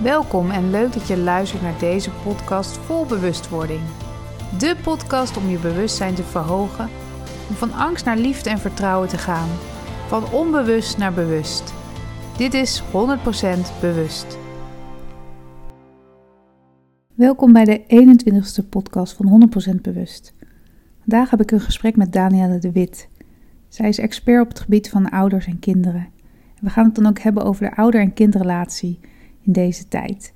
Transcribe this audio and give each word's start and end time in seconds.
Welkom 0.00 0.50
en 0.50 0.70
leuk 0.70 0.92
dat 0.92 1.06
je 1.06 1.18
luistert 1.18 1.62
naar 1.62 1.78
deze 1.78 2.10
podcast 2.10 2.76
vol 2.76 3.06
bewustwording. 3.06 3.80
De 4.58 4.76
podcast 4.82 5.36
om 5.36 5.48
je 5.48 5.58
bewustzijn 5.58 6.14
te 6.14 6.22
verhogen, 6.22 6.88
om 7.48 7.54
van 7.54 7.72
angst 7.72 8.04
naar 8.04 8.16
liefde 8.16 8.50
en 8.50 8.58
vertrouwen 8.58 9.08
te 9.08 9.18
gaan, 9.18 9.48
van 10.06 10.32
onbewust 10.32 10.98
naar 10.98 11.12
bewust. 11.12 11.74
Dit 12.36 12.54
is 12.54 12.82
100% 12.82 12.84
bewust. 13.80 14.38
Welkom 17.14 17.52
bij 17.52 17.64
de 17.64 17.80
21ste 17.80 18.68
podcast 18.68 19.12
van 19.12 19.50
100% 19.76 19.80
bewust. 19.80 20.34
Vandaag 21.00 21.30
heb 21.30 21.40
ik 21.40 21.50
een 21.50 21.60
gesprek 21.60 21.96
met 21.96 22.12
Danielle 22.12 22.58
de 22.58 22.72
Wit. 22.72 23.08
Zij 23.68 23.88
is 23.88 23.98
expert 23.98 24.42
op 24.42 24.48
het 24.48 24.60
gebied 24.60 24.90
van 24.90 25.10
ouders 25.10 25.46
en 25.46 25.58
kinderen. 25.58 26.08
En 26.54 26.64
we 26.64 26.70
gaan 26.70 26.84
het 26.84 26.94
dan 26.94 27.06
ook 27.06 27.18
hebben 27.18 27.44
over 27.44 27.64
de 27.64 27.76
ouder- 27.76 28.00
en 28.00 28.14
kindrelatie 28.14 28.98
in 29.42 29.52
deze 29.52 29.88
tijd. 29.88 30.32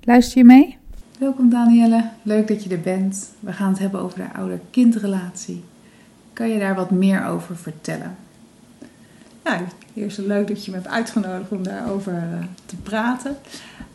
Luister 0.00 0.38
je 0.38 0.44
mee? 0.44 0.76
Welkom 1.18 1.50
Danielle, 1.50 2.10
leuk 2.22 2.48
dat 2.48 2.64
je 2.64 2.70
er 2.70 2.80
bent. 2.80 3.30
We 3.40 3.52
gaan 3.52 3.70
het 3.70 3.78
hebben 3.78 4.00
over 4.00 4.18
de 4.18 4.38
ouder-kindrelatie. 4.38 5.64
Kan 6.32 6.48
je 6.48 6.58
daar 6.58 6.74
wat 6.74 6.90
meer 6.90 7.26
over 7.26 7.56
vertellen? 7.56 8.16
Ja, 9.44 9.60
eerst 9.94 10.18
leuk 10.18 10.48
dat 10.48 10.64
je 10.64 10.70
me 10.70 10.76
hebt 10.76 10.88
uitgenodigd 10.88 11.50
om 11.50 11.62
daarover 11.62 12.14
eh, 12.14 12.44
te 12.66 12.76
praten. 12.76 13.36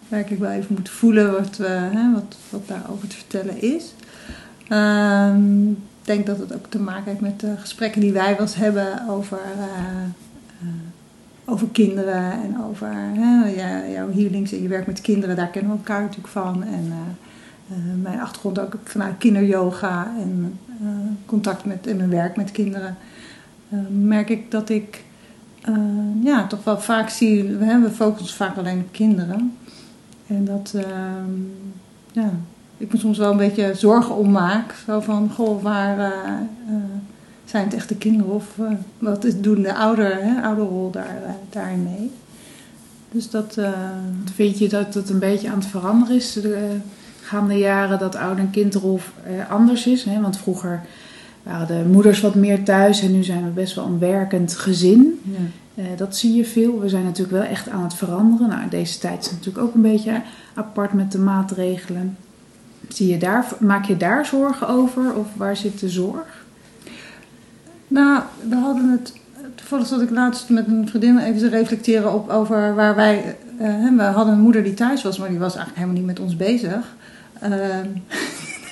Waar 0.07 0.19
ik 0.19 0.37
wel 0.37 0.51
even 0.51 0.75
moet 0.75 0.89
voelen 0.89 1.31
wat, 1.31 1.57
uh, 1.61 2.13
wat, 2.13 2.35
wat 2.49 2.67
daarover 2.67 3.07
te 3.07 3.15
vertellen 3.15 3.61
is. 3.61 3.93
Ehm, 4.67 5.69
ik 5.69 5.77
denk 6.01 6.25
dat 6.25 6.39
het 6.39 6.53
ook 6.53 6.69
te 6.69 6.79
maken 6.79 7.05
heeft 7.05 7.21
met 7.21 7.39
de 7.39 7.55
gesprekken 7.57 8.01
die 8.01 8.11
wij 8.11 8.31
wel 8.31 8.41
eens 8.41 8.55
hebben 8.55 9.09
over 9.09 9.39
uh, 9.57 10.69
over 11.45 11.67
kinderen 11.71 12.31
en 12.31 12.63
over 12.69 12.87
hè, 12.93 13.47
jouw 13.93 14.11
healings 14.11 14.51
en 14.51 14.61
je 14.61 14.67
werk 14.67 14.87
met 14.87 15.01
kinderen, 15.01 15.35
daar 15.35 15.47
kennen 15.47 15.71
we 15.71 15.77
elkaar 15.77 16.01
natuurlijk 16.01 16.27
van. 16.27 16.63
En 16.63 16.85
uh, 16.85 17.77
uh, 17.77 18.01
mijn 18.01 18.19
achtergrond 18.19 18.59
ook 18.59 18.77
vanuit 18.83 19.17
kinderyoga 19.17 20.11
en 20.19 20.59
uh, 20.81 20.87
contact 21.25 21.65
met 21.65 21.87
in 21.87 21.97
mijn 21.97 22.09
werk 22.09 22.35
met 22.35 22.51
kinderen, 22.51 22.97
merk 23.89 24.29
ik 24.29 24.51
dat 24.51 24.69
ik 24.69 25.03
ja, 26.21 26.47
toch 26.47 26.63
wel 26.63 26.79
vaak 26.79 27.09
zie, 27.09 27.43
we, 27.43 27.79
we 27.79 27.89
focussen 27.89 28.37
vaak 28.37 28.57
alleen 28.57 28.79
op 28.79 28.91
kinderen. 28.91 29.57
En 30.27 30.45
dat 30.45 30.75
ja, 32.11 32.29
ik 32.77 32.93
me 32.93 32.99
soms 32.99 33.17
wel 33.17 33.31
een 33.31 33.37
beetje 33.37 33.73
zorgen 33.75 34.15
om 34.15 34.31
maak. 34.31 34.75
Zo 34.85 34.99
van, 34.99 35.29
goh, 35.29 35.61
waar 35.61 36.11
zijn 37.45 37.63
het 37.63 37.73
echte 37.73 37.95
kinderen 37.95 38.33
of 38.33 38.57
uh, 38.59 38.67
wat 38.97 39.23
is, 39.23 39.41
doen 39.41 39.61
de 39.61 39.75
ouder, 39.75 40.23
hè, 40.23 40.41
ouderrol 40.41 40.91
daar, 40.91 41.17
uh, 41.23 41.29
daarin 41.49 41.83
mee? 41.83 42.11
Dus 43.11 43.29
dat... 43.29 43.55
Uh... 43.59 43.69
Vind 44.33 44.57
je 44.57 44.69
dat 44.69 44.93
het 44.93 45.09
een 45.09 45.19
beetje 45.19 45.49
aan 45.49 45.59
het 45.59 45.65
veranderen 45.65 46.15
is 46.15 46.33
de 46.33 46.77
gaande 47.21 47.57
jaren 47.57 47.99
dat 47.99 48.15
ouder- 48.15 48.43
en 48.43 48.49
kindrol 48.49 48.99
anders 49.49 49.87
is? 49.87 50.03
Hè? 50.03 50.21
Want 50.21 50.37
vroeger 50.37 50.81
waren 51.43 51.67
de 51.67 51.83
moeders 51.89 52.21
wat 52.21 52.35
meer 52.35 52.63
thuis 52.63 53.01
en 53.01 53.11
nu 53.11 53.23
zijn 53.23 53.43
we 53.43 53.49
best 53.49 53.75
wel 53.75 53.85
een 53.85 53.99
werkend 53.99 54.55
gezin. 54.55 55.21
Ja. 55.73 55.83
dat 55.95 56.17
zie 56.17 56.35
je 56.35 56.45
veel. 56.45 56.79
We 56.79 56.89
zijn 56.89 57.03
natuurlijk 57.03 57.37
wel 57.37 57.47
echt 57.49 57.69
aan 57.69 57.83
het 57.83 57.93
veranderen. 57.93 58.47
Nou, 58.47 58.69
deze 58.69 58.99
tijd 58.99 59.25
is 59.25 59.31
natuurlijk 59.31 59.65
ook 59.65 59.73
een 59.73 59.81
beetje 59.81 60.21
apart 60.53 60.93
met 60.93 61.11
de 61.11 61.19
maatregelen. 61.19 62.17
Zie 62.87 63.07
je 63.07 63.17
daar, 63.17 63.47
maak 63.59 63.85
je 63.85 63.97
daar 63.97 64.25
zorgen 64.25 64.67
over 64.67 65.13
of 65.13 65.27
waar 65.35 65.57
zit 65.57 65.79
de 65.79 65.89
zorg? 65.89 66.42
Nou, 67.93 68.21
we 68.49 68.55
hadden 68.55 68.89
het. 68.89 69.13
Toevallig 69.55 69.87
zat 69.87 70.01
ik 70.01 70.09
laatst 70.09 70.49
met 70.49 70.67
een 70.67 70.87
vriendin 70.87 71.17
even 71.17 71.39
te 71.39 71.49
reflecteren 71.49 72.13
op 72.13 72.29
over 72.29 72.75
waar 72.75 72.95
wij. 72.95 73.35
Uh, 73.61 73.97
we 73.97 74.03
hadden 74.03 74.33
een 74.33 74.39
moeder 74.39 74.63
die 74.63 74.73
thuis 74.73 75.03
was, 75.03 75.17
maar 75.17 75.29
die 75.29 75.39
was 75.39 75.55
eigenlijk 75.55 75.77
helemaal 75.77 75.97
niet 75.97 76.17
met 76.17 76.19
ons 76.19 76.35
bezig. 76.35 76.95
Uh, 77.43 77.49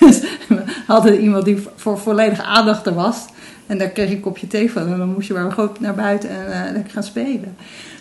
dus 0.00 0.20
we 0.48 0.62
hadden 0.86 1.20
iemand 1.20 1.44
die 1.44 1.58
voor 1.76 1.98
volledige 1.98 2.42
aandacht 2.42 2.86
er 2.86 2.94
was. 2.94 3.24
En 3.66 3.78
daar 3.78 3.88
kreeg 3.88 4.08
ik 4.08 4.14
een 4.14 4.20
kopje 4.20 4.46
thee 4.46 4.72
van. 4.72 4.92
En 4.92 4.98
dan 4.98 5.12
moest 5.12 5.28
je 5.28 5.34
maar 5.34 5.52
gewoon 5.52 5.76
naar 5.80 5.94
buiten 5.94 6.30
en 6.30 6.66
uh, 6.66 6.72
lekker 6.72 6.92
gaan 6.92 7.02
spelen. 7.02 7.56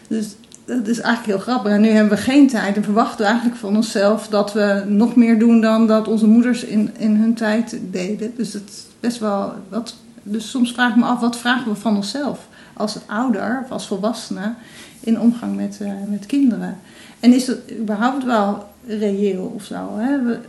Dus 0.07 0.35
dat 0.65 0.87
is 0.87 0.99
eigenlijk 0.99 1.37
heel 1.37 1.53
grappig. 1.53 1.71
En 1.71 1.81
nu 1.81 1.89
hebben 1.89 2.17
we 2.17 2.23
geen 2.23 2.47
tijd 2.47 2.75
en 2.75 2.83
verwachten 2.83 3.17
we 3.17 3.25
eigenlijk 3.25 3.59
van 3.59 3.75
onszelf 3.75 4.27
dat 4.27 4.53
we 4.53 4.83
nog 4.87 5.15
meer 5.15 5.39
doen 5.39 5.61
dan 5.61 5.87
dat 5.87 6.07
onze 6.07 6.27
moeders 6.27 6.63
in, 6.63 6.89
in 6.97 7.15
hun 7.15 7.33
tijd 7.33 7.77
deden. 7.91 8.33
Dus 8.35 8.53
het 8.53 8.69
is 8.69 8.85
best 8.99 9.19
wel 9.19 9.53
wat 9.69 9.95
dus 10.23 10.49
soms 10.49 10.71
vraag 10.71 10.89
ik 10.89 10.95
me 10.95 11.05
af, 11.05 11.19
wat 11.19 11.37
vragen 11.37 11.71
we 11.71 11.77
van 11.77 11.95
onszelf 11.95 12.47
als 12.73 12.97
ouder 13.05 13.61
of 13.63 13.71
als 13.71 13.87
volwassene 13.87 14.53
in 14.99 15.19
omgang 15.19 15.55
met, 15.55 15.79
uh, 15.81 15.91
met 16.09 16.25
kinderen? 16.25 16.77
En 17.19 17.33
is 17.33 17.45
dat 17.45 17.57
überhaupt 17.79 18.25
wel 18.25 18.69
reëel 18.87 19.43
of 19.55 19.63
zo? 19.63 19.97
Hè? 19.97 20.23
We, 20.23 20.39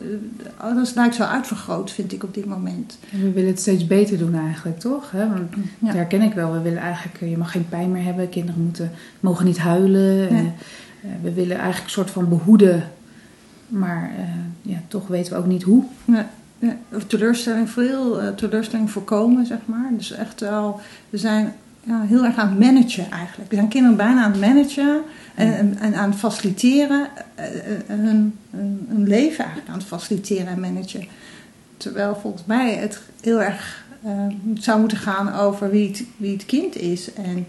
uh, 0.64 0.76
dat 0.76 0.94
lijkt 0.94 1.14
zo 1.14 1.22
uitvergroot, 1.22 1.90
vind 1.90 2.12
ik 2.12 2.22
op 2.22 2.34
dit 2.34 2.44
moment. 2.44 2.98
we 3.10 3.32
willen 3.32 3.50
het 3.50 3.60
steeds 3.60 3.86
beter 3.86 4.18
doen 4.18 4.34
eigenlijk, 4.34 4.78
toch? 4.78 5.10
Hè? 5.10 5.28
Want 5.28 5.50
ja. 5.52 5.86
dat 5.86 5.94
herken 5.94 6.22
ik 6.22 6.32
wel. 6.32 6.52
We 6.52 6.60
willen 6.60 6.82
eigenlijk, 6.82 7.20
je 7.20 7.38
mag 7.38 7.50
geen 7.50 7.68
pijn 7.68 7.92
meer 7.92 8.04
hebben, 8.04 8.28
kinderen 8.28 8.62
moeten, 8.62 8.90
mogen 9.20 9.44
niet 9.44 9.58
huilen. 9.58 10.34
Ja. 10.34 10.40
Uh, 10.40 11.10
we 11.22 11.32
willen 11.32 11.56
eigenlijk 11.56 11.84
een 11.84 11.90
soort 11.90 12.10
van 12.10 12.28
behoeden, 12.28 12.90
maar 13.68 14.12
ja, 14.62 14.82
toch 14.88 15.06
weten 15.06 15.32
we 15.32 15.38
ook 15.38 15.46
niet 15.46 15.62
hoe. 15.62 15.84
Ja 16.04 16.28
ja, 16.62 16.76
teleurstelling, 17.06 17.70
veel 17.70 18.22
uh, 18.22 18.28
teleurstelling 18.28 18.90
voorkomen, 18.90 19.46
zeg 19.46 19.58
maar. 19.64 19.90
Dus 19.96 20.12
echt 20.12 20.40
wel, 20.40 20.80
we 21.10 21.18
zijn 21.18 21.54
ja, 21.82 22.02
heel 22.02 22.24
erg 22.24 22.36
aan 22.36 22.48
het 22.48 22.58
managen 22.58 23.10
eigenlijk. 23.10 23.50
We 23.50 23.56
zijn 23.56 23.68
kinderen 23.68 23.96
bijna 23.96 24.22
aan 24.22 24.32
het 24.32 24.40
managen 24.40 25.02
en, 25.34 25.54
en, 25.56 25.78
en 25.78 25.94
aan 25.94 26.10
het 26.10 26.18
faciliteren, 26.18 27.08
uh, 27.38 27.44
hun, 27.86 28.38
hun, 28.50 28.86
hun, 28.88 29.08
leven 29.08 29.38
eigenlijk 29.38 29.68
aan 29.68 29.78
het 29.78 29.86
faciliteren 29.86 30.46
en 30.46 30.60
managen. 30.60 31.06
Terwijl 31.76 32.14
volgens 32.14 32.44
mij 32.46 32.74
het 32.74 33.00
heel 33.20 33.42
erg 33.42 33.80
zou 34.54 34.80
moeten 34.80 34.98
gaan 34.98 35.34
over 35.34 35.70
wie 35.70 35.88
het, 35.88 36.04
wie 36.16 36.32
het 36.32 36.46
kind 36.46 36.76
is 36.76 37.12
en 37.12 37.46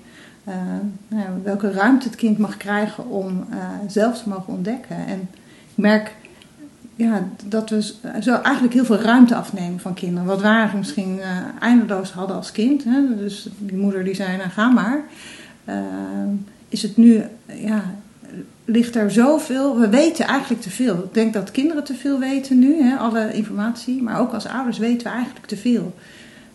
nou, 1.08 1.28
welke 1.44 1.72
ruimte 1.72 2.08
het 2.08 2.16
kind 2.16 2.38
mag 2.38 2.58
krijgen 2.58 3.10
om 3.10 3.46
zelf 3.88 4.22
te 4.22 4.30
mogen 4.30 4.54
ontdekken. 4.54 4.96
En 4.96 5.30
ik 5.70 5.78
merk 5.78 6.12
ja, 6.96 7.28
dat 7.46 7.70
we 7.70 7.82
zo 8.22 8.34
eigenlijk 8.34 8.74
heel 8.74 8.86
veel 8.86 9.00
ruimte 9.00 9.36
afnemen 9.36 9.80
van 9.80 9.94
kinderen. 9.94 10.28
Wat 10.28 10.42
we 10.42 10.78
misschien 10.78 11.18
uh, 11.18 11.26
eindeloos 11.60 12.12
hadden 12.12 12.36
als 12.36 12.52
kind. 12.52 12.84
Hè? 12.84 13.16
Dus 13.18 13.48
die 13.58 13.78
moeder 13.78 14.04
die 14.04 14.16
zei, 14.16 14.38
nou 14.38 14.50
ga 14.50 14.70
maar. 14.70 15.04
Uh, 15.70 15.76
is 16.70 16.82
het 16.82 16.98
nu, 16.98 17.24
ja, 17.46 17.84
ligt 18.66 18.96
er 18.96 19.12
zoveel. 19.12 19.80
We 19.80 19.90
weten 19.90 20.26
eigenlijk 20.26 20.62
te 20.62 20.70
veel. 20.70 20.98
Ik 20.98 21.14
denk 21.14 21.34
dat 21.34 21.52
kinderen 21.52 21.84
te 21.84 21.96
veel 21.96 22.20
weten 22.20 22.60
nu, 22.60 22.82
hè? 22.82 22.96
alle 22.96 23.34
informatie. 23.34 24.02
Maar 24.02 24.20
ook 24.20 24.34
als 24.34 24.48
ouders 24.48 24.78
weten 24.78 25.08
we 25.08 25.14
eigenlijk 25.14 25.46
te 25.46 25.58
veel. 25.58 25.96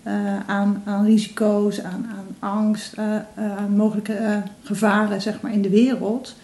Uh, 0.06 0.12
aan, 0.46 0.82
aan 0.84 1.04
risico's, 1.04 1.82
aan, 1.82 2.06
aan 2.10 2.50
angst, 2.50 2.98
aan 3.36 3.76
mogelijke 3.76 4.42
gevaren 4.62 5.22
zeg 5.22 5.40
maar, 5.40 5.52
in 5.52 5.62
de 5.62 5.70
wereld. 5.70 6.36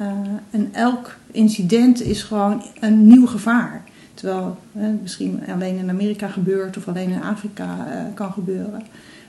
Uh, 0.00 0.06
en 0.50 0.68
elk 0.72 1.16
incident 1.30 2.02
is 2.02 2.22
gewoon 2.22 2.62
een 2.80 3.06
nieuw 3.06 3.26
gevaar. 3.26 3.82
Terwijl 4.14 4.58
misschien 5.02 5.40
alleen 5.48 5.76
in 5.76 5.90
Amerika 5.90 6.28
gebeurt 6.28 6.76
of 6.76 6.88
alleen 6.88 7.10
in 7.10 7.22
Afrika 7.22 7.86
uh, 7.88 8.14
kan 8.14 8.32
gebeuren. 8.32 8.82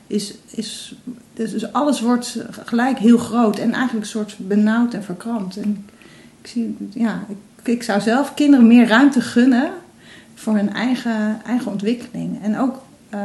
Is, 0.08 0.34
is, 0.50 0.96
dus, 1.34 1.52
dus, 1.52 1.74
alles 1.74 2.02
wordt 2.02 2.40
gelijk 2.66 2.98
heel 2.98 3.18
groot 3.18 3.58
en 3.58 3.72
eigenlijk 3.74 4.06
een 4.06 4.12
soort 4.12 4.36
benauwd 4.40 4.94
en 4.94 5.04
verkrampt. 5.04 5.58
En 5.58 5.86
ik, 6.42 6.48
zie, 6.48 6.78
ja, 6.94 7.26
ik, 7.30 7.68
ik 7.68 7.84
zou 7.84 8.02
zelf 8.02 8.34
kinderen 8.34 8.68
meer 8.68 8.88
ruimte 8.88 9.22
gunnen 9.22 9.72
voor 10.34 10.56
hun 10.56 10.74
eigen, 10.74 11.42
eigen 11.46 11.72
ontwikkeling. 11.72 12.44
En 12.44 12.58
ook, 12.58 12.82
uh, 13.14 13.20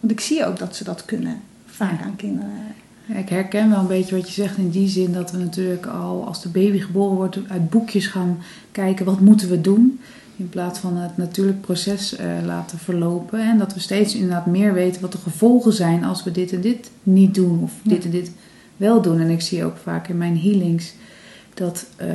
want 0.00 0.12
ik 0.12 0.20
zie 0.20 0.44
ook 0.44 0.58
dat 0.58 0.76
ze 0.76 0.84
dat 0.84 1.04
kunnen, 1.04 1.40
vaak 1.66 2.02
aan 2.02 2.16
kinderen. 2.16 2.50
Ik 3.06 3.28
herken 3.28 3.70
wel 3.70 3.78
een 3.78 3.86
beetje 3.86 4.16
wat 4.16 4.26
je 4.26 4.42
zegt 4.42 4.56
in 4.56 4.70
die 4.70 4.88
zin 4.88 5.12
dat 5.12 5.30
we 5.30 5.38
natuurlijk 5.38 5.86
al 5.86 6.26
als 6.26 6.42
de 6.42 6.48
baby 6.48 6.78
geboren 6.78 7.16
wordt 7.16 7.38
uit 7.48 7.70
boekjes 7.70 8.06
gaan 8.06 8.38
kijken 8.72 9.04
wat 9.04 9.20
moeten 9.20 9.48
we 9.48 9.60
doen. 9.60 10.00
In 10.36 10.48
plaats 10.48 10.78
van 10.78 10.96
het 10.96 11.16
natuurlijk 11.16 11.60
proces 11.60 12.18
uh, 12.18 12.26
laten 12.44 12.78
verlopen. 12.78 13.40
En 13.40 13.58
dat 13.58 13.74
we 13.74 13.80
steeds 13.80 14.14
inderdaad 14.14 14.46
meer 14.46 14.72
weten 14.72 15.00
wat 15.00 15.12
de 15.12 15.18
gevolgen 15.18 15.72
zijn 15.72 16.04
als 16.04 16.24
we 16.24 16.30
dit 16.30 16.52
en 16.52 16.60
dit 16.60 16.90
niet 17.02 17.34
doen. 17.34 17.62
Of 17.62 17.72
dit 17.82 18.04
en 18.04 18.10
dit 18.10 18.32
wel 18.76 19.02
doen. 19.02 19.20
En 19.20 19.30
ik 19.30 19.40
zie 19.40 19.64
ook 19.64 19.76
vaak 19.76 20.08
in 20.08 20.18
mijn 20.18 20.38
healings 20.38 20.94
dat, 21.54 21.86
uh, 22.00 22.06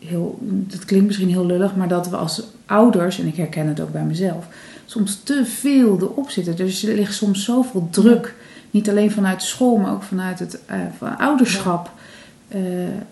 heel, 0.00 0.38
dat 0.42 0.84
klinkt 0.84 1.06
misschien 1.06 1.28
heel 1.28 1.46
lullig, 1.46 1.76
maar 1.76 1.88
dat 1.88 2.08
we 2.08 2.16
als 2.16 2.42
ouders, 2.66 3.18
en 3.18 3.26
ik 3.26 3.36
herken 3.36 3.66
het 3.66 3.80
ook 3.80 3.92
bij 3.92 4.04
mezelf, 4.04 4.48
soms 4.86 5.20
te 5.22 5.44
veel 5.44 5.98
erop 6.00 6.30
zitten. 6.30 6.56
Dus 6.56 6.84
er 6.84 6.94
ligt 6.94 7.14
soms 7.14 7.44
zoveel 7.44 7.88
druk. 7.90 8.34
Niet 8.74 8.90
alleen 8.90 9.10
vanuit 9.10 9.42
school, 9.42 9.76
maar 9.76 9.92
ook 9.92 10.02
vanuit 10.02 10.38
het 10.38 10.58
uh, 10.70 10.76
van 10.98 11.18
ouderschap. 11.18 11.90
Uh, 12.54 12.60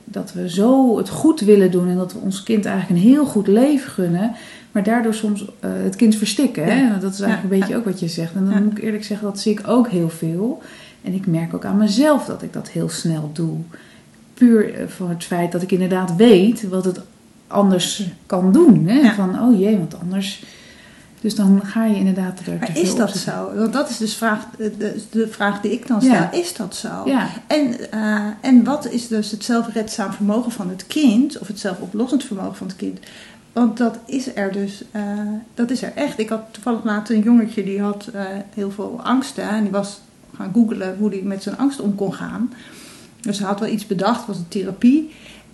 dat 0.05 0.32
we 0.32 0.50
zo 0.50 0.97
het 0.97 1.09
goed 1.09 1.41
willen 1.41 1.70
doen 1.70 1.88
en 1.88 1.97
dat 1.97 2.12
we 2.12 2.19
ons 2.19 2.43
kind 2.43 2.64
eigenlijk 2.64 3.00
een 3.00 3.11
heel 3.11 3.25
goed 3.25 3.47
leven 3.47 3.91
gunnen. 3.91 4.32
Maar 4.73 4.82
daardoor 4.82 5.14
soms 5.14 5.43
uh, 5.43 5.47
het 5.61 5.97
kind 5.97 6.17
verstikken. 6.17 6.64
Hè? 6.64 6.81
Ja. 6.81 6.99
Dat 6.99 7.12
is 7.12 7.20
eigenlijk 7.20 7.41
ja. 7.41 7.43
een 7.43 7.61
beetje 7.61 7.76
ook 7.76 7.85
wat 7.85 8.00
je 8.00 8.09
zegt. 8.09 8.35
En 8.35 8.44
dan 8.44 8.64
moet 8.64 8.79
ik 8.79 8.85
eerlijk 8.85 9.05
zeggen, 9.05 9.26
dat 9.26 9.41
zie 9.41 9.53
ik 9.53 9.62
ook 9.67 9.88
heel 9.88 10.09
veel. 10.09 10.62
En 11.03 11.12
ik 11.12 11.26
merk 11.26 11.55
ook 11.55 11.64
aan 11.64 11.76
mezelf 11.76 12.25
dat 12.25 12.43
ik 12.43 12.53
dat 12.53 12.69
heel 12.69 12.88
snel 12.88 13.31
doe. 13.32 13.56
Puur 14.35 14.88
voor 14.88 15.09
het 15.09 15.25
feit 15.25 15.53
dat 15.53 15.62
ik 15.62 15.73
inderdaad 15.73 16.17
weet 16.17 16.69
wat 16.69 16.85
het 16.85 17.00
anders 17.47 18.11
kan 18.26 18.53
doen. 18.53 18.87
Hè? 18.87 19.14
Van, 19.14 19.41
oh 19.41 19.59
jee, 19.59 19.79
want 19.79 20.00
anders... 20.00 20.44
Dus 21.22 21.34
dan 21.34 21.60
ga 21.64 21.84
je 21.84 21.96
inderdaad 21.96 22.38
er 22.38 22.44
te 22.44 22.50
Maar 22.50 22.70
veel 22.72 22.82
is 22.82 22.94
dat 22.94 23.16
zo? 23.16 23.54
Want 23.54 23.72
dat 23.72 23.90
is 23.90 23.96
dus 23.96 24.14
vraag, 24.14 24.46
de, 24.56 25.02
de 25.10 25.28
vraag 25.28 25.60
die 25.60 25.72
ik 25.72 25.86
dan 25.86 26.00
stel. 26.00 26.12
Ja. 26.12 26.32
Is 26.32 26.54
dat 26.54 26.76
zo? 26.76 27.02
Ja, 27.04 27.28
En, 27.46 27.90
eh, 27.92 28.26
en 28.40 28.64
wat 28.64 28.88
is 28.88 29.08
dus 29.08 29.30
het 29.30 29.44
zelfredzaam 29.44 30.12
vermogen 30.12 30.52
van 30.52 30.69
het 30.69 30.86
kind, 30.86 31.38
of 31.38 31.46
het 31.46 31.60
zelfoplossend 31.60 32.24
vermogen 32.24 32.56
van 32.56 32.66
het 32.66 32.76
kind? 32.76 32.98
Want 33.52 33.76
dat 33.76 33.98
is 34.06 34.34
er 34.36 34.52
dus, 34.52 34.84
eh, 34.90 35.02
dat 35.54 35.70
is 35.70 35.82
er 35.82 35.92
echt. 35.94 36.19
Ik 36.19 36.28
had 36.28 36.42
toevallig 36.50 36.84
laatst 36.84 37.12
een 37.12 37.22
jongetje 37.22 37.64
die 37.64 37.80
had 37.80 38.06
eh, 38.12 38.25
heel 38.54 38.70
veel 38.70 39.00
angsten 39.02 39.48
en 39.48 39.62
die 39.62 39.72
was 39.72 40.00
gaan 40.36 40.50
googlen 40.52 40.96
hoe 40.98 41.08
hij 41.10 41.22
met 41.22 41.42
zijn 41.42 41.58
angst 41.58 41.80
om 41.80 41.94
kon 41.94 42.14
gaan. 42.14 42.52
Dus 43.20 43.38
hij 43.38 43.46
had 43.46 43.60
wel 43.60 43.68
iets 43.68 43.86
bedacht, 43.86 44.26
was 44.26 44.36
een 44.36 44.48
therapie. 44.48 45.12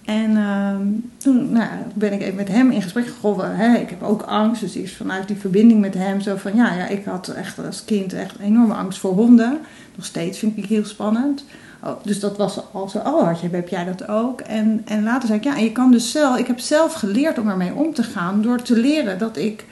En 0.09 0.37
ehm, 0.37 0.87
toen 1.17 1.53
nou, 1.53 1.69
ben 1.95 2.13
ik 2.13 2.21
even 2.21 2.35
met 2.35 2.49
hem 2.49 2.71
in 2.71 2.83
gesprek 2.83 3.07
gegaan. 3.07 3.75
Ik 3.75 3.91
heb 3.91 4.03
ook 4.03 4.23
angst, 4.23 4.73
dus 4.73 4.97
vanuit 4.97 5.29
die 5.29 5.37
verbinding 5.37 5.81
met 5.81 5.95
hem 5.95 6.21
zo 6.21 6.37
van 6.37 6.57
ja, 6.57 6.75
ja, 6.75 6.87
ik 6.87 7.05
had 7.05 7.29
echt 7.29 7.67
als 7.67 7.85
kind 7.85 8.13
echt 8.13 8.39
enorme 8.39 8.75
angst 8.75 8.99
voor 8.99 9.13
honden. 9.13 9.59
Nog 9.95 10.05
steeds 10.05 10.39
vind 10.39 10.57
ik 10.57 10.65
heel 10.65 10.85
spannend. 10.85 11.45
Oh, 11.85 12.05
dus 12.05 12.21
dat 12.21 12.37
was 12.37 12.61
al 12.73 12.89
zo, 12.89 12.99
oh, 12.99 13.27
had 13.27 13.41
je, 13.41 13.49
heb 13.49 13.69
jij 13.69 13.85
dat 13.85 14.09
ook? 14.09 14.41
En, 14.41 14.83
en 14.85 15.03
later 15.03 15.27
zei 15.27 15.39
ik, 15.39 15.45
ja, 15.45 15.57
je 15.57 15.73
kan 15.73 15.91
dus 15.91 16.11
zelf, 16.11 16.39
ik 16.39 16.47
heb 16.47 16.59
zelf 16.59 16.93
geleerd 16.93 17.39
om 17.39 17.49
ermee 17.49 17.75
om 17.75 17.95
te 17.95 18.03
gaan 18.03 18.43
door 18.43 18.63
te 18.63 18.81
leren 18.81 19.19
dat 19.19 19.37
ik, 19.37 19.65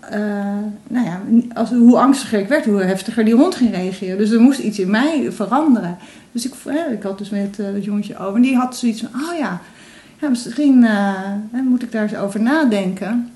eh, 0.00 0.20
nou 0.86 1.06
ja, 1.06 1.20
als, 1.54 1.70
hoe 1.70 1.98
angstiger 1.98 2.38
ik 2.38 2.48
werd, 2.48 2.64
hoe 2.64 2.82
heftiger 2.82 3.24
die 3.24 3.34
hond 3.34 3.54
ging 3.54 3.74
reageren. 3.74 4.18
Dus 4.18 4.30
er 4.30 4.40
moest 4.40 4.58
iets 4.58 4.78
in 4.78 4.90
mij 4.90 5.32
veranderen. 5.32 5.98
Dus 6.32 6.46
ik, 6.46 6.54
ik 6.92 7.02
had 7.02 7.18
dus 7.18 7.30
met 7.30 7.58
eh, 7.58 7.72
dat 7.72 7.84
jongetje 7.84 8.18
over 8.18 8.34
en 8.34 8.42
die 8.42 8.56
had 8.56 8.76
zoiets 8.76 9.00
van, 9.00 9.20
oh 9.22 9.38
ja, 9.38 9.60
ja 10.20 10.28
misschien 10.28 10.84
eh, 10.84 11.60
moet 11.64 11.82
ik 11.82 11.92
daar 11.92 12.02
eens 12.02 12.16
over 12.16 12.40
nadenken. 12.40 13.30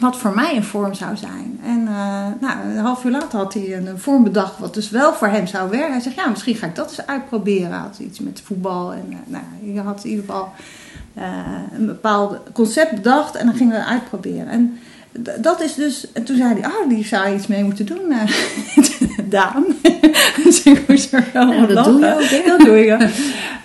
Wat 0.00 0.16
voor 0.16 0.34
mij 0.34 0.56
een 0.56 0.64
vorm 0.64 0.94
zou 0.94 1.16
zijn. 1.16 1.60
En 1.64 1.86
eh, 1.86 2.26
nou, 2.40 2.68
een 2.68 2.76
half 2.76 3.04
uur 3.04 3.10
later 3.10 3.38
had 3.38 3.54
hij 3.54 3.76
een 3.76 3.98
vorm 3.98 4.22
bedacht 4.22 4.58
wat 4.58 4.74
dus 4.74 4.90
wel 4.90 5.12
voor 5.12 5.28
hem 5.28 5.46
zou 5.46 5.70
werken. 5.70 5.92
Hij 5.92 6.00
zegt, 6.00 6.16
ja, 6.16 6.28
misschien 6.28 6.54
ga 6.54 6.66
ik 6.66 6.74
dat 6.74 6.88
eens 6.88 7.06
uitproberen. 7.06 7.70
Hij 7.70 7.78
had 7.78 7.98
iets 7.98 8.20
met 8.20 8.42
voetbal. 8.44 8.92
En 8.92 9.04
uh, 9.08 9.16
nou, 9.26 9.44
je 9.62 9.80
had 9.80 10.04
in 10.04 10.10
ieder 10.10 10.24
geval 10.24 10.52
een 11.72 11.86
bepaald 11.86 12.38
concept 12.52 12.94
bedacht 12.94 13.34
en 13.34 13.46
dan 13.46 13.54
gingen 13.54 13.72
we 13.72 13.78
het 13.78 13.88
uitproberen. 13.88 14.48
En 14.48 14.78
dat 15.40 15.60
is 15.60 15.74
dus, 15.74 16.12
en 16.12 16.24
toen 16.24 16.36
zei 16.36 16.60
hij, 16.60 16.70
oh, 16.70 16.88
die 16.88 17.04
zou 17.04 17.28
je 17.28 17.34
iets 17.34 17.46
mee 17.46 17.64
moeten 17.64 17.86
doen, 17.86 18.12
Daan. 19.24 19.64
dus 20.44 20.62
ik 20.62 20.88
moest 20.88 21.12
er 21.12 21.24
wel 21.32 21.66
dat 21.66 21.84
doe 21.84 22.00
je 22.00 22.14
ook, 22.14 22.22
hè? 22.22 22.42
Dat 22.46 22.60
doe 22.60 22.76
je. 22.76 22.96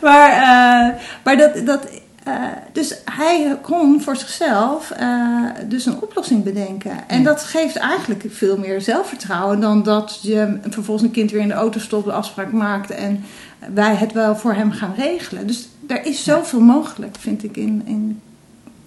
Maar, 0.02 1.02
maar 1.24 1.38
dat, 1.38 1.66
dat, 1.66 1.88
uh, 2.28 2.46
dus 2.72 2.96
hij 3.06 3.58
kon 3.62 4.02
voor 4.02 4.16
zichzelf 4.16 4.94
uh, 5.00 5.50
dus 5.68 5.86
een 5.86 6.02
oplossing 6.02 6.44
bedenken. 6.44 7.08
En 7.08 7.18
ja. 7.18 7.24
dat 7.24 7.44
geeft 7.44 7.76
eigenlijk 7.76 8.26
veel 8.30 8.58
meer 8.58 8.82
zelfvertrouwen 8.82 9.60
dan 9.60 9.84
dat 9.84 10.20
je 10.22 10.60
vervolgens 10.70 11.08
een 11.08 11.14
kind 11.14 11.32
weer 11.32 11.42
in 11.42 11.48
de 11.48 11.54
auto 11.54 11.80
stopt, 11.80 12.06
de 12.06 12.12
afspraak 12.12 12.52
maakt 12.52 12.92
en 12.92 13.24
wij 13.74 13.96
het 13.96 14.12
wel 14.12 14.36
voor 14.36 14.54
hem 14.54 14.72
gaan 14.72 14.94
regelen. 14.98 15.48
Dus 15.48 15.68
er 15.88 16.06
is 16.06 16.24
zoveel 16.24 16.62
mogelijk, 16.62 17.16
vind 17.20 17.44
ik, 17.44 17.58
in, 17.58 17.82
in 17.86 18.22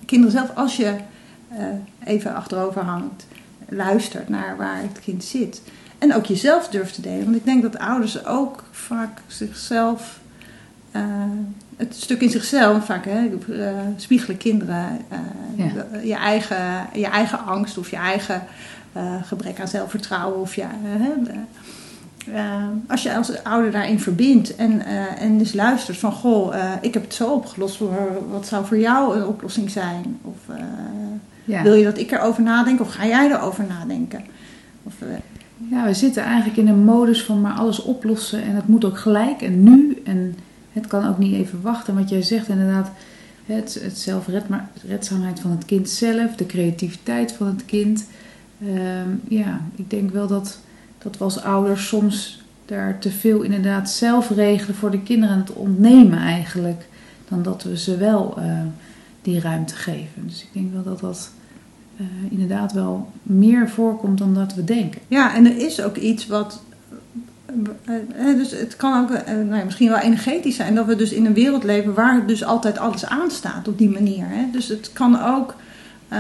kinderen 0.07 0.33
zelf. 0.33 0.51
Als 0.55 0.77
je 0.77 0.95
uh, 1.53 1.59
even 2.05 2.35
achterover 2.35 2.83
hangt, 2.83 3.27
luistert 3.69 4.29
naar 4.29 4.57
waar 4.57 4.81
het 4.81 5.01
kind 5.01 5.25
zit. 5.25 5.63
En 5.99 6.15
ook 6.15 6.25
jezelf 6.25 6.69
durft 6.69 6.95
te 6.95 7.01
delen. 7.01 7.25
Want 7.25 7.37
ik 7.37 7.45
denk 7.45 7.63
dat 7.63 7.79
ouders 7.79 8.27
ook 8.27 8.65
vaak 8.71 9.21
zichzelf 9.27 10.19
het 11.77 11.95
stuk 11.95 12.21
in 12.21 12.31
zichzelf, 12.31 12.85
vaak 12.85 13.05
hè, 13.05 13.31
uh, 13.49 13.69
spiegelen 13.97 14.37
kinderen 14.37 14.99
uh, 15.13 15.67
ja. 15.67 15.87
je, 16.03 16.15
eigen, 16.15 16.87
je 16.93 17.07
eigen 17.07 17.45
angst 17.45 17.79
of 17.79 17.91
je 17.91 17.97
eigen 17.97 18.43
uh, 18.97 19.15
gebrek 19.23 19.61
aan 19.61 19.69
zelfvertrouwen. 19.69 20.41
Of 20.41 20.55
je, 20.55 20.65
als 22.89 23.03
je 23.03 23.17
als 23.17 23.45
ouder 23.45 23.71
daarin 23.71 24.01
verbindt 24.01 24.57
en, 24.57 24.87
en 25.19 25.39
dus 25.39 25.53
luistert 25.53 25.99
van 25.99 26.13
goh, 26.13 26.55
ik 26.81 26.95
heb 26.95 27.03
het 27.03 27.15
zo 27.15 27.33
opgelost, 27.33 27.81
wat 28.31 28.47
zou 28.47 28.67
voor 28.67 28.79
jou 28.79 29.17
een 29.17 29.27
oplossing 29.27 29.71
zijn? 29.71 30.19
Of 30.23 30.57
ja. 31.45 31.63
wil 31.63 31.75
je 31.75 31.85
dat 31.85 31.99
ik 31.99 32.11
erover 32.11 32.43
nadenk 32.43 32.81
of 32.81 32.93
ga 32.93 33.07
jij 33.07 33.31
erover 33.31 33.65
nadenken? 33.69 34.25
Of, 34.83 34.95
ja, 35.71 35.85
we 35.85 35.95
zitten 35.95 36.23
eigenlijk 36.23 36.57
in 36.57 36.69
een 36.69 36.85
modus 36.85 37.23
van 37.23 37.41
maar 37.41 37.55
alles 37.55 37.83
oplossen 37.83 38.43
en 38.43 38.55
het 38.55 38.69
moet 38.69 38.85
ook 38.85 38.99
gelijk 38.99 39.43
en 39.43 39.63
nu 39.63 40.03
en 40.05 40.37
het 40.77 40.87
kan 40.87 41.09
ook 41.09 41.19
niet 41.19 41.35
even 41.35 41.63
wachten. 41.63 41.95
Wat 41.95 42.09
jij 42.09 42.23
zegt 42.23 42.49
inderdaad, 42.49 42.91
het, 43.47 43.79
het 43.83 43.99
zelfredzaamheid 43.99 45.41
van 45.41 45.51
het 45.51 45.65
kind 45.65 45.89
zelf, 45.89 46.35
de 46.35 46.47
creativiteit 46.47 47.33
van 47.33 47.47
het 47.47 47.65
kind. 47.65 48.07
Um, 48.63 49.21
ja, 49.29 49.61
ik 49.75 49.91
denk 49.91 50.11
wel 50.11 50.27
dat, 50.27 50.59
dat 50.99 51.19
we 51.19 51.25
als 51.25 51.43
ouders 51.43 51.89
soms 51.89 52.43
daar 52.65 52.99
te 52.99 53.11
veel 53.11 53.43
inderdaad 53.43 53.91
zelf 53.91 54.31
regelen 54.31 54.77
voor 54.77 54.91
de 54.91 55.03
kinderen 55.03 55.35
en 55.35 55.41
het 55.41 55.53
ontnemen 55.53 56.19
eigenlijk. 56.19 56.87
Dan 57.29 57.43
dat 57.43 57.63
we 57.63 57.79
ze 57.79 57.97
wel 57.97 58.35
uh, 58.39 58.61
die 59.23 59.41
ruimte 59.41 59.75
geven. 59.75 60.27
Dus 60.27 60.43
ik 60.43 60.49
denk 60.53 60.73
wel 60.73 60.83
dat 60.83 61.01
dat 61.01 61.31
uh, 61.97 62.07
inderdaad 62.31 62.73
wel 62.73 63.13
meer 63.23 63.69
voorkomt 63.69 64.19
dan 64.19 64.35
dat 64.35 64.55
we 64.55 64.65
denken. 64.65 65.01
Ja, 65.09 65.35
en 65.35 65.47
er 65.47 65.57
is 65.57 65.83
ook 65.83 65.97
iets 65.97 66.27
wat 66.27 66.63
dus 68.17 68.51
het 68.51 68.77
kan 68.77 69.03
ook 69.03 69.11
nou 69.27 69.57
ja, 69.57 69.65
misschien 69.65 69.89
wel 69.89 69.99
energetisch 69.99 70.57
zijn 70.57 70.75
dat 70.75 70.87
we 70.87 70.97
dus 70.97 71.13
in 71.13 71.27
een 71.27 71.35
wereld 71.35 71.65
leven 71.65 71.95
waar 71.95 72.27
dus 72.27 72.45
altijd 72.45 72.79
alles 72.79 73.07
aanstaat 73.07 73.69
op 73.69 73.79
die 73.79 73.91
manier. 73.91 74.27
Hè? 74.29 74.51
Dus 74.53 74.69
het 74.69 74.93
kan 74.93 75.23
ook. 75.23 75.55
Uh, 76.13 76.19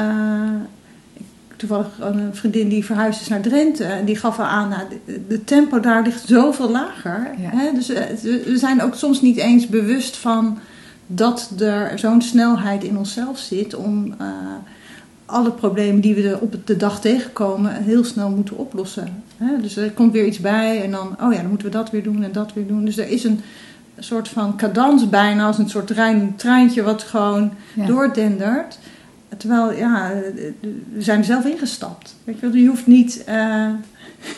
toevallig 1.56 1.86
een 2.00 2.34
vriendin 2.34 2.68
die 2.68 2.84
verhuisd 2.84 3.20
is 3.20 3.28
naar 3.28 3.40
Drenthe 3.40 3.84
en 3.84 4.04
die 4.04 4.16
gaf 4.16 4.38
al 4.38 4.44
aan, 4.44 4.68
nou, 4.68 4.82
de, 5.28 5.44
tempo 5.44 5.80
daar 5.80 6.02
ligt 6.02 6.26
zoveel 6.26 6.70
lager. 6.70 7.30
Ja. 7.38 7.50
Hè? 7.50 7.72
Dus 7.74 7.88
we 8.22 8.54
zijn 8.54 8.82
ook 8.82 8.94
soms 8.94 9.20
niet 9.20 9.36
eens 9.36 9.66
bewust 9.66 10.16
van 10.16 10.58
dat 11.06 11.50
er 11.58 11.98
zo'n 11.98 12.22
snelheid 12.22 12.84
in 12.84 12.98
onszelf 12.98 13.38
zit 13.38 13.74
om. 13.74 14.14
Uh, 14.20 14.26
alle 15.26 15.50
problemen 15.50 16.00
die 16.00 16.14
we 16.14 16.38
op 16.40 16.56
de 16.64 16.76
dag 16.76 17.00
tegenkomen 17.00 17.82
heel 17.82 18.04
snel 18.04 18.30
moeten 18.30 18.56
oplossen. 18.56 19.22
Dus 19.60 19.76
er 19.76 19.90
komt 19.90 20.12
weer 20.12 20.26
iets 20.26 20.40
bij 20.40 20.82
en 20.82 20.90
dan, 20.90 21.16
oh 21.20 21.32
ja, 21.32 21.40
dan 21.40 21.48
moeten 21.48 21.66
we 21.66 21.72
dat 21.72 21.90
weer 21.90 22.02
doen 22.02 22.22
en 22.22 22.32
dat 22.32 22.52
weer 22.52 22.66
doen. 22.66 22.84
Dus 22.84 22.98
er 22.98 23.08
is 23.08 23.24
een 23.24 23.40
soort 23.98 24.28
van 24.28 24.56
cadans 24.56 25.08
bijna, 25.08 25.46
als 25.46 25.58
een 25.58 25.70
soort 25.70 25.86
trein, 25.86 26.36
treintje 26.36 26.82
wat 26.82 27.02
gewoon 27.02 27.52
ja. 27.74 27.86
doordendert. 27.86 28.78
Terwijl, 29.36 29.72
ja, 29.72 30.12
we 30.92 31.02
zijn 31.02 31.18
er 31.18 31.24
zelf 31.24 31.44
ingestapt. 31.44 32.14
Weet 32.24 32.40
je, 32.40 32.60
je 32.60 32.68
hoeft 32.68 32.86
niet... 32.86 33.24
Uh, 33.28 33.68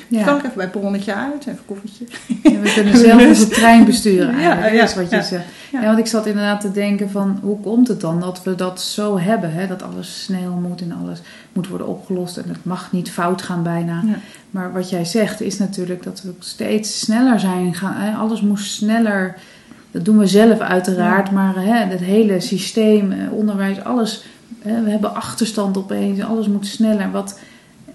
ja. 0.08 0.24
Kan 0.24 0.36
ik 0.36 0.42
even 0.42 0.54
bij 0.54 0.64
het 0.64 0.72
perronnetje 0.72 1.14
uit, 1.14 1.46
even 1.46 1.64
koffietje. 1.66 2.04
Ja, 2.42 2.60
we 2.60 2.72
kunnen 2.74 2.96
zelf 2.96 3.26
onze 3.26 3.48
trein 3.48 3.84
besturen 3.84 4.34
eigenlijk, 4.34 4.72
ja, 4.72 4.78
ja, 4.78 4.82
is 4.82 4.94
wat 4.94 5.10
je 5.10 5.16
ja. 5.16 5.22
zegt. 5.22 5.44
Ja. 5.72 5.84
want 5.84 5.98
ik 5.98 6.06
zat 6.06 6.26
inderdaad 6.26 6.60
te 6.60 6.70
denken 6.70 7.10
van, 7.10 7.38
hoe 7.42 7.60
komt 7.60 7.88
het 7.88 8.00
dan 8.00 8.20
dat 8.20 8.42
we 8.42 8.54
dat 8.54 8.80
zo 8.80 9.18
hebben? 9.18 9.52
Hè? 9.52 9.66
Dat 9.66 9.82
alles 9.82 10.22
snel 10.22 10.52
moet 10.52 10.80
en 10.80 10.92
alles 11.02 11.20
moet 11.52 11.68
worden 11.68 11.86
opgelost 11.86 12.36
en 12.36 12.48
het 12.48 12.64
mag 12.64 12.92
niet 12.92 13.10
fout 13.10 13.42
gaan 13.42 13.62
bijna. 13.62 14.02
Maar 14.50 14.72
wat 14.72 14.90
jij 14.90 15.04
zegt 15.04 15.40
is 15.40 15.58
natuurlijk 15.58 16.02
dat 16.02 16.22
we 16.22 16.34
steeds 16.38 17.00
sneller 17.00 17.40
zijn 17.40 17.74
gaan. 17.74 17.94
Hè? 17.94 18.16
Alles 18.16 18.40
moest 18.40 18.72
sneller, 18.72 19.36
dat 19.90 20.04
doen 20.04 20.18
we 20.18 20.26
zelf 20.26 20.58
uiteraard, 20.58 21.30
maar 21.30 21.54
hè, 21.54 21.74
het 21.74 22.00
hele 22.00 22.40
systeem, 22.40 23.14
onderwijs, 23.30 23.84
alles... 23.84 24.24
Hè, 24.58 24.82
we 24.82 24.90
hebben 24.90 25.14
achterstand 25.14 25.76
opeens, 25.76 26.22
alles 26.22 26.48
moet 26.48 26.66
sneller. 26.66 27.10
Wat... 27.10 27.38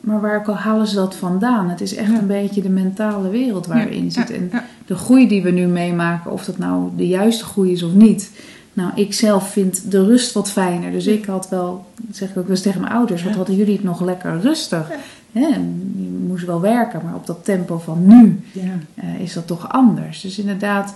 Maar 0.03 0.21
waar 0.21 0.49
halen 0.49 0.87
ze 0.87 0.95
dat 0.95 1.15
vandaan? 1.15 1.69
Het 1.69 1.81
is 1.81 1.95
echt 1.95 2.11
ja. 2.11 2.17
een 2.17 2.27
beetje 2.27 2.61
de 2.61 2.69
mentale 2.69 3.29
wereld 3.29 3.67
waar 3.67 3.87
we 3.87 3.95
in 3.95 4.11
zitten. 4.11 4.35
En 4.35 4.51
de 4.85 4.95
groei 4.95 5.27
die 5.27 5.43
we 5.43 5.51
nu 5.51 5.65
meemaken, 5.65 6.31
of 6.31 6.45
dat 6.45 6.57
nou 6.57 6.89
de 6.95 7.07
juiste 7.07 7.43
groei 7.43 7.71
is 7.71 7.83
of 7.83 7.93
niet. 7.93 8.31
Nou, 8.73 8.91
ik 8.95 9.13
zelf 9.13 9.51
vind 9.51 9.91
de 9.91 10.05
rust 10.05 10.33
wat 10.33 10.51
fijner. 10.51 10.91
Dus 10.91 11.07
ik 11.07 11.25
had 11.25 11.49
wel, 11.49 11.85
zeg 12.11 12.29
ik 12.29 12.37
ook 12.37 12.43
wel 12.43 12.51
eens 12.51 12.61
tegen 12.61 12.81
mijn 12.81 12.93
ouders, 12.93 13.23
wat 13.23 13.35
hadden 13.35 13.55
jullie 13.55 13.75
het 13.75 13.83
nog 13.83 14.01
lekker 14.01 14.39
rustig? 14.39 14.91
Je 15.31 16.23
moest 16.27 16.45
wel 16.45 16.61
werken, 16.61 17.01
maar 17.03 17.15
op 17.15 17.27
dat 17.27 17.45
tempo 17.45 17.77
van 17.77 18.07
nu 18.07 18.39
uh, 18.53 19.19
is 19.19 19.33
dat 19.33 19.47
toch 19.47 19.71
anders. 19.71 20.21
Dus 20.21 20.39
inderdaad, 20.39 20.93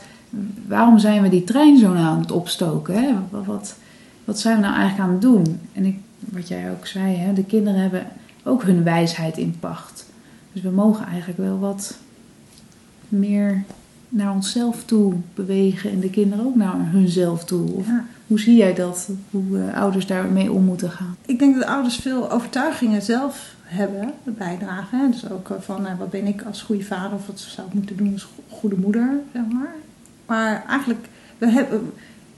waarom 0.67 0.99
zijn 0.99 1.21
we 1.21 1.29
die 1.29 1.43
trein 1.43 1.77
zo 1.77 1.93
aan 1.93 2.19
het 2.19 2.31
opstoken? 2.31 2.93
Hè? 2.93 3.13
Wat, 3.29 3.45
wat, 3.45 3.75
wat 4.25 4.39
zijn 4.39 4.55
we 4.55 4.61
nou 4.61 4.75
eigenlijk 4.75 5.07
aan 5.07 5.13
het 5.13 5.21
doen? 5.21 5.59
En 5.73 5.85
ik, 5.85 5.97
wat 6.19 6.47
jij 6.47 6.71
ook 6.71 6.85
zei, 6.85 7.15
hè? 7.15 7.33
de 7.33 7.43
kinderen 7.43 7.81
hebben 7.81 8.07
ook 8.47 8.63
hun 8.63 8.83
wijsheid 8.83 9.37
in 9.37 9.55
pacht. 9.59 10.05
Dus 10.53 10.61
we 10.61 10.69
mogen 10.69 11.05
eigenlijk 11.05 11.39
wel 11.39 11.59
wat 11.59 11.97
meer 13.09 13.63
naar 14.09 14.33
onszelf 14.33 14.83
toe 14.85 15.13
bewegen 15.33 15.91
en 15.91 15.99
de 15.99 16.09
kinderen 16.09 16.45
ook 16.45 16.55
naar 16.55 16.91
hunzelf 16.91 17.45
toe. 17.45 17.71
Of 17.71 17.87
ja. 17.87 18.05
Hoe 18.27 18.39
zie 18.39 18.55
jij 18.55 18.73
dat? 18.73 19.09
Hoe 19.31 19.57
uh, 19.57 19.77
ouders 19.77 20.07
daarmee 20.07 20.51
om 20.51 20.63
moeten 20.63 20.91
gaan? 20.91 21.15
Ik 21.25 21.39
denk 21.39 21.55
dat 21.55 21.65
ouders 21.65 21.95
veel 21.95 22.31
overtuigingen 22.31 23.01
zelf 23.01 23.55
hebben, 23.63 24.13
bijdragen. 24.23 24.99
Hè? 24.99 25.09
Dus 25.09 25.29
ook 25.29 25.57
van 25.59 25.81
nou, 25.81 25.97
wat 25.97 26.09
ben 26.09 26.27
ik 26.27 26.41
als 26.41 26.61
goede 26.61 26.83
vader 26.83 27.13
of 27.13 27.27
wat 27.27 27.39
zou 27.39 27.67
ik 27.67 27.73
moeten 27.73 27.97
doen 27.97 28.13
als 28.13 28.27
goede 28.49 28.75
moeder, 28.75 29.19
zeg 29.33 29.43
maar. 29.51 29.75
Maar 30.25 30.65
eigenlijk, 30.67 31.07
we 31.37 31.49
hebben, 31.49 31.91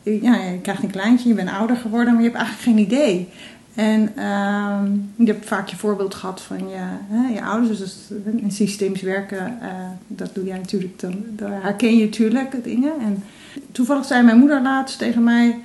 ja, 0.03 0.35
je 0.35 0.59
krijgt 0.61 0.83
een 0.83 0.91
kleintje, 0.91 1.29
je 1.29 1.35
bent 1.35 1.49
ouder 1.49 1.75
geworden, 1.75 2.13
maar 2.13 2.23
je 2.23 2.29
hebt 2.29 2.41
eigenlijk 2.41 2.69
geen 2.69 2.85
idee. 2.85 3.29
En 3.75 4.11
ehm, 4.15 4.91
je 5.15 5.25
hebt 5.25 5.45
vaak 5.45 5.67
je 5.67 5.75
voorbeeld 5.75 6.15
gehad 6.15 6.41
van 6.41 6.57
je, 6.57 6.77
hè, 7.09 7.33
je 7.33 7.43
ouders. 7.43 7.77
Dus 7.77 7.95
in 8.35 8.51
systeemisch 8.51 9.01
werken, 9.01 9.57
uh, 9.61 9.69
dat 10.07 10.35
doe 10.35 10.45
jij 10.45 10.57
natuurlijk, 10.57 10.99
dan, 10.99 11.23
herken 11.49 11.97
je 11.97 12.05
natuurlijk 12.05 12.63
dingen. 12.63 12.91
En 12.99 13.23
toevallig 13.71 14.05
zei 14.05 14.23
mijn 14.23 14.37
moeder 14.37 14.61
laatst 14.61 14.97
tegen 14.97 15.23
mij, 15.23 15.59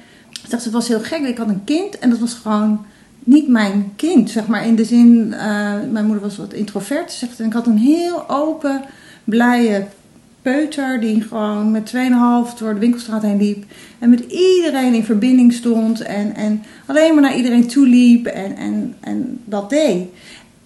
zegt, 0.49 0.65
het 0.65 0.73
was 0.73 0.89
heel 0.89 1.01
gek, 1.01 1.21
ik 1.21 1.39
had 1.39 1.49
een 1.49 1.65
kind 1.65 1.99
en 1.99 2.11
dat 2.11 2.19
was 2.19 2.35
gewoon 2.35 2.87
niet 3.25 3.49
mijn 3.49 3.93
kind, 3.97 4.31
zeg 4.31 4.47
maar. 4.47 4.67
In 4.67 4.77
de 4.77 4.85
zin, 4.85 5.27
uh, 5.31 5.39
mijn 5.91 6.05
moeder 6.05 6.23
was 6.23 6.37
wat 6.37 6.53
introvert, 6.53 7.13
zegt, 7.13 7.41
en 7.41 7.47
ik 7.47 7.53
had 7.53 7.67
een 7.67 7.79
heel 7.79 8.31
open, 8.31 8.83
blije 9.25 9.87
peuter 10.45 11.01
die 11.01 11.21
gewoon 11.23 11.71
met 11.71 11.93
2,5 11.95 12.59
door 12.59 12.75
de 12.75 12.81
winkelstraat 12.81 13.23
heen 13.23 13.37
liep. 13.37 13.65
En 13.99 14.11
met 14.11 14.21
iedereen 14.21 14.95
in 14.95 15.05
verbinding 15.05 15.53
stond. 15.53 16.01
En, 16.01 16.35
en 16.35 16.63
alleen 16.87 17.15
maar 17.15 17.23
naar 17.23 17.37
iedereen 17.37 17.67
toe 17.67 17.87
liep. 17.87 18.27
En, 18.27 18.57
en, 18.57 18.95
en 19.01 19.41
dat 19.45 19.71
deed. 19.71 20.09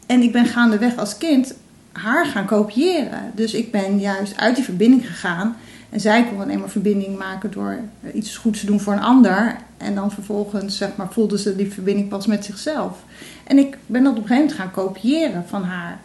En 0.07 0.23
ik 0.23 0.33
ben 0.33 0.47
gaandeweg 0.47 0.97
als 0.97 1.19
kind 1.19 1.55
haar 1.93 2.27
gaan 2.27 2.47
kopiëren. 2.47 3.33
Dus 3.35 3.55
ik 3.55 3.71
ben 3.71 3.99
juist 3.99 4.37
uit 4.37 4.55
die 4.55 4.65
verbinding 4.65 5.07
gegaan. 5.07 5.57
En 5.91 6.01
zij 6.01 6.25
kon 6.25 6.41
alleen 6.41 6.59
maar 6.59 6.71
verbinding 6.71 7.19
maken 7.19 7.51
door 7.51 7.79
iets 8.15 8.37
goeds 8.37 8.61
te 8.61 8.67
doen 8.67 8.81
voor 8.81 8.93
een 8.93 9.03
ander. 9.03 9.57
En 9.77 9.95
dan 9.95 10.11
vervolgens 10.11 10.77
zeg 10.77 10.97
maar, 10.97 11.13
voelde 11.13 11.39
ze 11.39 11.57
die 11.57 11.73
verbinding 11.73 12.09
pas 12.09 12.27
met 12.27 12.45
zichzelf. 12.45 13.05
En 13.45 13.59
ik 13.59 13.77
ben 13.87 14.03
dat 14.03 14.13
op 14.13 14.19
een 14.19 14.27
gegeven 14.27 14.47
moment 14.47 14.61
gaan 14.61 14.85
kopiëren 14.85 15.45
van 15.49 15.63
haar. 15.63 16.01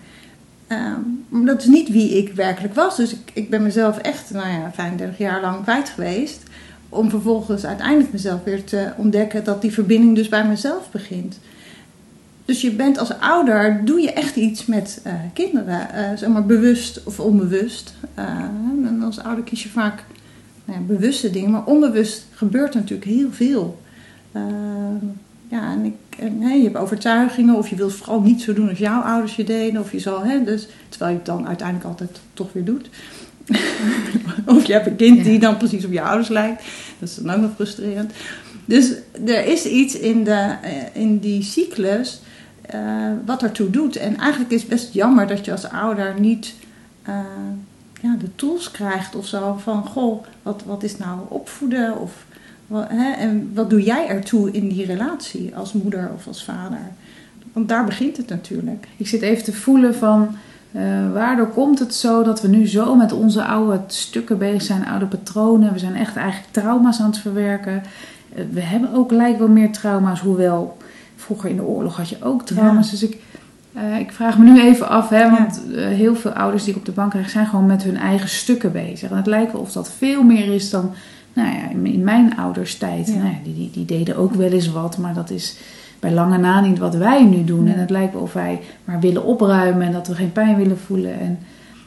Um, 1.32 1.46
dat 1.46 1.62
is 1.62 1.68
niet 1.68 1.90
wie 1.90 2.18
ik 2.18 2.34
werkelijk 2.34 2.74
was. 2.74 2.96
Dus 2.96 3.14
ik, 3.14 3.32
ik 3.34 3.50
ben 3.50 3.64
mezelf 3.64 3.98
echt, 3.98 4.32
nou 4.32 4.48
ja, 4.48 4.72
35 4.74 5.18
jaar 5.18 5.42
lang 5.42 5.64
kwijt 5.64 5.90
geweest. 5.90 6.44
Om 6.90 7.10
vervolgens 7.10 7.66
uiteindelijk 7.66 8.12
mezelf 8.12 8.44
weer 8.44 8.64
te 8.64 8.92
ontdekken 8.98 9.44
dat 9.44 9.62
die 9.62 9.74
verbinding 9.74 10.16
dus 10.16 10.30
bij 10.30 10.48
mezelf 10.48 10.92
begint. 10.92 11.40
Dus 12.46 12.62
je 12.62 12.72
bent 12.72 12.98
als 12.98 13.20
ouder, 13.20 13.86
doe 13.86 14.02
je 14.02 14.14
echt 14.14 14.36
iets 14.36 14.66
met 14.66 15.02
uh, 15.08 15.14
kinderen. 15.34 15.88
Uh, 15.96 16.18
zeg 16.18 16.30
maar 16.30 16.46
bewust 16.46 17.04
of 17.04 17.20
onbewust. 17.20 17.94
Uh, 18.20 18.26
en 18.86 19.02
als 19.02 19.20
ouder 19.20 19.44
kies 19.44 19.64
je 19.64 19.70
vaak 19.70 20.04
nou 20.66 20.80
ja, 20.80 20.86
bewuste 20.86 21.30
dingen. 21.30 21.52
Maar 21.52 21.66
onbewust 21.66 22.26
gebeurt 22.32 22.74
natuurlijk 22.74 23.10
heel 23.10 23.32
veel. 23.32 23.82
ja, 25.50 25.72
en 25.72 25.86
ik 25.86 25.94
hè, 26.18 26.54
je 26.54 26.64
hebt 26.64 26.78
overtuigingen 26.78 27.56
of 27.56 27.68
je 27.68 27.76
wilt 27.76 27.94
vooral 27.94 28.22
niet 28.22 28.42
zo 28.42 28.54
doen 28.54 28.70
als 28.70 28.78
jouw 28.78 29.02
ouders 29.02 29.36
je 29.36 29.44
deden. 29.44 29.82
Of 29.82 29.92
je 29.92 30.00
zal, 30.00 30.24
hè, 30.24 30.44
dus, 30.44 30.68
terwijl 30.90 31.12
je 31.12 31.18
het 31.18 31.26
dan 31.26 31.48
uiteindelijk 31.48 31.88
altijd 31.88 32.20
toch 32.34 32.54
weer 32.54 32.66
doet. 32.66 32.90
of 34.46 34.66
je 34.66 34.74
hebt 34.74 34.88
een 34.88 34.96
kind 34.96 35.24
die 35.24 35.40
dan 35.40 35.58
precies 35.58 35.86
op 35.86 35.92
je 35.92 36.02
ouders 36.02 36.30
lijkt. 36.30 36.64
Dat 37.00 37.10
is 37.10 37.16
dan 37.16 37.36
ook 37.36 37.42
nog 37.42 37.52
frustrerend. 37.56 38.12
Dus 38.66 38.92
er 39.26 39.46
is 39.46 39.66
iets 39.66 39.96
in, 39.96 40.24
de, 40.24 40.56
eh, 40.62 41.02
in 41.02 41.20
die 41.20 41.44
cyclus 41.44 42.22
uh, 42.76 43.12
wat 43.26 43.44
ertoe 43.44 43.70
doet. 43.70 43.96
En 43.96 44.18
eigenlijk 44.18 44.52
is 44.52 44.62
het 44.62 44.70
best 44.70 44.94
jammer 44.94 45.28
dat 45.28 45.46
je 45.46 45.52
als 45.52 45.70
ouder 45.70 46.20
niet 46.20 46.54
uh, 47.10 47.16
ja, 48.02 48.16
de 48.20 48.36
tools 48.36 48.72
krijgt 48.72 49.16
of 49.16 49.28
zo. 49.28 49.58
Van, 49.64 49.86
goh, 49.86 50.24
wat, 50.42 50.64
wat 50.66 50.84
is 50.84 50.98
nou 50.98 51.20
opvoeden? 51.28 52.00
Of 52.00 52.26
Hè, 52.82 53.12
en 53.12 53.52
wat 53.54 53.70
doe 53.70 53.84
jij 53.84 54.08
ertoe 54.08 54.52
in 54.52 54.70
die 54.70 54.86
relatie 54.86 55.56
als 55.56 55.74
moeder 55.74 56.12
of 56.16 56.28
als 56.28 56.44
vader? 56.44 56.92
Want 57.54 57.70
daar 57.70 57.86
begint 57.86 58.18
het 58.18 58.30
natuurlijk. 58.30 58.88
Ik 58.98 59.08
zit 59.08 59.22
even 59.22 59.44
te 59.44 59.54
voelen 59.54 59.96
van 59.96 60.36
uh, 60.72 60.82
waardoor 61.14 61.48
komt 61.48 61.80
het 61.80 61.96
zo 61.96 62.24
dat 62.24 62.42
we 62.42 62.48
nu 62.48 62.68
zo 62.68 62.96
met 62.96 63.12
onze 63.12 63.44
oude 63.44 63.82
stukken 63.88 64.38
bezig 64.38 64.62
zijn, 64.62 64.86
oude 64.86 65.06
patronen. 65.06 65.74
We 65.74 65.80
zijn 65.80 65.96
echt 65.96 66.16
eigenlijk 66.16 66.54
trauma's 66.54 67.00
aan 67.00 67.10
het 67.10 67.18
verwerken. 67.18 67.84
Uh, 68.36 68.44
we 68.52 68.62
hebben 68.62 68.94
ook 68.94 69.12
lijkt 69.12 69.40
wel 69.40 69.48
meer 69.48 69.72
trauma's, 69.72 70.20
hoewel 70.20 70.78
vroeger 71.16 71.50
in 71.50 71.56
de 71.56 71.64
oorlog 71.64 71.98
had 71.98 72.10
je 72.10 72.18
ook 72.24 72.46
trauma's. 72.46 72.92
Dus 72.92 73.04
ik, 73.04 73.18
uh, 73.76 74.00
ik 74.00 74.12
vraag 74.12 74.38
me 74.38 74.44
nu 74.44 74.62
even 74.62 74.90
af, 74.90 75.10
hè, 75.10 75.30
want 75.30 75.62
heel 75.76 76.16
veel 76.16 76.32
ouders 76.32 76.64
die 76.64 76.74
ik 76.74 76.80
op 76.80 76.86
de 76.86 76.92
bank 76.92 77.12
krijg 77.12 77.30
zijn 77.30 77.46
gewoon 77.46 77.66
met 77.66 77.84
hun 77.84 77.98
eigen 77.98 78.30
stukken 78.30 78.72
bezig. 78.72 79.10
En 79.10 79.18
het 79.18 79.26
lijkt 79.26 79.52
wel 79.52 79.62
of 79.62 79.72
dat 79.72 79.92
veel 79.98 80.24
meer 80.24 80.54
is 80.54 80.70
dan 80.70 80.92
nou 81.34 81.48
ja, 81.48 81.70
in 81.92 82.04
mijn 82.04 82.38
ouders 82.38 82.78
tijd, 82.78 83.08
nou 83.08 83.26
ja, 83.26 83.36
die, 83.44 83.54
die, 83.54 83.72
die, 83.72 83.86
deden 83.86 84.16
ook 84.16 84.34
wel 84.34 84.52
eens 84.52 84.72
wat, 84.72 84.98
maar 84.98 85.14
dat 85.14 85.30
is 85.30 85.58
bij 86.00 86.12
lange 86.12 86.38
na 86.38 86.62
niet 86.62 86.80
wat 86.80 86.96
wij 86.96 87.24
nu 87.24 87.44
doen. 87.44 87.68
En 87.68 87.80
het 87.80 87.90
lijkt 87.90 88.14
wel 88.14 88.22
of 88.22 88.34
wij 88.34 88.60
maar 88.86 89.00
willen 89.00 89.24
opruimen 89.24 89.86
en 89.86 89.92
dat 89.92 90.08
we 90.08 90.16
geen 90.16 90.32
pijn 90.32 90.56
willen 90.56 90.80
voelen. 90.80 91.20
En 91.20 91.40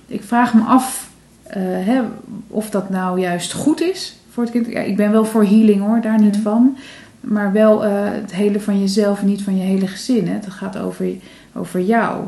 ik 0.07 0.23
vraag 0.23 0.55
me 0.55 0.63
af 0.63 1.11
uh, 1.49 1.55
hè, 1.59 2.01
of 2.49 2.71
dat 2.71 2.91
nou 2.91 3.21
juist 3.21 3.53
goed 3.53 3.81
is 3.81 4.17
voor 4.31 4.43
het 4.43 4.53
kind. 4.53 4.67
Ja, 4.67 4.81
ik 4.81 4.97
ben 4.97 5.13
wel 5.13 5.25
voor 5.25 5.45
healing 5.45 5.81
hoor, 5.81 6.01
daar 6.01 6.21
niet 6.21 6.37
van. 6.37 6.77
Maar 7.21 7.53
wel 7.53 7.85
uh, 7.85 7.91
het 8.05 8.35
hele 8.35 8.61
van 8.61 8.81
jezelf 8.81 9.21
en 9.21 9.27
niet 9.27 9.43
van 9.43 9.57
je 9.57 9.63
hele 9.63 9.87
gezin. 9.87 10.27
Hè. 10.27 10.35
Het 10.35 10.51
gaat 10.51 10.79
over, 10.79 11.07
over 11.55 11.81
jou. 11.81 12.25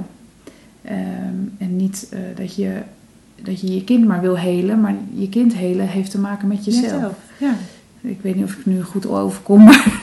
Um, 0.90 1.52
en 1.58 1.76
niet 1.76 2.08
uh, 2.12 2.18
dat 2.34 2.54
je 2.54 2.72
dat 3.42 3.60
je 3.60 3.74
je 3.74 3.84
kind 3.84 4.06
maar 4.06 4.20
wil 4.20 4.38
helen, 4.38 4.80
maar 4.80 4.94
je 5.14 5.28
kind 5.28 5.54
helen 5.54 5.88
heeft 5.88 6.10
te 6.10 6.18
maken 6.18 6.48
met 6.48 6.64
jezelf. 6.64 6.84
jezelf 6.84 7.16
ja. 7.38 7.54
Ik 8.00 8.18
weet 8.22 8.34
niet 8.34 8.44
of 8.44 8.52
ik 8.52 8.66
nu 8.66 8.82
goed 8.82 9.06
overkom, 9.06 9.64
maar... 9.64 10.02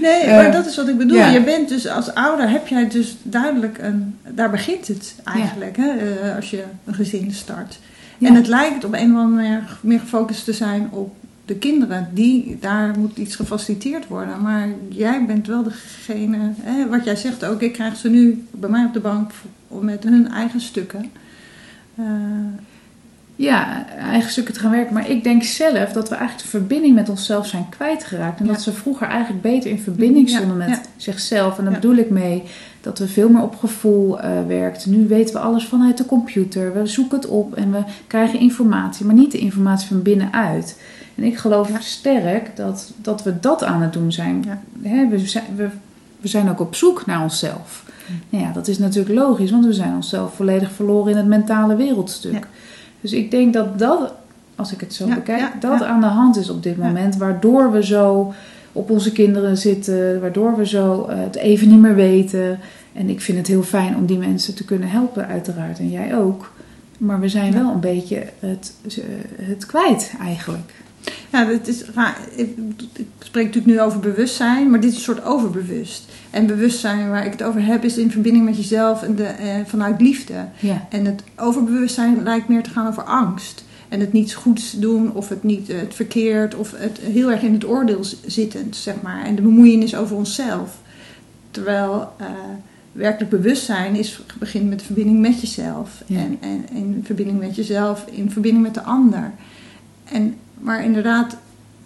Nee, 0.00 0.26
maar 0.36 0.52
dat 0.52 0.66
is 0.66 0.76
wat 0.76 0.88
ik 0.88 0.98
bedoel. 0.98 1.18
Je 1.18 1.42
bent 1.42 1.68
dus 1.68 1.88
als 1.88 2.14
ouder, 2.14 2.50
heb 2.50 2.66
jij 2.66 2.88
dus 2.88 3.16
duidelijk 3.22 3.78
een... 3.78 4.18
Daar 4.34 4.50
begint 4.50 4.88
het 4.88 5.14
eigenlijk, 5.24 5.76
hè, 5.76 5.90
eh, 5.90 6.36
als 6.36 6.50
je 6.50 6.64
een 6.84 6.94
gezin 6.94 7.32
start. 7.32 7.78
En 8.20 8.34
het 8.34 8.46
lijkt 8.46 8.84
op 8.84 8.92
een 8.92 9.14
of 9.14 9.20
andere 9.20 9.42
manier 9.42 9.78
meer 9.80 10.00
gefocust 10.00 10.44
te 10.44 10.52
zijn 10.52 10.88
op 10.90 11.14
de 11.44 11.54
kinderen. 11.54 12.08
Die, 12.12 12.58
daar 12.60 12.98
moet 12.98 13.18
iets 13.18 13.36
gefaciliteerd 13.36 14.06
worden. 14.06 14.42
Maar 14.42 14.68
jij 14.88 15.24
bent 15.26 15.46
wel 15.46 15.62
degene, 15.62 16.38
hè, 16.60 16.88
wat 16.88 17.04
jij 17.04 17.16
zegt 17.16 17.44
ook, 17.44 17.62
ik 17.62 17.72
krijg 17.72 17.96
ze 17.96 18.08
nu 18.08 18.44
bij 18.50 18.70
mij 18.70 18.84
op 18.84 18.92
de 18.92 19.00
bank 19.00 19.30
met 19.68 20.04
hun 20.04 20.30
eigen 20.30 20.60
stukken. 20.60 21.10
Uh, 22.00 22.06
ja, 23.36 23.86
eigen 23.88 24.30
stukken 24.30 24.54
te 24.54 24.60
gaan 24.60 24.70
werken. 24.70 24.94
Maar 24.94 25.10
ik 25.10 25.24
denk 25.24 25.42
zelf 25.42 25.92
dat 25.92 26.08
we 26.08 26.14
eigenlijk 26.14 26.50
de 26.50 26.58
verbinding 26.58 26.94
met 26.94 27.08
onszelf 27.08 27.46
zijn 27.46 27.68
kwijtgeraakt. 27.68 28.40
En 28.40 28.46
dat 28.46 28.62
ze 28.62 28.72
vroeger 28.72 29.06
eigenlijk 29.06 29.42
beter 29.42 29.70
in 29.70 29.78
verbinding 29.78 30.28
stonden 30.28 30.56
met 30.56 30.80
zichzelf. 30.96 31.58
En 31.58 31.64
daar 31.64 31.72
bedoel 31.72 31.96
ik 31.96 32.10
mee 32.10 32.42
dat 32.80 32.98
we 32.98 33.08
veel 33.08 33.28
meer 33.28 33.42
op 33.42 33.56
gevoel 33.56 34.24
uh, 34.24 34.30
werkten. 34.46 34.90
Nu 34.90 35.08
weten 35.08 35.34
we 35.34 35.40
alles 35.40 35.64
vanuit 35.64 35.98
de 35.98 36.06
computer. 36.06 36.74
We 36.74 36.86
zoeken 36.86 37.16
het 37.16 37.26
op 37.26 37.54
en 37.54 37.72
we 37.72 37.82
krijgen 38.06 38.40
informatie, 38.40 39.06
maar 39.06 39.14
niet 39.14 39.32
de 39.32 39.38
informatie 39.38 39.88
van 39.88 40.02
binnenuit. 40.02 40.80
En 41.14 41.22
ik 41.22 41.38
geloof 41.38 41.70
sterk 41.78 42.56
dat, 42.56 42.92
dat 42.96 43.22
we 43.22 43.40
dat 43.40 43.64
aan 43.64 43.82
het 43.82 43.92
doen 43.92 44.12
zijn. 44.12 44.44
Hè, 44.82 45.08
we, 45.08 45.18
zijn 45.18 45.44
we, 45.56 45.68
we 46.20 46.28
zijn 46.28 46.50
ook 46.50 46.60
op 46.60 46.74
zoek 46.74 47.06
naar 47.06 47.22
onszelf. 47.22 47.84
Nou 48.30 48.44
ja, 48.44 48.52
dat 48.52 48.68
is 48.68 48.78
natuurlijk 48.78 49.14
logisch, 49.14 49.50
want 49.50 49.64
we 49.64 49.72
zijn 49.72 49.94
onszelf 49.94 50.34
volledig 50.34 50.70
verloren 50.70 51.10
in 51.10 51.16
het 51.16 51.26
mentale 51.26 51.76
wereldstuk. 51.76 52.46
Dus 53.00 53.12
ik 53.12 53.30
denk 53.30 53.52
dat 53.52 53.78
dat, 53.78 54.12
als 54.56 54.72
ik 54.72 54.80
het 54.80 54.94
zo 54.94 55.06
bekijk, 55.08 55.60
dat 55.60 55.82
aan 55.82 56.00
de 56.00 56.06
hand 56.06 56.36
is 56.36 56.50
op 56.50 56.62
dit 56.62 56.76
moment. 56.76 57.16
Waardoor 57.16 57.72
we 57.72 57.84
zo 57.84 58.34
op 58.72 58.90
onze 58.90 59.12
kinderen 59.12 59.56
zitten, 59.56 60.20
waardoor 60.20 60.56
we 60.56 60.66
zo 60.66 61.06
uh, 61.10 61.16
het 61.16 61.36
even 61.36 61.68
niet 61.68 61.80
meer 61.80 61.94
weten. 61.94 62.58
En 62.92 63.08
ik 63.08 63.20
vind 63.20 63.38
het 63.38 63.46
heel 63.46 63.62
fijn 63.62 63.96
om 63.96 64.06
die 64.06 64.18
mensen 64.18 64.54
te 64.54 64.64
kunnen 64.64 64.88
helpen, 64.88 65.26
uiteraard. 65.26 65.78
En 65.78 65.90
jij 65.90 66.16
ook. 66.16 66.52
Maar 66.98 67.20
we 67.20 67.28
zijn 67.28 67.52
wel 67.52 67.70
een 67.70 67.80
beetje 67.80 68.22
het, 68.38 68.74
het 69.40 69.66
kwijt 69.66 70.12
eigenlijk. 70.20 70.72
Ja, 71.32 71.46
het 71.46 71.68
is, 71.68 71.82
ik 72.36 73.06
spreek 73.18 73.44
natuurlijk 73.44 73.66
nu 73.66 73.80
over 73.80 74.00
bewustzijn, 74.00 74.70
maar 74.70 74.80
dit 74.80 74.90
is 74.90 74.96
een 74.96 75.02
soort 75.02 75.24
overbewust. 75.24 76.04
En 76.30 76.46
bewustzijn 76.46 77.10
waar 77.10 77.26
ik 77.26 77.32
het 77.32 77.42
over 77.42 77.64
heb, 77.64 77.84
is 77.84 77.96
in 77.96 78.10
verbinding 78.10 78.44
met 78.44 78.56
jezelf 78.56 79.02
en 79.02 79.16
de, 79.16 79.24
eh, 79.24 79.54
vanuit 79.64 80.00
liefde. 80.00 80.34
Ja. 80.58 80.86
En 80.90 81.04
het 81.04 81.22
overbewustzijn 81.36 82.22
lijkt 82.22 82.48
meer 82.48 82.62
te 82.62 82.70
gaan 82.70 82.86
over 82.86 83.02
angst. 83.02 83.64
En 83.88 84.00
het 84.00 84.12
niet 84.12 84.34
goeds 84.34 84.72
doen 84.72 85.12
of 85.12 85.28
het 85.28 85.42
niet 85.42 85.68
het 85.68 85.94
verkeerd 85.94 86.54
of 86.54 86.72
het 86.76 86.98
heel 86.98 87.30
erg 87.30 87.42
in 87.42 87.52
het 87.52 87.66
oordeel 87.66 88.04
zittend, 88.26 88.76
zeg 88.76 88.94
maar. 89.02 89.24
En 89.24 89.34
de 89.34 89.42
bemoeienis 89.42 89.96
over 89.96 90.16
onszelf. 90.16 90.78
Terwijl 91.50 92.12
uh, 92.20 92.26
werkelijk 92.92 93.30
bewustzijn 93.30 93.94
is, 93.94 94.22
begint 94.38 94.68
met 94.68 94.78
de 94.78 94.84
verbinding 94.84 95.20
met 95.20 95.40
jezelf. 95.40 96.02
En, 96.08 96.38
en 96.40 96.64
in 96.72 97.02
verbinding 97.04 97.38
met 97.38 97.56
jezelf, 97.56 98.04
in 98.10 98.30
verbinding 98.30 98.64
met 98.64 98.74
de 98.74 98.82
ander. 98.82 99.32
En, 100.04 100.34
maar 100.58 100.84
inderdaad, 100.84 101.36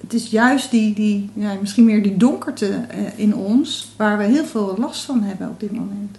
het 0.00 0.14
is 0.14 0.30
juist 0.30 0.70
die, 0.70 0.94
die 0.94 1.30
ja, 1.34 1.52
misschien 1.60 1.84
meer 1.84 2.02
die 2.02 2.16
donkerte 2.16 2.68
uh, 2.68 3.18
in 3.18 3.34
ons, 3.34 3.92
waar 3.96 4.18
we 4.18 4.24
heel 4.24 4.44
veel 4.44 4.74
last 4.78 5.04
van 5.04 5.22
hebben 5.22 5.48
op 5.48 5.60
dit 5.60 5.72
moment. 5.72 6.18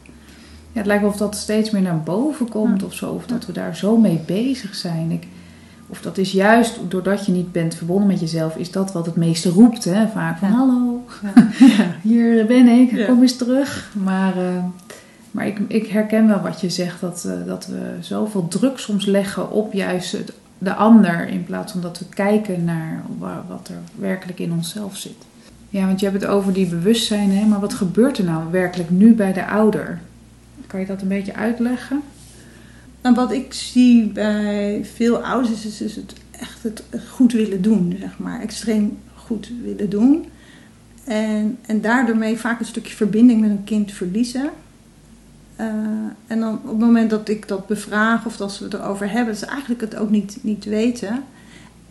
Ja, 0.71 0.77
het 0.77 0.85
lijkt 0.85 1.01
wel 1.01 1.11
of 1.11 1.17
dat 1.17 1.35
steeds 1.35 1.69
meer 1.69 1.81
naar 1.81 2.01
boven 2.01 2.49
komt 2.49 2.83
of 2.83 2.93
zo, 2.93 3.11
of 3.11 3.25
dat 3.25 3.45
we 3.45 3.51
daar 3.51 3.75
zo 3.75 3.97
mee 3.97 4.21
bezig 4.25 4.75
zijn. 4.75 5.11
Ik, 5.11 5.27
of 5.87 6.01
dat 6.01 6.17
is 6.17 6.31
juist 6.31 6.79
doordat 6.87 7.25
je 7.25 7.31
niet 7.31 7.51
bent 7.51 7.75
verbonden 7.75 8.07
met 8.07 8.19
jezelf, 8.19 8.55
is 8.55 8.71
dat 8.71 8.91
wat 8.91 9.05
het 9.05 9.15
meeste 9.15 9.49
roept. 9.49 9.83
Hè? 9.83 10.07
Vaak 10.07 10.37
van 10.37 10.49
hallo, 10.49 11.05
hier 12.01 12.45
ben 12.45 12.67
ik, 12.67 13.05
kom 13.07 13.21
eens 13.21 13.37
terug. 13.37 13.91
Maar, 14.03 14.37
uh, 14.37 14.63
maar 15.31 15.47
ik, 15.47 15.59
ik 15.67 15.87
herken 15.87 16.27
wel 16.27 16.41
wat 16.41 16.61
je 16.61 16.69
zegt, 16.69 17.01
dat, 17.01 17.23
uh, 17.27 17.47
dat 17.47 17.65
we 17.67 17.95
zoveel 17.99 18.47
druk 18.47 18.79
soms 18.79 19.05
leggen 19.05 19.51
op 19.51 19.73
juist 19.73 20.11
het 20.11 20.33
de 20.63 20.73
ander 20.73 21.27
in 21.27 21.43
plaats 21.43 21.71
van 21.71 21.81
dat 21.81 21.99
we 21.99 22.05
kijken 22.05 22.63
naar 22.63 23.03
wat 23.47 23.67
er 23.67 23.79
werkelijk 23.95 24.39
in 24.39 24.51
onszelf 24.51 24.97
zit. 24.97 25.25
Ja, 25.69 25.85
want 25.85 25.99
je 25.99 26.05
hebt 26.05 26.21
het 26.21 26.31
over 26.31 26.53
die 26.53 26.67
bewustzijn, 26.67 27.31
hè? 27.31 27.45
maar 27.45 27.59
wat 27.59 27.73
gebeurt 27.73 28.17
er 28.17 28.23
nou 28.23 28.51
werkelijk 28.51 28.89
nu 28.89 29.13
bij 29.13 29.33
de 29.33 29.45
ouder? 29.45 29.99
Kan 30.67 30.79
je 30.79 30.85
dat 30.85 31.01
een 31.01 31.07
beetje 31.07 31.35
uitleggen? 31.35 32.01
Nou, 33.01 33.15
wat 33.15 33.31
ik 33.31 33.53
zie 33.53 34.05
bij 34.05 34.85
veel 34.95 35.23
ouders 35.23 35.65
is, 35.65 35.81
is 35.81 35.95
het 35.95 36.13
echt 36.31 36.63
het 36.63 36.83
goed 37.09 37.31
willen 37.31 37.61
doen, 37.61 37.95
zeg 37.99 38.17
maar. 38.17 38.41
Extreem 38.41 38.97
goed 39.15 39.51
willen 39.63 39.89
doen. 39.89 40.25
En, 41.03 41.57
en 41.65 41.81
daardoor 41.81 42.17
mee 42.17 42.37
vaak 42.37 42.59
een 42.59 42.65
stukje 42.65 42.95
verbinding 42.95 43.41
met 43.41 43.49
een 43.49 43.63
kind 43.63 43.91
verliezen. 43.91 44.49
Uh, 45.61 45.67
en 46.27 46.39
dan 46.39 46.53
op 46.53 46.67
het 46.67 46.79
moment 46.79 47.09
dat 47.09 47.29
ik 47.29 47.47
dat 47.47 47.67
bevraag 47.67 48.25
of 48.25 48.37
dat 48.37 48.51
ze 48.51 48.63
het 48.63 48.73
erover 48.73 49.11
hebben, 49.11 49.35
ze 49.35 49.45
eigenlijk 49.45 49.81
het 49.81 49.95
ook 49.95 50.09
niet, 50.09 50.37
niet 50.41 50.65
weten. 50.65 51.23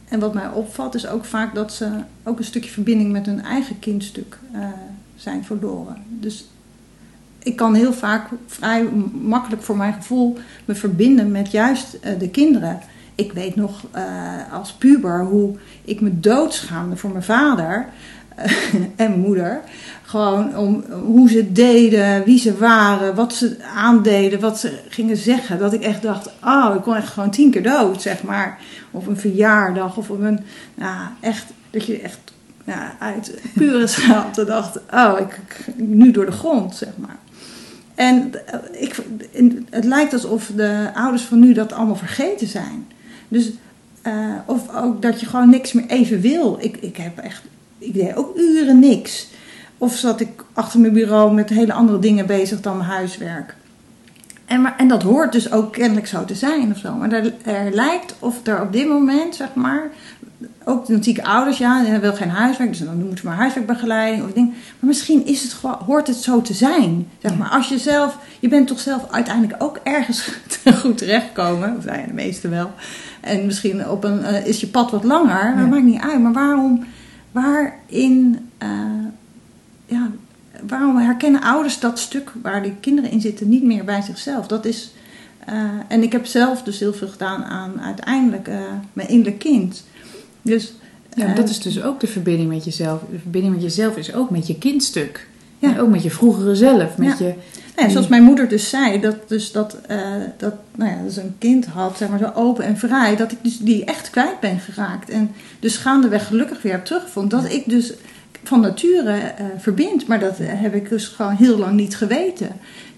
En 0.08 0.20
wat 0.20 0.34
mij 0.34 0.48
opvalt 0.48 0.94
is 0.94 1.06
ook 1.06 1.24
vaak 1.24 1.54
dat 1.54 1.72
ze 1.72 1.88
ook 2.22 2.38
een 2.38 2.44
stukje 2.44 2.70
verbinding 2.70 3.12
met 3.12 3.26
hun 3.26 3.42
eigen 3.42 3.78
kindstuk 3.78 4.38
uh, 4.54 4.64
zijn 5.16 5.44
verloren. 5.44 5.96
Dus 6.08 6.48
ik 7.38 7.56
kan 7.56 7.74
heel 7.74 7.92
vaak 7.92 8.28
vrij 8.46 8.84
makkelijk 9.22 9.62
voor 9.62 9.76
mijn 9.76 9.92
gevoel 9.92 10.38
me 10.64 10.74
verbinden 10.74 11.30
met 11.30 11.50
juist 11.50 11.98
uh, 12.04 12.18
de 12.18 12.28
kinderen. 12.28 12.80
Ik 13.14 13.32
weet 13.32 13.56
nog 13.56 13.86
als 14.52 14.72
puber 14.72 15.24
hoe 15.24 15.56
ik 15.84 16.00
me 16.00 16.20
doodschaamde 16.20 16.96
voor 16.96 17.10
mijn 17.10 17.22
vader 17.22 17.88
en 18.96 19.20
moeder. 19.20 19.60
Gewoon 20.10 20.56
om 20.56 20.84
hoe 21.04 21.28
ze 21.28 21.52
deden, 21.52 22.24
wie 22.24 22.38
ze 22.38 22.56
waren, 22.56 23.14
wat 23.14 23.34
ze 23.34 23.56
aandeden, 23.74 24.40
wat 24.40 24.58
ze 24.58 24.78
gingen 24.88 25.16
zeggen. 25.16 25.58
Dat 25.58 25.72
ik 25.72 25.82
echt 25.82 26.02
dacht, 26.02 26.30
oh, 26.44 26.74
ik 26.76 26.82
kon 26.82 26.96
echt 26.96 27.08
gewoon 27.08 27.30
tien 27.30 27.50
keer 27.50 27.62
dood, 27.62 28.02
zeg 28.02 28.22
maar. 28.22 28.58
Of 28.90 29.06
een 29.06 29.16
verjaardag, 29.16 29.96
of 29.96 30.08
een, 30.08 30.40
nou, 30.74 31.08
echt, 31.20 31.46
dat 31.70 31.86
je 31.86 32.00
echt 32.00 32.18
ja, 32.64 32.96
uit 32.98 33.40
pure 33.54 33.86
schaamte 33.86 34.44
dacht, 34.44 34.80
oh, 34.92 35.18
ik, 35.20 35.66
nu 35.76 36.10
door 36.10 36.26
de 36.26 36.32
grond, 36.32 36.76
zeg 36.76 36.92
maar. 36.96 37.18
En 37.94 38.32
ik, 38.72 38.96
het 39.70 39.84
lijkt 39.84 40.12
alsof 40.12 40.50
de 40.56 40.90
ouders 40.94 41.22
van 41.22 41.38
nu 41.38 41.52
dat 41.52 41.72
allemaal 41.72 41.96
vergeten 41.96 42.46
zijn. 42.46 42.86
Dus, 43.28 43.50
uh, 44.06 44.34
of 44.46 44.74
ook 44.74 45.02
dat 45.02 45.20
je 45.20 45.26
gewoon 45.26 45.50
niks 45.50 45.72
meer 45.72 45.86
even 45.86 46.20
wil. 46.20 46.58
Ik, 46.60 46.76
ik 46.76 46.96
heb 46.96 47.18
echt, 47.18 47.42
ik 47.78 47.94
deed 47.94 48.16
ook 48.16 48.36
uren 48.36 48.78
niks. 48.78 49.28
Of 49.80 49.96
zat 49.96 50.20
ik 50.20 50.44
achter 50.52 50.80
mijn 50.80 50.92
bureau 50.92 51.34
met 51.34 51.48
hele 51.48 51.72
andere 51.72 51.98
dingen 51.98 52.26
bezig 52.26 52.60
dan 52.60 52.76
mijn 52.76 52.88
huiswerk. 52.88 53.56
En, 54.44 54.60
maar, 54.60 54.74
en 54.76 54.88
dat 54.88 55.02
hoort 55.02 55.32
dus 55.32 55.52
ook 55.52 55.72
kennelijk 55.72 56.06
zo 56.06 56.24
te 56.24 56.34
zijn 56.34 56.70
of 56.70 56.78
zo. 56.78 56.94
Maar 56.94 57.12
er, 57.12 57.32
er 57.44 57.74
lijkt 57.74 58.14
of 58.18 58.46
er 58.46 58.62
op 58.62 58.72
dit 58.72 58.88
moment, 58.88 59.34
zeg 59.34 59.54
maar, 59.54 59.90
ook 60.64 60.86
dan 60.86 61.02
zie 61.02 61.16
ik 61.18 61.24
ouders, 61.24 61.58
ja, 61.58 61.82
die 61.82 61.98
wil 61.98 62.14
geen 62.14 62.28
huiswerk, 62.28 62.68
dus 62.68 62.78
dan 62.78 63.04
moeten 63.04 63.24
we 63.24 63.30
maar 63.30 63.38
huiswerkbegeleiding 63.38 64.24
of 64.24 64.32
ding. 64.32 64.48
Maar 64.48 64.88
misschien 64.88 65.26
is 65.26 65.42
het 65.42 65.52
hoort 65.86 66.06
het 66.06 66.16
zo 66.16 66.42
te 66.42 66.54
zijn. 66.54 67.08
Zeg 67.18 67.36
maar, 67.36 67.48
als 67.48 67.68
je 67.68 67.78
zelf, 67.78 68.18
je 68.40 68.48
bent 68.48 68.66
toch 68.66 68.80
zelf 68.80 69.10
uiteindelijk 69.10 69.62
ook 69.62 69.80
ergens 69.82 70.40
goed 70.80 70.98
terechtgekomen, 70.98 71.76
of 71.76 71.82
zijn 71.82 72.06
de 72.06 72.12
meeste 72.12 72.48
wel. 72.48 72.70
En 73.20 73.46
misschien 73.46 73.88
op 73.88 74.04
een, 74.04 74.20
uh, 74.20 74.46
is 74.46 74.60
je 74.60 74.66
pad 74.66 74.90
wat 74.90 75.04
langer, 75.04 75.56
dat 75.56 75.68
maakt 75.68 75.84
niet 75.84 76.00
uit. 76.00 76.20
Maar 76.20 76.32
waarom, 76.32 76.84
waarin 77.32 78.48
uh, 78.62 78.68
ja, 79.90 80.10
waarom 80.68 80.96
herkennen 80.96 81.40
ouders 81.42 81.80
dat 81.80 81.98
stuk 81.98 82.32
waar 82.42 82.62
die 82.62 82.74
kinderen 82.80 83.10
in 83.10 83.20
zitten 83.20 83.48
niet 83.48 83.62
meer 83.62 83.84
bij 83.84 84.02
zichzelf? 84.02 84.46
Dat 84.46 84.64
is, 84.64 84.92
uh, 85.48 85.54
en 85.88 86.02
ik 86.02 86.12
heb 86.12 86.26
zelf 86.26 86.62
dus 86.62 86.78
heel 86.78 86.92
veel 86.92 87.08
gedaan 87.08 87.44
aan 87.44 87.80
uiteindelijk 87.80 88.48
uh, 88.48 88.60
mijn 88.92 89.08
innerlijk 89.08 89.38
kind. 89.38 89.84
Dus, 90.42 90.72
ja, 91.14 91.26
uh, 91.26 91.36
dat 91.36 91.48
is 91.48 91.60
dus 91.60 91.82
ook 91.82 92.00
de 92.00 92.06
verbinding 92.06 92.48
met 92.48 92.64
jezelf. 92.64 93.00
De 93.10 93.18
verbinding 93.18 93.54
met 93.54 93.62
jezelf 93.62 93.96
is 93.96 94.14
ook 94.14 94.30
met 94.30 94.46
je 94.46 94.58
kindstuk. 94.58 95.28
Ja. 95.58 95.70
En 95.70 95.80
ook 95.80 95.88
met 95.88 96.02
je 96.02 96.10
vroegere 96.10 96.54
zelf. 96.54 96.96
Met 96.96 97.18
ja. 97.18 97.26
je, 97.26 97.34
ja, 97.76 97.88
zoals 97.88 98.08
mijn 98.08 98.22
moeder 98.22 98.48
dus 98.48 98.68
zei, 98.68 99.00
dat, 99.00 99.28
dus 99.28 99.52
dat, 99.52 99.76
dat, 100.36 100.54
nou 100.74 100.90
ja, 100.90 101.02
dat 101.02 101.12
ze 101.12 101.20
een 101.20 101.34
kind 101.38 101.66
had, 101.66 101.96
zeg 101.96 102.08
maar 102.08 102.18
zo 102.18 102.32
open 102.34 102.64
en 102.64 102.78
vrij, 102.78 103.16
dat 103.16 103.32
ik 103.32 103.38
dus 103.42 103.58
die 103.58 103.84
echt 103.84 104.10
kwijt 104.10 104.40
ben 104.40 104.58
geraakt. 104.58 105.10
En 105.10 105.30
dus 105.60 105.76
gaandeweg 105.76 106.26
gelukkig 106.26 106.62
weer 106.62 106.72
heb 106.72 106.84
teruggevonden. 106.84 107.42
Dat 107.42 107.52
ik 107.52 107.62
dus 107.66 107.92
van 108.44 108.60
nature 108.60 109.16
uh, 109.16 109.46
verbindt. 109.58 110.06
Maar 110.06 110.20
dat 110.20 110.34
heb 110.38 110.74
ik 110.74 110.88
dus 110.88 111.08
gewoon 111.08 111.34
heel 111.34 111.58
lang 111.58 111.72
niet 111.72 111.96
geweten. 111.96 112.48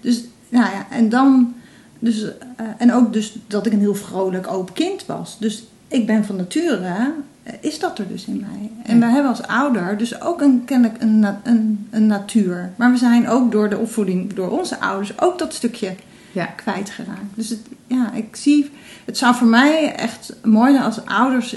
Dus, 0.01 0.23
nou 0.49 0.65
ja, 0.65 0.85
en 0.89 1.09
dan... 1.09 1.53
Dus, 1.99 2.23
uh, 2.23 2.31
en 2.77 2.93
ook 2.93 3.13
dus 3.13 3.35
dat 3.47 3.65
ik 3.65 3.73
een 3.73 3.79
heel 3.79 3.95
vrolijk, 3.95 4.47
open 4.47 4.73
kind 4.73 5.05
was. 5.05 5.37
Dus 5.39 5.63
ik 5.87 6.05
ben 6.05 6.25
van 6.25 6.35
nature, 6.35 6.79
uh, 6.79 7.53
is 7.61 7.79
dat 7.79 7.99
er 7.99 8.07
dus 8.07 8.25
in 8.25 8.39
mij. 8.39 8.71
En 8.83 8.99
wij 8.99 9.09
hebben 9.09 9.29
als 9.29 9.47
ouder 9.47 9.97
dus 9.97 10.21
ook 10.21 10.41
een, 10.41 10.61
kennelijk 10.65 11.01
een, 11.01 11.25
een, 11.43 11.87
een 11.91 12.07
natuur. 12.07 12.71
Maar 12.75 12.91
we 12.91 12.97
zijn 12.97 13.27
ook 13.27 13.51
door 13.51 13.69
de 13.69 13.77
opvoeding, 13.77 14.33
door 14.33 14.49
onze 14.59 14.79
ouders, 14.79 15.21
ook 15.21 15.39
dat 15.39 15.53
stukje 15.53 15.95
ja. 16.31 16.45
kwijtgeraakt. 16.45 17.35
Dus 17.35 17.49
het, 17.49 17.59
ja, 17.87 18.13
ik 18.13 18.35
zie, 18.35 18.71
het 19.05 19.17
zou 19.17 19.35
voor 19.35 19.47
mij 19.47 19.95
echt 19.95 20.35
mooi 20.43 20.71
zijn 20.71 20.85
als 20.85 21.05
ouders 21.05 21.55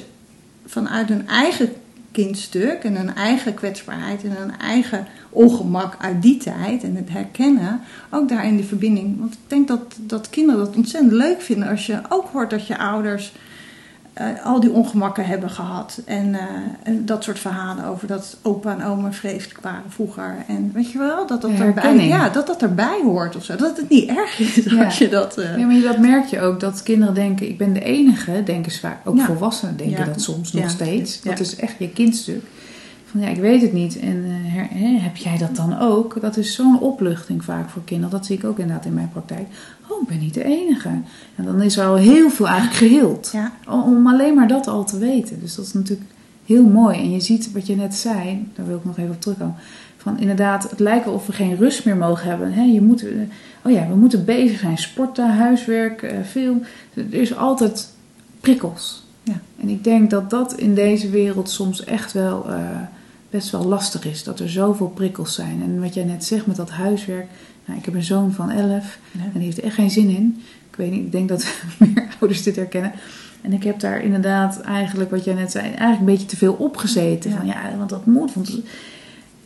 vanuit 0.67 1.09
hun 1.09 1.29
eigen 1.29 1.73
kindstuk 2.17 2.85
en 2.85 2.97
een 2.97 3.15
eigen 3.15 3.55
kwetsbaarheid 3.55 4.25
en 4.25 4.37
een 4.43 4.59
eigen 4.59 5.07
ongemak 5.31 5.97
uit 6.01 6.23
die 6.23 6.37
tijd 6.37 6.83
en 6.83 6.97
het 6.97 7.09
herkennen, 7.09 7.81
ook 8.11 8.29
daarin 8.29 8.57
de 8.57 8.65
verbinding. 8.65 9.19
Want 9.19 9.33
ik 9.33 9.39
denk 9.47 9.69
dat, 9.69 9.97
dat 9.99 10.31
kinderen 10.31 10.65
dat 10.65 10.77
ontzettend 10.77 11.13
leuk 11.13 11.41
vinden 11.41 11.69
als 11.69 11.87
je 11.87 12.01
ook 12.09 12.29
hoort 12.33 12.51
dat 12.51 12.67
je 12.67 12.79
ouders 12.79 13.33
uh, 14.21 14.45
al 14.45 14.61
die 14.61 14.71
ongemakken 14.71 15.27
hebben 15.27 15.51
gehad. 15.51 16.01
En, 16.05 16.29
uh, 16.29 16.41
en, 16.83 17.07
dat 17.07 17.25
soort 17.25 17.39
verhalen 17.39 17.85
over 17.85 18.07
dat 18.07 18.37
opa 18.43 18.73
en 18.73 18.85
oma 18.85 19.13
vreselijk 19.13 19.61
waren 19.61 19.91
vroeger. 19.91 20.37
En 20.49 20.71
weet 20.75 20.91
je 20.91 20.99
wel, 20.99 21.27
dat 21.27 21.41
dat, 21.41 21.51
erbij, 21.51 22.07
ja, 22.07 22.29
dat, 22.29 22.47
dat 22.47 22.63
erbij 22.63 23.01
hoort 23.03 23.37
of 23.37 23.45
zo. 23.45 23.57
Dat 23.57 23.77
het 23.77 23.89
niet 23.89 24.09
erg 24.09 24.39
is 24.39 24.55
ja. 24.65 24.85
als 24.85 24.99
je 24.99 25.09
dat... 25.09 25.39
Uh... 25.39 25.59
Ja, 25.59 25.67
maar 25.67 25.81
dat 25.81 25.99
merk 25.99 26.27
je 26.27 26.41
ook. 26.41 26.61
Dat 26.61 26.83
kinderen 26.83 27.15
denken, 27.15 27.49
ik 27.49 27.59
ben 27.59 27.73
de 27.73 27.83
enige. 27.83 28.43
Denken 28.45 28.73
ze 28.73 28.81
vaak. 28.81 28.99
Ook 29.05 29.17
ja. 29.17 29.25
volwassenen 29.25 29.77
denken 29.77 30.07
dat 30.07 30.21
soms 30.21 30.53
nog 30.53 30.71
steeds. 30.71 31.23
Dat 31.23 31.41
is 31.41 31.57
echt 31.57 31.75
je 31.79 31.91
kindstuk. 31.91 32.45
Van 33.05 33.21
ja, 33.21 33.29
ik 33.29 33.41
weet 33.41 33.63
het 33.63 33.73
niet. 33.73 33.99
En 33.99 34.25
her, 34.57 35.03
heb 35.03 35.17
jij 35.17 35.39
dat 35.39 35.57
dan 35.57 35.79
ook? 35.79 36.21
Dat 36.21 36.37
is 36.37 36.55
zo'n 36.55 36.81
opluchting 36.81 37.45
vaak 37.45 37.69
voor 37.69 37.85
kinderen. 37.85 38.11
Dat 38.11 38.27
zie 38.27 38.37
ik 38.37 38.45
ook 38.45 38.59
inderdaad 38.59 38.85
in 38.85 38.95
mijn 38.95 39.11
praktijk 39.11 39.49
oh, 39.89 40.03
ik 40.03 40.09
ben 40.09 40.19
niet 40.19 40.35
de 40.35 40.45
enige. 40.45 40.89
En 41.35 41.45
dan 41.45 41.63
is 41.63 41.77
er 41.77 41.87
al 41.87 41.95
heel 41.95 42.31
veel 42.31 42.49
eigenlijk 42.49 42.77
geheeld. 42.77 43.31
Ja. 43.33 43.53
Om 43.69 44.07
alleen 44.07 44.35
maar 44.35 44.49
dat 44.49 44.67
al 44.67 44.85
te 44.85 44.99
weten. 44.99 45.41
Dus 45.41 45.55
dat 45.55 45.65
is 45.67 45.73
natuurlijk 45.73 46.11
heel 46.47 46.65
mooi. 46.65 46.99
En 46.99 47.11
je 47.11 47.21
ziet 47.21 47.53
wat 47.53 47.67
je 47.67 47.77
net 47.77 47.95
zei, 47.95 48.49
daar 48.55 48.67
wil 48.67 48.77
ik 48.77 48.85
nog 48.85 48.99
even 48.99 49.15
op 49.15 49.21
terugkomen. 49.21 49.57
Van 49.97 50.19
inderdaad, 50.19 50.71
het 50.71 50.81
lijkt 50.81 51.05
wel 51.05 51.15
of 51.15 51.27
we 51.27 51.33
geen 51.33 51.57
rust 51.57 51.85
meer 51.85 51.97
mogen 51.97 52.29
hebben. 52.29 52.53
He, 52.53 52.63
je 52.63 52.83
moet, 52.83 53.05
oh 53.63 53.73
ja, 53.73 53.89
we 53.89 53.95
moeten 53.95 54.25
bezig 54.25 54.59
zijn. 54.59 54.79
Sporten, 54.79 55.37
huiswerk, 55.37 56.15
film. 56.27 56.63
Er 56.95 57.15
is 57.15 57.37
altijd 57.37 57.93
prikkels. 58.41 59.05
Ja. 59.23 59.41
En 59.61 59.69
ik 59.69 59.85
denk 59.85 60.11
dat 60.11 60.31
dat 60.31 60.55
in 60.55 60.75
deze 60.75 61.11
wereld 61.11 61.51
soms 61.51 61.85
echt 61.85 62.13
wel 62.13 62.45
uh, 62.49 62.57
best 63.31 63.51
wel 63.51 63.65
lastig 63.65 64.05
is. 64.05 64.25
Dat 64.25 64.41
er 64.41 64.51
zoveel 64.51 64.89
prikkels 64.89 65.35
zijn. 65.35 65.63
En 65.63 65.81
wat 65.81 65.95
jij 65.95 66.05
net 66.05 66.25
zegt 66.25 66.47
met 66.47 66.57
dat 66.57 66.71
huiswerk. 66.71 67.27
Nou, 67.65 67.79
ik 67.79 67.85
heb 67.85 67.95
een 67.95 68.05
zoon 68.05 68.33
van 68.33 68.51
11 68.51 68.99
ja. 69.11 69.21
en 69.25 69.31
die 69.33 69.43
heeft 69.43 69.59
er 69.59 69.65
echt 69.65 69.75
geen 69.75 69.91
zin 69.91 70.09
in. 70.09 70.43
Ik 70.71 70.77
weet 70.77 70.91
niet, 70.91 71.05
ik 71.05 71.13
denk 71.13 71.29
dat 71.29 71.55
meer 71.79 72.09
ouders 72.21 72.43
dit 72.43 72.57
herkennen. 72.57 72.93
En 73.41 73.53
ik 73.53 73.63
heb 73.63 73.81
daar 73.81 74.03
inderdaad 74.03 74.61
eigenlijk, 74.61 75.11
wat 75.11 75.25
jij 75.25 75.35
net 75.35 75.51
zei, 75.51 75.65
eigenlijk 75.65 75.99
een 75.99 76.05
beetje 76.05 76.27
te 76.27 76.37
veel 76.37 76.53
opgezeten. 76.53 77.31
Ja. 77.31 77.37
Van 77.37 77.47
ja, 77.47 77.77
want 77.77 77.91
dat 77.91 78.07
moet. 78.07 78.35
Want... 78.35 78.59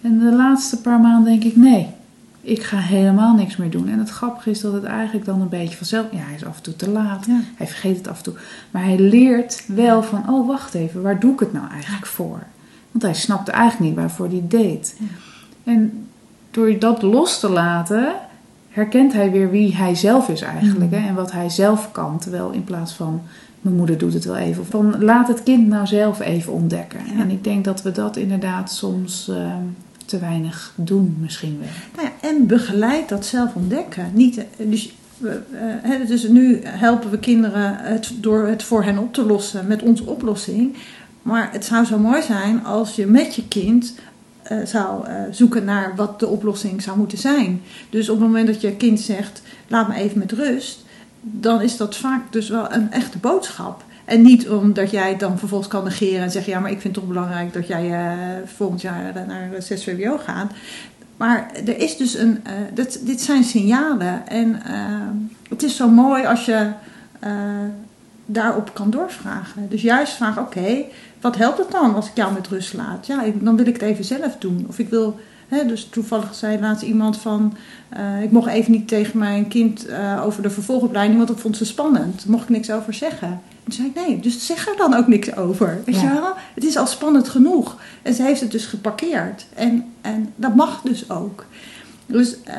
En 0.01 0.19
de 0.19 0.33
laatste 0.37 0.81
paar 0.81 1.01
maanden 1.01 1.31
denk 1.31 1.45
ik, 1.45 1.57
nee, 1.57 1.89
ik 2.41 2.63
ga 2.63 2.79
helemaal 2.79 3.35
niks 3.35 3.57
meer 3.57 3.71
doen. 3.71 3.89
En 3.89 3.99
het 3.99 4.11
grappige 4.11 4.51
is 4.51 4.61
dat 4.61 4.73
het 4.73 4.85
eigenlijk 4.85 5.27
dan 5.27 5.41
een 5.41 5.49
beetje 5.49 5.77
vanzelf... 5.77 6.07
Ja, 6.13 6.19
hij 6.19 6.35
is 6.35 6.45
af 6.45 6.57
en 6.57 6.63
toe 6.63 6.77
te 6.77 6.91
laat. 6.91 7.27
Ja. 7.27 7.41
Hij 7.57 7.67
vergeet 7.67 7.97
het 7.97 8.09
af 8.09 8.17
en 8.17 8.23
toe. 8.23 8.35
Maar 8.71 8.85
hij 8.85 8.99
leert 8.99 9.65
wel 9.67 10.03
van, 10.03 10.31
oh 10.31 10.47
wacht 10.47 10.75
even, 10.75 11.03
waar 11.03 11.21
doe 11.21 11.33
ik 11.33 11.41
het 11.41 11.53
nou 11.53 11.71
eigenlijk 11.71 12.07
voor? 12.07 12.43
Want 12.91 13.03
hij 13.03 13.15
snapte 13.15 13.51
eigenlijk 13.51 13.91
niet 13.91 13.99
waarvoor 13.99 14.29
hij 14.29 14.45
deed. 14.49 14.97
Ja. 14.99 15.07
En 15.73 16.07
door 16.51 16.79
dat 16.79 17.03
los 17.03 17.41
te 17.41 17.49
laten, 17.49 18.13
herkent 18.69 19.13
hij 19.13 19.31
weer 19.31 19.51
wie 19.51 19.77
hij 19.77 19.95
zelf 19.95 20.29
is 20.29 20.41
eigenlijk. 20.41 20.91
Mhm. 20.91 21.01
Hè? 21.01 21.09
En 21.09 21.15
wat 21.15 21.33
hij 21.33 21.49
zelf 21.49 21.93
kan. 21.93 22.19
Terwijl 22.19 22.51
in 22.51 22.65
plaats 22.65 22.93
van, 22.93 23.23
mijn 23.61 23.77
moeder 23.77 23.99
doet 23.99 24.15
het 24.15 24.25
wel 24.25 24.37
even. 24.37 24.67
Van 24.67 25.05
laat 25.05 25.29
het 25.29 25.43
kind 25.43 25.69
nou 25.69 25.87
zelf 25.87 26.21
even 26.21 26.53
ontdekken. 26.53 27.01
Ja. 27.15 27.21
En 27.21 27.31
ik 27.31 27.45
denk 27.45 27.65
dat 27.65 27.83
we 27.83 27.93
dat 27.93 28.17
inderdaad 28.17 28.73
soms 28.73 29.29
uh, 29.31 29.55
te 30.05 30.19
weinig 30.19 30.73
doen 30.77 31.17
misschien 31.21 31.59
wel. 31.59 31.69
Nou 31.97 32.09
ja, 32.09 32.29
en 32.29 32.47
begeleid 32.47 33.09
dat 33.09 33.27
zelf 33.27 33.55
ontdekken. 33.55 34.11
Niet, 34.13 34.45
dus, 34.57 34.95
uh, 35.19 35.33
dus 36.07 36.29
nu 36.29 36.61
helpen 36.65 37.11
we 37.11 37.19
kinderen 37.19 37.77
het, 37.77 38.13
door 38.17 38.47
het 38.47 38.63
voor 38.63 38.85
hen 38.85 38.99
op 38.99 39.15
te 39.15 39.25
lossen 39.25 39.67
met 39.67 39.83
onze 39.83 40.07
oplossing. 40.07 40.77
Maar 41.23 41.53
het 41.53 41.65
zou 41.65 41.85
zo 41.85 41.99
mooi 41.99 42.23
zijn 42.23 42.65
als 42.65 42.95
je 42.95 43.07
met 43.07 43.35
je 43.35 43.49
kind 43.49 43.95
uh, 44.53 44.65
zou 44.65 45.09
uh, 45.09 45.15
zoeken 45.31 45.65
naar 45.65 45.93
wat 45.97 46.21
de 46.21 46.27
oplossing 46.27 46.83
zou 46.83 46.99
moeten 46.99 47.19
zijn. 47.19 47.63
Dus 47.91 48.09
op 48.09 48.19
het 48.19 48.27
moment 48.27 48.47
dat 48.47 48.61
je 48.61 48.77
kind 48.77 49.01
zegt: 49.01 49.43
laat 49.69 49.89
me 49.89 49.95
even 49.95 50.19
met 50.19 50.33
rust, 50.33 50.85
dan 51.21 51.61
is 51.61 51.77
dat 51.77 51.97
vaak 51.97 52.33
dus 52.33 52.49
wel 52.49 52.73
een 52.73 52.93
echte 52.93 53.19
boodschap. 53.19 53.85
En 54.05 54.23
niet 54.23 54.49
omdat 54.49 54.91
jij 54.91 55.09
het 55.09 55.21
dan 55.21 55.39
vervolgens 55.39 55.71
kan 55.71 55.85
negeren 55.85 56.23
en 56.23 56.31
zeggen: 56.31 56.53
ja, 56.53 56.61
maar 56.61 56.71
ik 56.71 56.81
vind 56.81 56.97
het 56.97 57.05
toch 57.05 57.13
belangrijk 57.13 57.53
dat 57.53 57.67
jij 57.67 57.91
uh, 57.91 58.47
volgend 58.57 58.81
jaar 58.81 59.13
naar 59.27 59.51
6 59.59 59.85
VWO 59.85 60.19
gaat. 60.19 60.53
Maar 61.17 61.51
er 61.67 61.79
is 61.79 61.97
dus 61.97 62.15
een. 62.19 62.43
Dit, 62.75 63.07
dit 63.07 63.21
zijn 63.21 63.45
signalen. 63.45 64.29
En 64.29 64.61
het 65.49 65.63
is 65.63 65.77
zo 65.77 65.89
mooi 65.89 66.27
als 66.27 66.45
je 66.45 66.73
daarop 68.27 68.75
kan 68.75 68.91
doorvragen. 68.91 69.69
Dus 69.69 69.83
juist 69.83 70.13
vragen: 70.13 70.43
oké, 70.43 70.85
wat 71.21 71.37
helpt 71.37 71.59
het 71.59 71.71
dan 71.71 71.95
als 71.95 72.07
ik 72.07 72.17
jou 72.17 72.33
met 72.33 72.49
rust 72.49 72.73
laat? 72.73 73.07
Ja, 73.07 73.25
dan 73.35 73.57
wil 73.57 73.67
ik 73.67 73.73
het 73.73 73.83
even 73.83 74.05
zelf 74.05 74.37
doen. 74.39 74.65
Of 74.69 74.79
ik 74.79 74.89
wil 74.89 75.19
dus 75.67 75.85
toevallig 75.91 76.35
zei 76.35 76.61
laatst 76.61 76.83
iemand 76.83 77.17
van, 77.17 77.57
uh, 77.99 78.23
ik 78.23 78.31
mocht 78.31 78.49
even 78.49 78.73
niet 78.73 78.89
tegen 78.89 79.19
mijn 79.19 79.49
kind 79.49 79.89
uh, 79.89 80.23
over 80.25 80.43
de 80.43 80.51
vervolgopleiding, 80.51 81.17
want 81.17 81.29
dat 81.29 81.41
vond 81.41 81.57
ze 81.57 81.65
spannend. 81.65 82.19
Daar 82.19 82.31
mocht 82.31 82.43
ik 82.43 82.49
niks 82.49 82.71
over 82.71 82.95
zeggen. 82.95 83.29
En 83.29 83.41
toen 83.65 83.73
zei 83.73 83.89
ik, 83.89 83.95
nee, 83.95 84.21
dus 84.21 84.47
zeg 84.47 84.69
er 84.69 84.77
dan 84.77 84.95
ook 84.95 85.07
niks 85.07 85.37
over. 85.37 85.83
Weet 85.85 86.01
je 86.01 86.09
wel? 86.09 86.33
Het 86.55 86.65
is 86.65 86.77
al 86.77 86.87
spannend 86.87 87.29
genoeg. 87.29 87.77
En 88.03 88.15
ze 88.15 88.23
heeft 88.23 88.41
het 88.41 88.51
dus 88.51 88.67
geparkeerd. 88.67 89.47
En, 89.55 89.85
en 90.01 90.33
dat 90.37 90.55
mag 90.55 90.81
dus 90.85 91.11
ook. 91.11 91.45
Dus, 92.07 92.37
uh, 92.49 92.55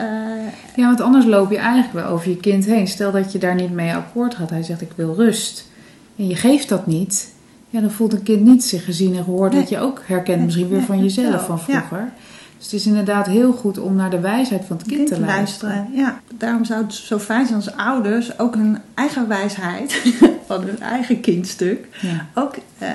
ja, 0.75 0.85
want 0.85 1.01
anders 1.01 1.25
loop 1.25 1.51
je 1.51 1.57
eigenlijk 1.57 1.93
wel 1.93 2.05
over 2.05 2.29
je 2.29 2.37
kind 2.37 2.65
heen. 2.65 2.87
Stel 2.87 3.11
dat 3.11 3.31
je 3.31 3.37
daar 3.37 3.55
niet 3.55 3.71
mee 3.71 3.93
akkoord 3.93 4.35
gaat. 4.35 4.49
Hij 4.49 4.63
zegt, 4.63 4.81
ik 4.81 4.91
wil 4.95 5.15
rust. 5.15 5.67
En 6.15 6.27
je 6.27 6.35
geeft 6.35 6.69
dat 6.69 6.87
niet. 6.87 7.33
Ja, 7.71 7.81
dan 7.81 7.91
voelt 7.91 8.13
een 8.13 8.23
kind 8.23 8.41
niet 8.41 8.63
zich 8.63 8.85
gezien 8.85 9.15
en 9.15 9.23
gehoord. 9.23 9.51
Nee. 9.51 9.61
Dat 9.61 9.69
je 9.69 9.79
ook 9.79 10.01
herkent 10.05 10.43
misschien 10.43 10.69
weer 10.69 10.81
van 10.81 11.03
jezelf 11.03 11.45
van 11.45 11.59
vroeger. 11.59 12.11
Dus 12.57 12.71
het 12.71 12.79
is 12.79 12.85
inderdaad 12.85 13.27
heel 13.27 13.51
goed 13.53 13.79
om 13.79 13.95
naar 13.95 14.09
de 14.09 14.19
wijsheid 14.19 14.65
van 14.65 14.77
het 14.77 14.87
kind, 14.87 15.07
te, 15.07 15.19
luisteren. 15.19 15.87
Ja, 15.93 16.19
daarom 16.37 16.65
zou 16.65 16.83
het 16.83 16.93
zo 16.93 17.19
fijn 17.19 17.45
zijn 17.45 17.57
als 17.57 17.75
ouders 17.75 18.39
ook 18.39 18.55
hun 18.55 18.77
eigen 18.93 19.27
wijsheid 19.27 20.15
van 20.47 20.61
hun 20.61 20.79
eigen 20.79 21.21
kindstuk 21.21 21.87
ja. 22.01 22.27
ook 22.33 22.55
uh, 22.81 22.89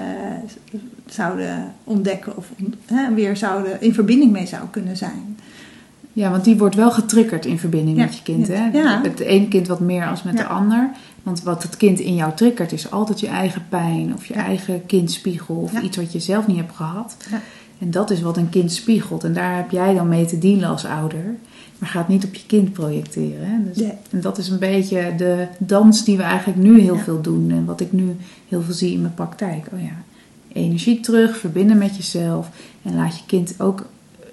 zouden 1.07 1.73
ontdekken 1.85 2.37
of 2.37 2.47
weer 3.15 3.37
zouden 3.37 3.81
in 3.81 3.95
verbinding 3.95 4.33
mee 4.33 4.47
zou 4.47 4.63
kunnen 4.71 4.97
zijn. 4.97 5.39
Ja, 6.13 6.31
want 6.31 6.45
die 6.45 6.57
wordt 6.57 6.75
wel 6.75 6.91
getriggerd 6.91 7.47
in 7.47 7.59
verbinding 7.59 7.97
ja, 7.97 8.05
met 8.05 8.17
je 8.17 8.23
kind. 8.23 8.49
Hè? 8.49 8.69
Ja. 8.73 9.01
Het 9.03 9.21
ene 9.21 9.49
kind 9.49 9.69
wat 9.69 9.81
meer 9.81 10.07
als 10.07 10.23
met 10.23 10.37
de 10.37 10.47
ander. 10.47 10.91
Want 11.27 11.43
wat 11.43 11.63
het 11.63 11.77
kind 11.77 11.99
in 11.99 12.15
jou 12.15 12.35
triggert 12.35 12.73
is 12.73 12.91
altijd 12.91 13.21
je 13.21 13.27
eigen 13.27 13.65
pijn 13.69 14.15
of 14.15 14.27
je 14.27 14.35
eigen 14.35 14.87
kindspiegel 14.87 15.55
of 15.55 15.81
iets 15.81 15.97
wat 15.97 16.13
je 16.13 16.21
zelf 16.21 16.47
niet 16.47 16.57
hebt 16.57 16.77
gehad. 16.77 17.17
En 17.79 17.91
dat 17.91 18.11
is 18.11 18.21
wat 18.21 18.37
een 18.37 18.49
kind 18.49 18.73
spiegelt. 18.73 19.25
En 19.25 19.33
daar 19.33 19.57
heb 19.57 19.71
jij 19.71 19.95
dan 19.95 20.09
mee 20.09 20.25
te 20.27 20.39
dienen 20.39 20.69
als 20.69 20.85
ouder. 20.85 21.35
Maar 21.79 21.89
gaat 21.89 22.09
niet 22.09 22.25
op 22.25 22.35
je 22.35 22.47
kind 22.47 22.73
projecteren. 22.73 23.47
Hè? 23.49 23.73
Dus, 23.73 23.83
En 24.11 24.21
dat 24.21 24.39
is 24.39 24.49
een 24.49 24.59
beetje 24.59 25.15
de 25.17 25.47
dans 25.59 26.05
die 26.05 26.17
we 26.17 26.23
eigenlijk 26.23 26.59
nu 26.59 26.81
heel 26.81 26.99
veel 26.99 27.21
doen. 27.21 27.51
En 27.51 27.65
wat 27.65 27.81
ik 27.81 27.93
nu 27.93 28.17
heel 28.49 28.63
veel 28.63 28.75
zie 28.75 28.93
in 28.93 29.01
mijn 29.01 29.15
praktijk. 29.15 29.69
Oh 29.73 29.83
ja, 29.83 30.03
energie 30.53 31.01
terug, 31.01 31.37
verbinden 31.37 31.79
met 31.79 31.97
jezelf. 31.97 32.49
En 32.83 32.95
laat 32.95 33.17
je 33.17 33.23
kind 33.27 33.61
ook 33.61 33.87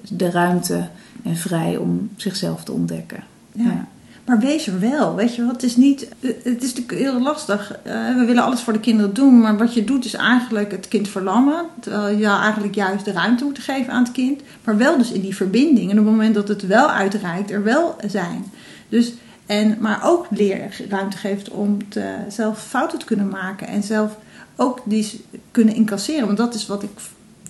de 0.10 0.32
ruimte 0.32 0.88
en 1.23 1.36
vrij 1.36 1.77
om 1.77 2.10
zichzelf 2.15 2.63
te 2.63 2.71
ontdekken. 2.71 3.23
ja. 3.51 3.88
Maar 4.25 4.39
wees 4.39 4.67
er 4.67 4.79
wel, 4.79 5.15
weet 5.15 5.36
je 5.36 5.45
wat? 5.45 5.51
Het 5.51 5.63
is 5.63 5.75
niet, 5.75 6.07
het 6.19 6.63
is 6.63 6.73
natuurlijk 6.73 6.99
heel 6.99 7.21
lastig. 7.21 7.79
Uh, 7.88 8.15
we 8.15 8.25
willen 8.25 8.43
alles 8.43 8.62
voor 8.62 8.73
de 8.73 8.79
kinderen 8.79 9.13
doen, 9.13 9.41
maar 9.41 9.57
wat 9.57 9.73
je 9.73 9.83
doet 9.83 10.05
is 10.05 10.13
eigenlijk 10.13 10.71
het 10.71 10.88
kind 10.88 11.07
verlammen. 11.07 11.65
Terwijl 11.79 12.17
je 12.17 12.25
eigenlijk 12.25 12.75
juist 12.75 13.05
de 13.05 13.12
ruimte 13.12 13.43
moet 13.43 13.59
geven 13.59 13.93
aan 13.93 14.03
het 14.03 14.12
kind. 14.12 14.41
Maar 14.63 14.77
wel 14.77 14.97
dus 14.97 15.12
in 15.12 15.21
die 15.21 15.36
verbinding. 15.36 15.91
En 15.91 15.99
op 15.99 16.05
het 16.05 16.13
moment 16.13 16.36
dat 16.36 16.47
het 16.47 16.67
wel 16.67 16.89
uitreikt, 16.89 17.51
er 17.51 17.63
wel 17.63 17.95
zijn. 18.07 18.51
Dus, 18.89 19.13
en, 19.45 19.77
maar 19.79 19.99
ook 20.03 20.27
leren 20.29 20.69
ruimte 20.89 21.17
geeft 21.17 21.49
om 21.49 21.89
te, 21.89 22.15
zelf 22.29 22.63
fouten 22.67 22.99
te 22.99 23.05
kunnen 23.05 23.27
maken. 23.27 23.67
En 23.67 23.83
zelf 23.83 24.17
ook 24.55 24.81
die 24.86 25.25
kunnen 25.51 25.75
incasseren. 25.75 26.25
Want 26.25 26.38
dat 26.38 26.53
is 26.53 26.67
wat 26.67 26.83
ik 26.83 26.91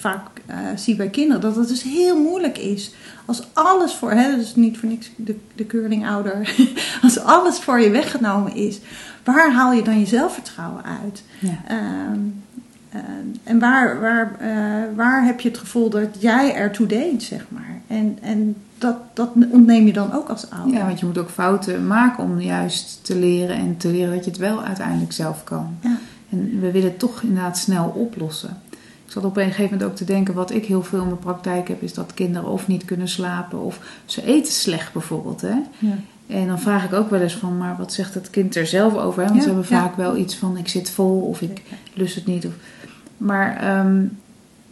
vaak 0.03 0.27
uh, 0.49 0.55
zie 0.75 0.95
bij 0.95 1.09
kinderen. 1.09 1.41
Dat 1.41 1.55
het 1.55 1.67
dus 1.67 1.83
heel 1.83 2.21
moeilijk 2.21 2.57
is 2.57 2.93
als 3.25 3.43
alles 3.53 3.93
voor, 3.93 4.11
hè, 4.11 4.35
dus 4.35 4.55
niet 4.55 4.77
voor 4.77 4.89
niks 4.89 5.11
de, 5.15 5.35
de 5.55 5.65
curlingouder, 5.65 6.55
als 7.01 7.19
alles 7.19 7.59
voor 7.59 7.79
je 7.79 7.89
weggenomen 7.89 8.55
is, 8.55 8.79
waar 9.23 9.51
haal 9.53 9.73
je 9.73 9.81
dan 9.81 9.99
je 9.99 10.05
zelfvertrouwen 10.05 10.83
uit? 10.83 11.23
Ja. 11.39 11.57
Ehm, 11.67 12.19
uh, 12.95 13.01
en 13.43 13.59
waar, 13.59 13.99
waar, 13.99 14.31
uh, 14.41 14.95
waar 14.95 15.25
heb 15.25 15.39
je 15.39 15.49
het 15.49 15.57
gevoel 15.57 15.89
dat 15.89 16.07
jij 16.19 16.55
ertoe 16.55 16.87
deed, 16.87 17.23
zeg 17.23 17.45
maar? 17.49 17.81
En, 17.87 18.17
en 18.21 18.55
dat, 18.77 18.95
dat 19.13 19.29
ontneem 19.51 19.85
je 19.85 19.93
dan 19.93 20.13
ook 20.13 20.29
als 20.29 20.49
ouder. 20.49 20.73
Ja, 20.73 20.85
want 20.85 20.99
je 20.99 21.05
moet 21.05 21.17
ook 21.17 21.29
fouten 21.29 21.87
maken 21.87 22.23
om 22.23 22.39
juist 22.39 22.99
te 23.01 23.15
leren 23.15 23.55
en 23.55 23.77
te 23.77 23.87
leren 23.87 24.15
dat 24.15 24.25
je 24.25 24.31
het 24.31 24.39
wel 24.39 24.63
uiteindelijk 24.63 25.11
zelf 25.11 25.43
kan. 25.43 25.77
Ja. 25.79 25.97
En 26.29 26.59
we 26.59 26.71
willen 26.71 26.89
het 26.89 26.99
toch 26.99 27.21
inderdaad 27.21 27.57
snel 27.57 27.87
oplossen. 27.87 28.61
Ik 29.13 29.21
zat 29.21 29.31
op 29.31 29.37
een 29.37 29.43
gegeven 29.43 29.71
moment 29.71 29.83
ook 29.89 29.95
te 29.95 30.05
denken, 30.05 30.33
wat 30.33 30.51
ik 30.51 30.65
heel 30.65 30.83
veel 30.83 31.01
in 31.01 31.07
mijn 31.07 31.19
praktijk 31.19 31.67
heb, 31.67 31.81
is 31.81 31.93
dat 31.93 32.13
kinderen 32.13 32.49
of 32.49 32.67
niet 32.67 32.85
kunnen 32.85 33.07
slapen 33.07 33.61
of 33.61 33.79
ze 34.05 34.25
eten 34.25 34.53
slecht 34.53 34.93
bijvoorbeeld. 34.93 35.41
Hè? 35.41 35.55
Ja. 35.79 35.97
En 36.27 36.47
dan 36.47 36.59
vraag 36.59 36.83
ik 36.83 36.93
ook 36.93 37.09
wel 37.09 37.19
eens 37.19 37.35
van, 37.35 37.57
maar 37.57 37.75
wat 37.77 37.93
zegt 37.93 38.13
het 38.13 38.29
kind 38.29 38.55
er 38.55 38.67
zelf 38.67 38.95
over? 38.95 39.23
Hè? 39.23 39.29
Want 39.29 39.41
ze 39.41 39.47
hebben 39.47 39.65
vaak 39.65 39.95
wel 39.95 40.17
iets 40.17 40.35
van, 40.35 40.57
ik 40.57 40.67
zit 40.67 40.89
vol 40.89 41.21
of 41.21 41.41
ik 41.41 41.61
lust 41.93 42.15
het 42.15 42.25
niet. 42.25 42.45
Of... 42.45 42.51
Maar 43.17 43.79
um, 43.79 44.17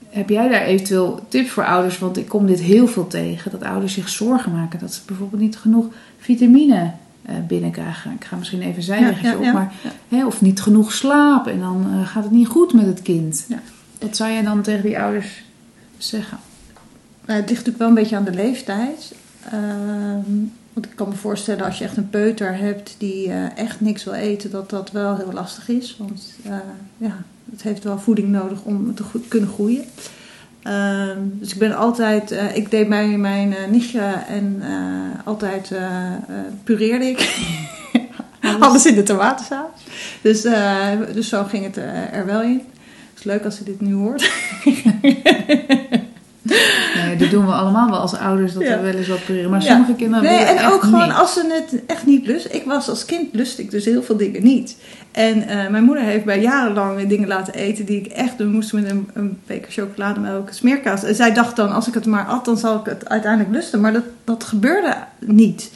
heb 0.10 0.30
jij 0.30 0.48
daar 0.48 0.62
eventueel 0.62 1.20
tips 1.28 1.50
voor 1.50 1.66
ouders? 1.66 2.00
Want 2.00 2.18
ik 2.18 2.28
kom 2.28 2.46
dit 2.46 2.60
heel 2.60 2.88
veel 2.88 3.08
tegen, 3.08 3.52
dat 3.52 3.64
ouders 3.64 3.94
zich 3.94 4.10
zorgen 4.10 4.52
maken 4.52 4.80
dat 4.80 4.94
ze 4.94 5.02
bijvoorbeeld 5.06 5.42
niet 5.42 5.58
genoeg 5.58 5.86
vitamine 6.20 6.92
uh, 7.30 7.36
binnenkrijgen. 7.48 8.12
Ik 8.12 8.24
ga 8.24 8.36
misschien 8.36 8.62
even 8.62 8.84
zijwegjes 8.84 9.36
op, 9.36 9.54
maar 9.54 9.74
hè, 10.08 10.26
of 10.26 10.42
niet 10.42 10.62
genoeg 10.62 10.92
slapen 10.92 11.52
en 11.52 11.60
dan 11.60 11.86
uh, 11.94 12.08
gaat 12.08 12.24
het 12.24 12.34
niet 12.34 12.48
goed 12.48 12.74
met 12.74 12.86
het 12.86 13.02
kind. 13.02 13.48
Wat 14.02 14.16
zou 14.16 14.32
jij 14.32 14.42
dan 14.42 14.62
tegen 14.62 14.84
die 14.84 15.00
ouders 15.00 15.44
zeggen? 15.98 16.38
Nou, 17.26 17.40
het 17.40 17.50
ligt 17.50 17.66
natuurlijk 17.66 17.78
wel 17.78 17.88
een 17.88 17.94
beetje 17.94 18.16
aan 18.16 18.24
de 18.24 18.44
leeftijd. 18.44 19.14
Ehm, 19.46 20.30
want 20.74 20.86
ik 20.86 20.96
kan 20.96 21.10
me 21.10 21.16
voorstellen 21.16 21.66
als 21.66 21.78
je 21.78 21.84
echt 21.84 21.98
een 21.98 22.10
peuter 22.10 22.58
hebt 22.58 22.96
die 22.98 23.28
uh, 23.28 23.58
echt 23.58 23.82
niks 23.82 24.04
wil 24.04 24.14
eten, 24.14 24.52
dat 24.52 24.70
dat 24.70 24.92
wel 24.92 25.18
heel 25.18 25.32
lastig 25.34 25.70
is. 25.70 25.96
Want 25.98 26.34
uh, 26.46 26.54
ja, 26.98 27.18
het 27.52 27.62
heeft 27.62 27.84
wel 27.84 28.00
voeding 28.00 28.28
nodig 28.28 28.64
om 28.64 28.96
te 28.96 29.04
kunnen 29.28 29.50
groeien. 29.50 29.84
Uh, 30.64 31.10
dus 31.22 31.54
ik 31.54 31.60
ben 31.60 31.76
altijd, 31.76 32.32
uh, 32.32 32.56
ik 32.56 32.72
deed 32.72 32.90
bij 32.90 33.08
mijn 33.18 33.56
nichtje 33.70 34.02
en 34.28 34.62
altijd 35.24 35.72
pureerde 36.64 37.06
ik. 37.06 37.50
Alles 38.60 38.86
in 38.86 38.96
de 38.96 39.04
tomatensaus. 39.04 39.70
Dus, 40.22 40.42
dus 41.14 41.30
zo 41.30 41.44
ging 41.44 41.66
het 41.66 41.78
er 42.12 42.26
wel 42.26 42.42
in 42.42 42.62
is 43.22 43.28
leuk 43.28 43.46
als 43.46 43.56
ze 43.56 43.64
dit 43.64 43.82
nu 43.82 43.94
hoort. 43.94 44.30
Nee, 46.96 47.16
dat 47.18 47.30
doen 47.30 47.46
we 47.46 47.52
allemaal 47.52 47.90
wel 47.90 48.00
als 48.00 48.16
ouders, 48.16 48.54
dat 48.54 48.64
we 48.64 48.80
wel 48.80 48.94
eens 48.94 49.08
wat 49.08 49.24
proberen. 49.24 49.50
Maar 49.50 49.62
sommige 49.62 49.94
kinderen 49.94 50.24
Nee, 50.24 50.40
en 50.40 50.66
ook 50.66 50.82
gewoon 50.82 51.12
als 51.12 51.34
ze 51.34 51.66
het 51.70 51.86
echt 51.86 52.06
niet 52.06 52.28
lust. 52.28 52.54
Ik 52.54 52.64
was 52.66 52.90
als 52.90 53.06
kind 53.06 53.34
lust 53.34 53.60
ik 53.60 53.72
dus 53.72 53.86
heel 53.86 54.04
veel 54.04 54.18
dingen 54.18 54.44
niet. 54.44 54.78
En 55.12 55.38
uh, 55.38 55.68
mijn 55.70 55.84
moeder 55.84 56.04
heeft 56.04 56.26
mij 56.26 56.42
jarenlang 56.42 57.08
dingen 57.08 57.28
laten 57.28 57.54
eten 57.54 57.86
die 57.86 58.00
ik 58.00 58.08
echt 58.08 58.38
doen 58.38 58.52
moest 58.52 58.74
met 58.74 58.90
een, 58.90 59.10
een 59.14 59.40
beker 59.48 59.72
chocolademelk, 59.72 60.50
smeerkaas. 60.52 61.04
En 61.04 61.16
zij 61.16 61.34
dacht 61.34 61.56
dan, 61.56 61.72
als 61.72 61.88
ik 61.88 61.94
het 61.94 62.06
maar 62.06 62.26
at, 62.26 62.46
dan 62.46 62.58
zal 62.58 62.80
ik 62.80 62.86
het 62.86 63.10
uiteindelijk 63.10 63.54
lusten. 63.54 63.82
Maar 63.82 63.94
dat, 63.94 64.06
dat 64.24 64.44
gebeurde 64.44 64.96
niet. 65.20 65.72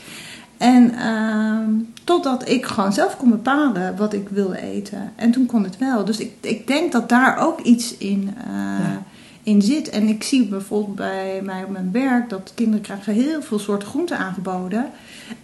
En 0.58 0.94
uh, 0.94 1.84
totdat 2.04 2.50
ik 2.50 2.66
gewoon 2.66 2.94
zelf 2.94 3.18
kon 3.18 3.30
bepalen 3.30 3.96
wat 3.98 4.14
ik 4.14 4.30
wilde 4.30 4.62
eten. 4.62 5.12
En 5.16 5.32
toen 5.32 5.46
kon 5.46 5.64
het 5.64 5.78
wel. 5.78 6.06
Dus 6.06 6.18
ik, 6.18 6.32
ik 6.42 6.68
denk 6.68 6.92
dat 6.92 7.10
daar 7.10 7.38
ook 7.38 7.60
iets 7.60 7.98
in, 7.98 8.34
uh, 8.48 8.96
in 9.44 9.62
zit. 9.62 9.90
En 9.90 10.08
ik 10.08 10.24
zie 10.24 10.48
bijvoorbeeld 10.48 10.96
bij 10.96 11.42
mij 11.44 11.64
op 11.64 11.70
mijn 11.70 11.92
werk 11.92 12.30
dat 12.30 12.52
kinderen 12.56 12.82
krijgen 12.82 13.14
heel 13.14 13.42
veel 13.42 13.60
soorten 13.60 13.88
groenten 13.88 14.18
aangeboden. 14.18 14.86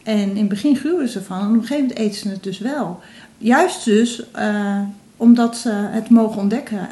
En 0.03 0.29
in 0.29 0.37
het 0.37 0.49
begin 0.49 0.75
gruwen 0.75 1.09
ze 1.09 1.23
van. 1.23 1.39
En 1.39 1.47
op 1.47 1.53
een 1.53 1.61
gegeven 1.61 1.81
moment 1.83 1.99
eten 1.99 2.19
ze 2.19 2.29
het 2.29 2.43
dus 2.43 2.59
wel. 2.59 2.99
Juist 3.37 3.85
dus 3.85 4.23
uh, 4.39 4.79
omdat 5.17 5.57
ze 5.57 5.69
het 5.71 6.09
mogen 6.09 6.41
ontdekken. 6.41 6.87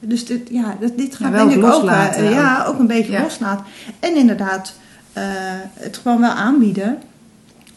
Dus 0.00 0.24
dit, 0.24 0.48
ja, 0.50 0.76
dit 0.96 1.16
gaat 1.16 1.32
denk 1.32 1.50
ik 1.50 1.64
ook, 1.64 1.84
ja, 1.84 2.64
ook 2.66 2.78
een 2.78 2.86
beetje 2.86 3.12
ja. 3.12 3.22
loslaten. 3.22 3.64
En 4.00 4.16
inderdaad, 4.16 4.74
het 5.74 5.96
gewoon 5.96 6.20
wel 6.20 6.30
aanbieden 6.30 6.98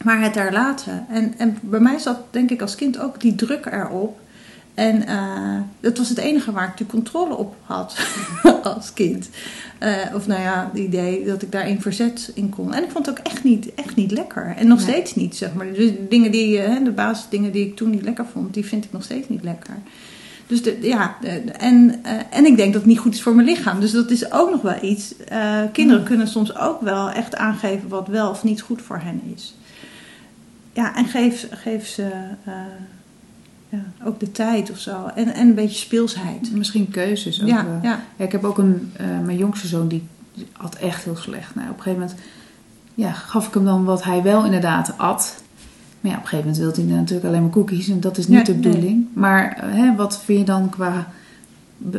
maar 0.04 0.20
het 0.20 0.34
daar 0.34 0.52
laten. 0.52 1.06
En, 1.08 1.34
en 1.38 1.58
bij 1.60 1.80
mij 1.80 1.98
zat 1.98 2.20
denk 2.30 2.50
ik 2.50 2.60
als 2.60 2.74
kind 2.74 2.98
ook 2.98 3.20
die 3.20 3.34
druk 3.34 3.66
erop. 3.66 4.18
En 4.76 5.02
uh, 5.08 5.60
dat 5.80 5.98
was 5.98 6.08
het 6.08 6.18
enige 6.18 6.52
waar 6.52 6.68
ik 6.68 6.76
de 6.76 6.86
controle 6.86 7.34
op 7.34 7.56
had 7.62 7.96
als 8.74 8.92
kind. 8.92 9.28
Uh, 9.80 9.96
of 10.14 10.26
nou 10.26 10.40
ja, 10.40 10.70
het 10.72 10.82
idee 10.82 11.24
dat 11.24 11.42
ik 11.42 11.52
daarin 11.52 11.80
verzet 11.80 12.30
in 12.34 12.48
kon. 12.48 12.74
En 12.74 12.82
ik 12.82 12.90
vond 12.90 13.06
het 13.06 13.18
ook 13.18 13.26
echt 13.26 13.44
niet, 13.44 13.74
echt 13.74 13.96
niet 13.96 14.10
lekker. 14.10 14.54
En 14.56 14.66
nog 14.66 14.80
steeds 14.80 15.14
niet, 15.14 15.36
zeg 15.36 15.54
maar. 15.54 15.66
Dus 15.66 15.76
de 15.76 16.06
dingen 16.08 16.30
die, 16.30 16.68
uh, 16.68 16.84
de 16.84 16.90
basisdingen 16.90 17.52
die 17.52 17.66
ik 17.66 17.76
toen 17.76 17.90
niet 17.90 18.02
lekker 18.02 18.26
vond, 18.32 18.54
die 18.54 18.64
vind 18.64 18.84
ik 18.84 18.92
nog 18.92 19.02
steeds 19.02 19.28
niet 19.28 19.42
lekker. 19.42 19.76
Dus 20.46 20.62
de, 20.62 20.78
ja, 20.80 21.16
de, 21.20 21.28
en, 21.58 22.04
en 22.30 22.46
ik 22.46 22.56
denk 22.56 22.72
dat 22.72 22.82
het 22.82 22.90
niet 22.90 22.98
goed 22.98 23.14
is 23.14 23.22
voor 23.22 23.34
mijn 23.34 23.48
lichaam. 23.48 23.80
Dus 23.80 23.92
dat 23.92 24.10
is 24.10 24.32
ook 24.32 24.50
nog 24.50 24.62
wel 24.62 24.82
iets. 24.82 25.14
kinderen 25.72 26.04
kunnen 26.04 26.28
soms 26.28 26.58
ook 26.58 26.80
wel 26.80 27.10
echt 27.10 27.36
aangeven 27.36 27.88
wat 27.88 28.08
wel 28.08 28.30
of 28.30 28.44
niet 28.44 28.60
goed 28.60 28.82
voor 28.82 29.00
hen 29.02 29.20
is 29.34 29.54
ja, 30.76 30.96
en 30.96 31.04
geef, 31.04 31.48
geef 31.50 31.86
ze 31.86 32.02
uh, 32.48 32.54
ja, 33.68 33.78
ook 34.04 34.20
de 34.20 34.32
tijd 34.32 34.70
of 34.70 34.78
zo. 34.78 35.06
En, 35.14 35.34
en 35.34 35.46
een 35.46 35.54
beetje 35.54 35.78
speelsheid. 35.78 36.52
Misschien 36.52 36.90
keuzes 36.90 37.42
ook. 37.42 37.48
Ja, 37.48 37.58
eh. 37.58 37.82
ja. 37.82 38.00
Ja, 38.16 38.24
ik 38.24 38.32
heb 38.32 38.44
ook 38.44 38.58
een, 38.58 38.92
eh, 38.96 39.06
mijn 39.24 39.36
jongste 39.36 39.66
zoon 39.66 39.88
die 39.88 40.02
at 40.52 40.74
echt 40.74 41.04
heel 41.04 41.16
slecht. 41.16 41.54
Nou, 41.54 41.70
op 41.70 41.76
een 41.76 41.82
gegeven 41.82 42.00
moment 42.00 42.20
ja, 42.94 43.12
gaf 43.12 43.46
ik 43.46 43.54
hem 43.54 43.64
dan 43.64 43.84
wat 43.84 44.04
hij 44.04 44.22
wel 44.22 44.44
inderdaad 44.44 44.98
at. 44.98 45.42
Maar 46.00 46.12
ja, 46.12 46.16
op 46.16 46.22
een 46.22 46.28
gegeven 46.28 46.50
moment 46.50 46.56
wilde 46.56 46.90
hij 46.90 47.00
natuurlijk 47.00 47.26
alleen 47.26 47.42
maar 47.42 47.50
cookies. 47.50 47.88
En 47.88 48.00
dat 48.00 48.18
is 48.18 48.28
niet 48.28 48.46
de 48.46 48.52
nee. 48.52 48.62
bedoeling. 48.62 49.06
Maar 49.12 49.56
eh, 49.56 49.72
hè, 49.72 49.94
wat 49.94 50.22
vind 50.24 50.38
je 50.38 50.44
dan 50.44 50.70
qua 50.70 51.12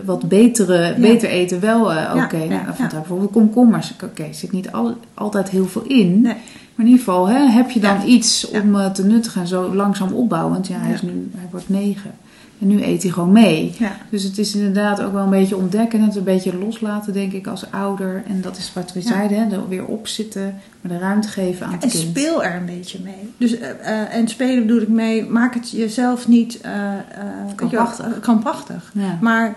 wat 0.05 0.27
betere, 0.27 0.95
beter 0.99 1.29
eten 1.29 1.59
wel 1.59 1.93
eh, 1.93 2.23
oké? 2.23 2.37
ja, 2.37 2.75
nou, 2.77 2.89
bijvoorbeeld 2.89 3.31
komkommers. 3.31 3.93
Oké, 4.03 4.23
er 4.23 4.33
zit 4.33 4.51
niet 4.51 4.71
al, 4.71 4.97
altijd 5.13 5.49
heel 5.49 5.65
veel 5.65 5.83
in. 5.83 6.21
Nee. 6.21 6.35
Maar 6.77 6.85
in 6.85 6.91
ieder 6.91 7.05
geval 7.05 7.27
hè, 7.27 7.39
heb 7.39 7.69
je 7.69 7.79
dan 7.79 7.95
Ja. 7.99 8.05
iets 8.05 8.47
om 8.49 8.75
eh, 8.79 8.91
te 8.91 9.05
nuttigen 9.05 9.41
en 9.41 9.47
zo 9.47 9.73
langzaam 9.75 10.11
opbouwend. 10.13 10.67
Ja, 10.67 10.77
hij, 10.79 10.93
is 10.93 11.01
nu, 11.01 11.29
hij 11.35 11.47
wordt 11.51 11.69
negen. 11.69 12.11
En 12.59 12.67
nu 12.67 12.83
eet 12.83 13.03
hij 13.03 13.11
gewoon 13.11 13.31
mee. 13.31 13.75
Dus 14.09 14.23
het 14.23 14.37
is 14.37 14.55
inderdaad 14.55 15.01
ook 15.01 15.13
wel 15.13 15.23
een 15.23 15.29
beetje 15.29 15.57
ontdekken. 15.57 16.01
Het 16.01 16.15
een 16.15 16.23
beetje 16.23 16.57
loslaten, 16.57 17.13
denk 17.13 17.31
ik, 17.33 17.47
als 17.47 17.71
ouder. 17.71 18.23
En 18.27 18.41
dat 18.41 18.57
is 18.57 18.71
wat 18.73 18.93
we 18.93 19.01
zeiden, 19.01 19.37
hè, 19.37 19.55
er 19.55 19.67
weer 19.69 19.85
opzitten. 19.85 20.55
Maar 20.81 20.91
de 20.91 20.97
ruimte 20.97 21.27
geven 21.27 21.65
aan 21.65 21.71
het 21.73 21.83
En 21.83 21.89
kind. 21.89 22.03
speel 22.03 22.43
er 22.43 22.55
een 22.55 22.65
beetje 22.65 22.99
mee. 23.03 23.33
Dus, 23.37 23.57
eh, 23.57 23.69
eh, 23.69 24.13
en 24.15 24.27
spelen 24.27 24.65
bedoel 24.65 24.81
ik 24.81 24.87
mee, 24.87 25.25
maak 25.25 25.53
het 25.53 25.69
jezelf 25.71 26.27
niet 26.27 26.59
wel, 26.61 27.53
Krampachtig. 27.55 28.19
krampachtig. 28.19 28.91
Ja. 28.93 29.17
Maar 29.21 29.55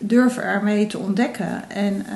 durf 0.00 0.36
ermee 0.36 0.86
te 0.86 0.98
ontdekken. 0.98 1.70
En, 1.70 2.06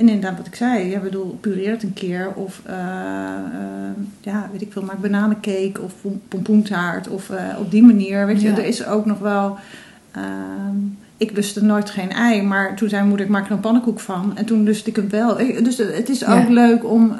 en 0.00 0.08
inderdaad, 0.08 0.36
wat 0.38 0.46
ik 0.46 0.54
zei, 0.54 0.88
ja, 0.90 0.98
bedoel, 0.98 1.38
pureer 1.40 1.70
het 1.70 1.82
een 1.82 1.92
keer. 1.92 2.32
Of, 2.34 2.60
eh, 2.64 2.74
eh, 2.74 3.90
ja, 4.20 4.48
weet 4.52 4.60
ik 4.62 4.72
veel, 4.72 4.82
maak 4.82 4.98
bananencake 5.00 5.80
of 5.80 5.92
pom- 6.00 6.20
pompoentaart. 6.28 7.08
Of 7.08 7.30
eh, 7.30 7.44
op 7.58 7.70
die 7.70 7.82
manier, 7.82 8.26
weet 8.26 8.40
je. 8.40 8.48
Ja. 8.48 8.56
Er 8.56 8.64
is 8.64 8.86
ook 8.86 9.06
nog 9.06 9.18
wel... 9.18 9.56
ehm, 10.12 10.76
ik 11.16 11.32
lustte 11.36 11.64
nooit 11.64 11.90
geen 11.90 12.10
ei, 12.10 12.42
maar 12.42 12.68
toen 12.68 12.88
zei 12.88 12.90
mijn 12.90 13.08
moeder, 13.08 13.26
ik 13.26 13.32
maak 13.32 13.46
er 13.46 13.52
een 13.52 13.60
pannenkoek 13.60 14.00
van. 14.00 14.36
En 14.36 14.44
toen 14.44 14.62
lustte 14.62 14.90
ik 14.90 14.96
hem 14.96 15.08
wel. 15.10 15.36
Dus 15.62 15.76
het 15.78 16.08
is 16.08 16.24
ook 16.26 16.48
Ja. 16.48 16.52
leuk 16.52 16.84
om, 16.84 17.16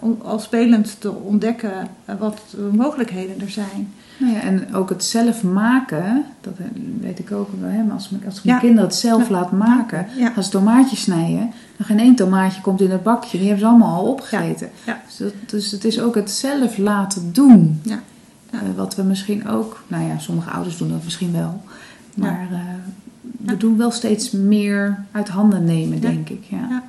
om 0.00 0.18
als 0.22 0.42
spelend 0.42 0.96
te 1.00 1.12
ontdekken 1.12 1.72
wat 2.18 2.40
mogelijkheden 2.72 3.40
er 3.40 3.50
zijn. 3.50 3.92
Nou 4.18 4.32
ja, 4.32 4.40
en 4.40 4.74
ook 4.74 4.88
het 4.88 5.04
zelf 5.04 5.42
maken, 5.42 6.24
dat 6.40 6.54
weet 7.00 7.18
ik 7.18 7.32
ook 7.32 7.48
wel. 7.60 7.70
Hè, 7.70 7.82
maar 7.82 7.94
als, 7.94 8.10
als 8.26 8.38
ik 8.38 8.44
mijn 8.44 8.56
Ja. 8.56 8.62
kinderen 8.62 8.84
het 8.88 8.94
zelf 8.98 9.28
laat 9.28 9.52
maken. 9.52 10.06
Als 10.36 10.44
ze 10.44 10.50
tomaatjes 10.50 11.00
snijden, 11.02 11.50
dan 11.76 11.86
geen 11.86 11.98
één 11.98 12.14
tomaatje 12.14 12.60
komt 12.60 12.80
in 12.80 12.90
het 12.90 13.02
bakje. 13.02 13.38
Die 13.38 13.46
hebben 13.48 13.64
ze 13.64 13.70
allemaal 13.70 13.98
al 13.98 14.10
opgegeten. 14.10 14.70
Dus, 15.06 15.16
dat- 15.16 15.32
dus 15.50 15.70
het 15.70 15.84
is 15.84 16.00
ook 16.00 16.14
het 16.14 16.30
zelf 16.30 16.78
laten 16.78 17.32
doen. 17.32 17.80
Eh, 18.50 18.60
wat 18.76 18.94
we 18.94 19.02
misschien 19.02 19.48
ook, 19.48 19.82
nou 19.88 20.04
ja, 20.04 20.18
sommige 20.18 20.50
ouders 20.50 20.76
doen 20.76 20.88
dat 20.88 21.04
misschien 21.04 21.32
wel. 21.32 21.62
Maar 22.14 22.46
eh, 22.52 22.58
we 23.44 23.56
doen 23.56 23.76
wel 23.76 23.90
steeds 23.90 24.30
meer 24.30 25.04
uit 25.12 25.28
handen 25.28 25.64
nemen, 25.64 26.00
denk 26.00 26.28
ik. 26.28 26.44
Ja. 26.50 26.82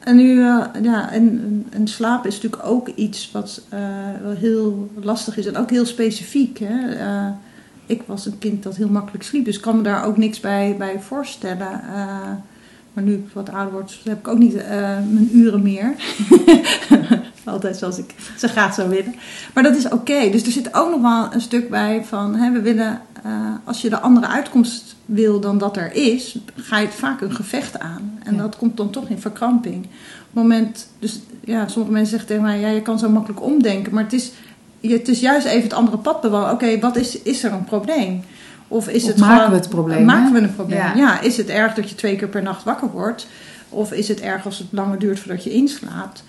En 0.00 0.16
nu, 0.16 0.40
eh, 0.40 0.64
ja, 0.82 1.10
en, 1.12 1.66
en- 1.70 1.88
slapen 1.88 2.28
is 2.28 2.34
natuurlijk 2.34 2.66
ook 2.66 2.88
iets 2.88 3.30
wat 3.32 3.62
eh, 3.68 3.78
wel 4.22 4.34
heel 4.34 4.90
lastig 5.00 5.36
is 5.36 5.46
en 5.46 5.56
ook 5.56 5.70
heel 5.70 5.86
specifiek. 5.86 6.58
Hè? 6.58 6.94
Eh, 6.94 7.28
ik 7.86 8.02
was 8.06 8.26
een 8.26 8.38
kind 8.38 8.62
dat 8.62 8.76
heel 8.76 8.88
makkelijk 8.88 9.24
sliep, 9.24 9.44
dus 9.44 9.60
kan 9.60 9.76
me 9.76 9.82
daar 9.82 10.04
ook 10.04 10.16
niks 10.16 10.40
bij, 10.40 10.74
bij 10.78 11.00
voorstellen. 11.00 11.80
Maar 12.92 13.04
nu 13.04 13.12
ik 13.12 13.28
wat 13.32 13.50
ouder 13.50 13.72
word, 13.72 14.00
heb 14.04 14.18
ik 14.18 14.28
ook 14.28 14.38
niet 14.38 14.54
mijn 15.10 15.28
uren 15.32 15.62
meer. 15.62 15.94
Altijd 17.44 17.76
zoals 17.76 17.98
ik 17.98 18.14
ze 18.38 18.48
graag 18.48 18.74
zou 18.74 18.88
willen. 18.88 19.14
Maar 19.54 19.62
dat 19.62 19.76
is 19.76 19.88
oké. 19.88 20.30
Dus 20.30 20.42
er 20.46 20.52
zit 20.52 20.74
ook 20.74 20.90
nog 20.90 21.00
wel 21.00 21.28
een 21.32 21.40
stuk 21.40 21.70
bij 21.70 22.04
van, 22.04 22.34
hè, 22.34 22.52
we 22.52 22.60
willen, 22.60 23.00
eh, 23.24 23.30
als 23.64 23.80
je 23.80 23.88
de 23.90 24.00
andere 24.00 24.26
uitkomst 24.26 24.96
wil 25.04 25.40
dan 25.40 25.58
dat 25.58 25.76
er 25.76 25.92
is, 25.92 26.38
ga 26.56 26.78
je 26.78 26.86
het 26.86 26.94
vaak 26.94 27.20
een 27.20 27.34
gevecht 27.34 27.78
aan. 27.78 28.18
En 28.22 28.34
Ja. 28.34 28.42
dat 28.42 28.56
komt 28.56 28.76
dan 28.76 28.90
toch 28.90 29.08
in 29.08 29.20
verkramping. 29.20 29.84
Op 29.84 29.90
het 30.40 30.42
moment, 30.42 30.88
dus 30.98 31.20
ja, 31.44 31.68
sommige 31.68 31.92
mensen 31.92 32.10
zeggen 32.10 32.28
tegen 32.28 32.42
mij, 32.42 32.60
ja, 32.60 32.68
je 32.68 32.82
kan 32.82 32.98
zo 32.98 33.08
makkelijk 33.08 33.42
omdenken, 33.42 33.94
maar 33.94 34.02
het 34.02 34.12
is, 34.12 34.30
je- 34.80 34.92
het 34.92 35.08
is 35.08 35.20
juist 35.20 35.46
even 35.46 35.62
het 35.62 35.72
andere 35.72 35.98
pad 35.98 36.20
bewandelen. 36.20 36.54
Oké, 36.54 36.78
wat 36.80 36.96
is, 36.96 37.22
is 37.22 37.42
er 37.44 37.52
een 37.52 37.64
probleem? 37.64 38.22
Of 38.68 38.88
is 38.88 39.02
Of 39.02 39.08
het 39.08 39.18
maken 39.18 39.34
gewoon- 39.36 39.50
we 39.50 39.56
het 39.56 39.68
probleem, 39.68 40.04
Maken 40.04 40.32
we 40.32 40.38
een 40.40 40.54
probleem? 40.54 40.78
Ja. 40.78 40.94
Ja. 40.94 41.20
is 41.20 41.36
het 41.36 41.48
erg 41.48 41.74
dat 41.74 41.88
je 41.88 41.94
twee 41.94 42.16
keer 42.16 42.28
per 42.28 42.42
nacht 42.42 42.64
wakker 42.64 42.90
wordt? 42.90 43.26
Of 43.68 43.92
is 43.92 44.08
het 44.08 44.20
erg 44.20 44.44
als 44.44 44.58
het 44.58 44.66
langer 44.70 44.98
duurt 44.98 45.18
voordat 45.20 45.44
je 45.44 45.50
inslaapt? 45.50 46.24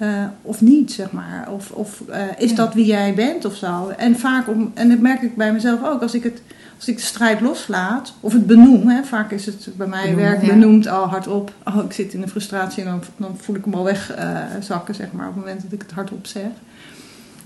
Eh, 0.00 0.24
of 0.42 0.60
niet, 0.60 0.92
zeg 0.92 1.10
maar. 1.12 1.48
Of, 1.50 1.70
of 1.70 2.02
eh, 2.08 2.22
is 2.38 2.50
Ja. 2.50 2.56
dat 2.56 2.74
wie 2.74 2.84
jij 2.86 3.14
bent 3.14 3.44
of 3.44 3.54
zo? 3.54 3.88
En 3.96 4.16
vaak, 4.18 4.48
om, 4.48 4.70
en 4.74 4.88
dat 4.88 4.98
merk 4.98 5.22
ik 5.22 5.36
bij 5.36 5.52
mezelf 5.52 5.84
ook, 5.84 6.02
als 6.02 6.14
ik, 6.14 6.22
het, 6.22 6.42
als 6.76 6.88
ik 6.88 6.96
de 6.96 7.02
strijd 7.02 7.40
loslaat, 7.40 8.14
of 8.20 8.32
het 8.32 8.46
benoem, 8.46 8.88
hè, 8.88 9.02
vaak 9.04 9.30
is 9.30 9.46
het 9.46 9.68
bij 9.76 9.86
mij 9.86 10.16
werk 10.16 10.42
ja. 10.42 10.48
benoemd 10.48 10.88
al 10.88 11.04
hardop. 11.06 11.52
Oh, 11.64 11.84
ik 11.84 11.92
zit 11.92 12.12
in 12.14 12.22
een 12.22 12.28
frustratie 12.28 12.82
en 12.84 12.88
dan, 12.90 13.00
dan 13.16 13.36
voel 13.38 13.56
ik 13.56 13.64
hem 13.64 13.74
al 13.74 13.84
wegzakken, 13.84 14.62
zakken, 14.62 14.94
zeg 14.94 15.12
maar, 15.12 15.28
op 15.28 15.34
het 15.34 15.44
moment 15.44 15.62
dat 15.62 15.72
ik 15.72 15.82
het 15.82 15.92
hardop 15.92 16.26
zeg. 16.26 16.42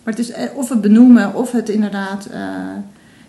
Maar 0.05 0.15
het 0.15 0.19
is 0.19 0.31
eh, 0.31 0.57
of 0.57 0.69
het 0.69 0.81
benoemen, 0.81 1.35
of 1.35 1.53
het 1.53 1.69
inderdaad. 1.69 2.27
eh, 2.27 2.41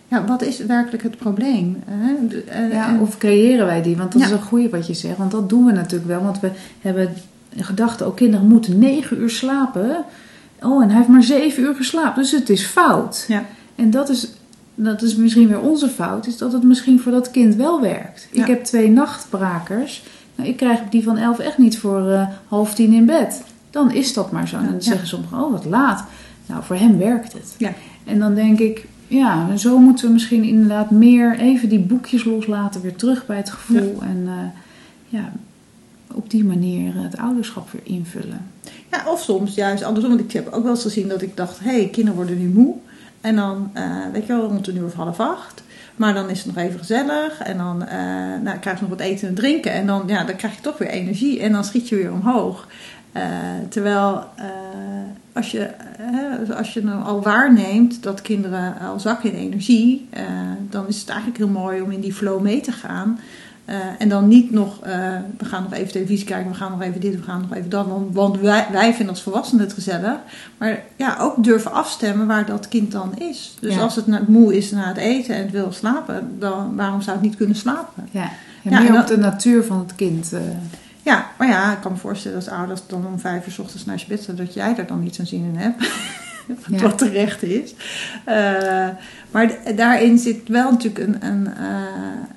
ja, 0.08 0.26
wat 0.26 0.42
is 0.42 0.58
werkelijk 0.66 1.04
het 1.04 1.18
probleem? 1.18 1.84
hè? 1.86 2.28
De- 2.28 2.44
eh, 2.44 2.72
Ja, 2.72 3.00
of 3.00 3.18
creëren 3.18 3.66
wij 3.66 3.82
die? 3.82 3.98
Want 3.98 4.12
dat 4.12 4.22
Ja. 4.22 4.28
is 4.28 4.34
een 4.34 4.42
goeie 4.42 4.70
wat 4.70 4.88
je 4.88 4.94
zegt. 4.94 5.18
Want 5.18 5.32
dat 5.32 5.50
doen 5.50 5.66
we 5.66 5.72
natuurlijk 5.72 6.10
wel. 6.10 6.24
Want 6.24 6.40
we 6.40 6.52
hebben 6.82 7.10
een 7.56 7.64
gedachte, 7.64 8.04
ook 8.04 8.16
kinderen 8.16 8.48
moeten 8.48 8.80
negen 8.80 9.22
uur 9.22 9.30
slapen. 9.30 10.06
Oh, 10.62 10.82
en 10.84 10.88
hij 10.88 10.98
heeft 10.98 11.10
maar 11.10 11.24
zeven 11.24 11.64
uur 11.64 11.76
geslapen. 11.76 12.22
Dus 12.22 12.32
het 12.32 12.50
is 12.50 12.66
fout. 12.66 13.26
Ja. 13.28 13.44
En 13.76 13.90
dat 13.90 14.10
is, 14.10 14.28
dat 14.76 15.02
is 15.02 15.16
misschien 15.16 15.48
weer 15.48 15.60
onze 15.60 15.90
fout. 15.90 16.28
Is 16.28 16.38
dat 16.38 16.52
het 16.54 16.64
misschien 16.64 17.00
voor 17.00 17.12
dat 17.12 17.32
kind 17.32 17.56
wel 17.56 17.82
werkt. 17.82 18.28
Ja. 18.32 18.42
Ik 18.42 18.48
heb 18.48 18.64
twee 18.64 18.90
nachtbrakers. 18.90 20.04
Nou, 20.36 20.50
ik 20.50 20.58
krijg 20.58 20.80
die 20.90 21.04
van 21.04 21.18
elf 21.18 21.40
echt 21.40 21.58
niet 21.58 21.78
voor 21.78 22.10
eh, 22.10 22.28
half 22.48 22.74
tien 22.74 22.94
in 22.94 23.06
bed. 23.06 23.44
Dan 23.70 23.92
is 23.92 24.14
dat 24.14 24.32
maar 24.32 24.48
zo. 24.48 24.58
En 24.58 24.64
dan 24.66 24.74
Ja. 24.74 24.80
zeggen 24.82 25.08
sommigen, 25.08 25.44
oh 25.44 25.52
wat 25.52 25.66
laat. 25.66 26.04
Nou, 26.46 26.64
voor 26.64 26.76
hem 26.76 26.98
werkt 26.98 27.34
het. 27.34 27.56
Ja. 27.58 27.74
En 28.04 28.20
dan 28.20 28.36
denk 28.36 28.60
ik, 28.60 28.86
ja, 29.08 29.56
zo 29.58 29.78
moeten 29.78 30.08
we 30.08 30.14
misschien 30.14 30.44
inderdaad 30.44 30.92
meer 30.92 31.40
even 31.40 31.70
die 31.70 31.80
boekjes 31.80 32.24
loslaten, 32.24 32.82
weer 32.82 32.96
terug 32.96 33.26
bij 33.26 33.38
het 33.38 33.50
gevoel. 33.50 33.98
En 34.02 34.24
eh, 34.26 34.34
ja, 35.08 35.32
op 36.16 36.30
die 36.30 36.44
manier 36.44 36.94
het 36.96 37.18
ouderschap 37.18 37.72
weer 37.72 37.82
invullen. 37.84 38.52
Ja, 38.92 39.12
of 39.12 39.22
soms 39.22 39.56
juist 39.56 39.84
andersom. 39.84 40.12
Want 40.12 40.24
ik 40.24 40.32
heb 40.32 40.48
ook 40.52 40.64
wel 40.64 40.72
eens 40.72 40.82
gezien 40.82 41.08
dat 41.08 41.22
ik 41.22 41.38
dacht: 41.38 41.60
hé, 41.60 41.72
hey, 41.72 41.90
kinderen 41.90 42.16
worden 42.16 42.40
nu 42.40 42.48
moe. 42.48 42.76
En 43.22 43.36
dan, 43.36 43.70
eh, 43.74 43.86
weet 44.12 44.26
je 44.26 44.34
wel, 44.34 44.48
rond 44.48 44.68
een 44.68 44.78
uur 44.78 44.86
of 44.86 44.94
half 44.94 45.20
acht. 45.20 45.64
Maar 45.96 46.14
dan 46.14 46.30
is 46.30 46.44
het 46.44 46.56
nog 46.56 46.64
even 46.64 46.80
gezellig. 46.80 47.40
En 47.40 47.58
dan 47.58 47.86
eh 47.86 47.98
nou, 48.44 48.58
krijg 48.60 48.80
je 48.80 48.86
nog 48.86 48.98
wat 48.98 49.08
eten 49.08 49.28
en 49.28 49.34
drinken. 49.34 49.72
En 49.72 49.86
dan, 49.86 50.04
ja, 50.08 50.24
dan 50.24 50.36
krijg 50.36 50.56
je 50.56 50.62
toch 50.62 50.78
weer 50.78 50.90
energie. 50.90 51.40
En 51.40 51.52
dan 51.52 51.64
schiet 51.64 51.90
je 51.90 51.96
weer 51.96 52.12
omhoog. 52.12 52.68
Eh, 53.12 53.24
terwijl 53.70 54.24
als, 55.34 55.52
je, 55.52 55.70
als 56.58 56.74
je 56.74 56.84
nou 56.84 57.04
al 57.04 57.22
waarneemt 57.22 58.04
dat 58.04 58.22
kinderen 58.22 58.80
al 58.80 59.00
zakken 59.00 59.32
in 59.32 59.38
energie, 59.38 60.08
dan 60.70 60.88
is 60.88 61.00
het 61.00 61.10
eigenlijk 61.10 61.38
heel 61.38 61.48
mooi 61.48 61.82
om 61.82 61.92
in 61.92 62.02
die 62.02 62.14
flow 62.14 62.42
mee 62.42 62.62
te 62.62 62.72
gaan. 62.72 63.20
Eh, 63.66 63.76
en 64.00 64.10
dan 64.10 64.28
niet 64.28 64.52
nog, 64.52 64.80
eh, 64.82 64.94
we 65.38 65.46
gaan 65.46 65.64
nog 65.64 65.74
even 65.74 65.92
televisie 65.92 66.26
kijken, 66.26 66.52
we 66.52 66.58
gaan 66.58 66.72
nog 66.72 66.82
even 66.82 67.02
dit, 67.02 67.16
we 67.16 67.22
gaan 67.24 67.42
nog 67.42 67.54
even 67.58 67.70
dat. 67.70 67.88
Want, 67.88 68.14
want 68.16 68.40
wij, 68.40 68.68
wij 68.72 68.90
vinden 68.94 69.10
als 69.10 69.24
volwassenen 69.24 69.64
het 69.66 69.74
gezellig. 69.74 70.16
Maar 70.58 70.80
ja, 70.96 71.18
ook 71.20 71.44
durven 71.44 71.72
afstemmen 71.72 72.28
waar 72.28 72.46
dat 72.46 72.68
kind 72.68 72.92
dan 72.92 73.18
is. 73.18 73.56
Dus 73.60 73.74
Ja. 73.76 73.82
als 73.82 73.96
het 73.96 74.08
na- 74.08 74.22
moe 74.28 74.58
is 74.58 74.72
na 74.72 74.88
het 74.88 74.98
eten 74.98 75.36
en 75.36 75.42
het 75.42 75.52
wil 75.52 75.72
slapen, 75.72 76.36
dan 76.40 76.76
waarom 76.76 77.02
zou 77.02 77.16
het 77.18 77.26
niet 77.26 77.36
kunnen 77.36 77.56
slapen? 77.56 78.08
Ja, 78.12 78.30
en 78.64 78.72
Ja, 78.72 78.80
meer 78.82 79.00
op 79.00 79.08
de 79.08 79.18
natuur 79.18 79.64
van 79.64 79.80
het 79.80 79.96
kind. 79.96 80.34
eh, 80.34 80.40
Ja, 81.04 81.26
maar 81.38 81.48
ja, 81.48 81.72
ik 81.72 81.82
kan 81.82 81.92
me 81.92 81.98
voorstellen 81.98 82.38
als 82.38 82.48
ouders 82.50 82.82
dan 82.88 83.06
om 83.08 83.20
vijf 83.20 83.46
uur 83.46 83.52
's 83.52 83.60
ochtends 83.60 83.86
naar 83.86 83.98
je 83.98 84.06
bed 84.08 84.30
dat 84.38 84.54
jij 84.54 84.78
er 84.78 84.88
dan 84.88 85.00
niet 85.04 85.16
zo'n 85.16 85.26
zin 85.26 85.44
in 85.54 85.56
hebt. 85.58 85.92
Ja. 86.68 86.82
Wat 86.82 86.98
terecht 86.98 87.44
is. 87.44 87.74
Eh, 88.24 88.88
maar 89.32 89.58
daarin 89.76 90.18
zit 90.18 90.48
wel 90.48 90.72
natuurlijk 90.72 91.08
een, 91.08 91.26
een, 91.26 91.48
eh, 91.48 91.64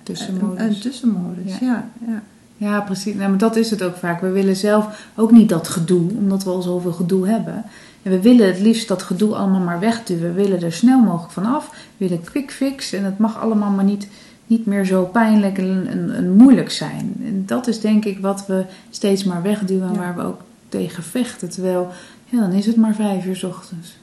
Tussenmodus. 0.03 0.61
Een, 0.61 0.69
een 0.69 0.81
tussenmodus. 0.81 1.59
Ja. 1.61 1.67
Ja. 1.67 1.85
Ja, 2.07 2.23
Ja, 2.57 2.81
precies. 2.81 3.15
Nou, 3.15 3.29
maar 3.29 3.39
dat 3.39 3.57
is 3.57 3.71
het 3.71 3.83
ook 3.83 3.97
vaak. 3.97 4.21
We 4.21 4.31
willen 4.31 4.57
zelf 4.57 5.07
ook 5.15 5.31
niet 5.33 5.49
dat 5.49 5.69
gedoe, 5.69 6.11
omdat 6.11 6.45
we 6.45 6.51
al 6.51 6.63
zoveel 6.63 6.93
gedoe 6.93 7.29
hebben. 7.29 7.65
En 8.03 8.11
we 8.11 8.21
willen 8.21 8.47
het 8.47 8.61
liefst 8.61 8.89
dat 8.89 9.03
gedoe 9.03 9.35
allemaal 9.35 9.61
maar 9.61 9.81
wegduwen. 9.81 10.35
We 10.35 10.43
willen 10.43 10.63
er 10.63 10.73
snel 10.73 10.99
mogelijk 11.01 11.33
van 11.33 11.47
af. 11.47 11.71
We 11.97 12.09
willen 12.09 12.25
quick 12.25 12.51
fix. 12.51 12.93
En 12.93 13.05
het 13.05 13.19
mag 13.19 13.41
allemaal 13.41 13.71
maar 13.71 13.85
niet, 13.85 14.09
niet 14.47 14.67
meer 14.67 14.85
zo 14.85 15.05
pijnlijk 15.05 15.59
en, 15.59 15.87
en, 15.91 16.15
en 16.15 16.31
moeilijk 16.33 16.71
zijn. 16.71 17.15
En 17.25 17.43
dat 17.47 17.67
is 17.67 17.81
denk 17.81 18.05
ik 18.05 18.19
wat 18.19 18.47
we 18.47 18.65
steeds 18.91 19.25
maar 19.25 19.43
wegduwen 19.43 19.93
Ja. 19.93 19.99
waar 19.99 20.17
we 20.17 20.23
ook 20.23 20.41
tegen 20.69 21.03
vechten. 21.03 21.51
Terwijl, 21.51 21.89
ja, 22.29 22.41
dan 22.41 22.53
is 22.53 22.67
het 22.67 22.77
maar 22.77 22.95
vijf 22.95 23.25
uur 23.27 23.37
's 23.37 23.43
ochtends. 23.43 23.97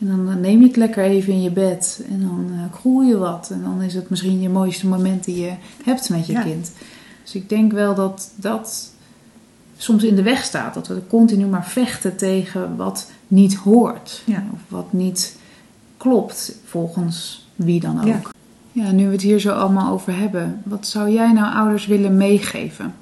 En 0.00 0.06
dan 0.06 0.40
neem 0.40 0.60
je 0.60 0.66
het 0.66 0.76
lekker 0.76 1.04
even 1.04 1.32
in 1.32 1.42
je 1.42 1.50
bed. 1.50 2.04
En 2.10 2.20
dan 2.20 2.70
groei 2.74 3.08
je 3.08 3.16
wat. 3.16 3.50
En 3.50 3.62
dan 3.62 3.82
is 3.82 3.94
het 3.94 4.10
misschien 4.10 4.40
je 4.40 4.48
mooiste 4.48 4.86
moment 4.86 5.24
die 5.24 5.40
je 5.40 5.52
hebt 5.84 6.08
met 6.08 6.26
je 6.26 6.32
Ja. 6.32 6.42
kind. 6.42 6.72
Dus 7.22 7.34
ik 7.34 7.48
denk 7.48 7.72
wel 7.72 7.94
dat 7.94 8.30
dat 8.34 8.90
soms 9.76 10.02
in 10.04 10.16
de 10.16 10.22
weg 10.22 10.44
staat. 10.44 10.74
Dat 10.74 10.86
we 10.86 11.06
continu 11.08 11.46
maar 11.46 11.66
vechten 11.66 12.16
tegen 12.16 12.76
wat 12.76 13.10
niet 13.28 13.54
hoort. 13.54 14.22
Ja. 14.24 14.44
Of 14.52 14.60
wat 14.68 14.92
niet 14.92 15.38
klopt 15.96 16.58
volgens 16.64 17.46
wie 17.54 17.80
dan 17.80 17.98
ook. 17.98 18.06
Ja. 18.06 18.20
Ja. 18.72 18.90
nu 18.90 19.06
we 19.06 19.12
het 19.12 19.22
hier 19.22 19.40
zo 19.40 19.52
allemaal 19.52 19.92
over 19.92 20.16
hebben, 20.16 20.60
wat 20.64 20.86
zou 20.86 21.10
jij 21.10 21.32
nou 21.32 21.54
ouders 21.54 21.86
willen 21.86 22.16
meegeven? 22.16 22.94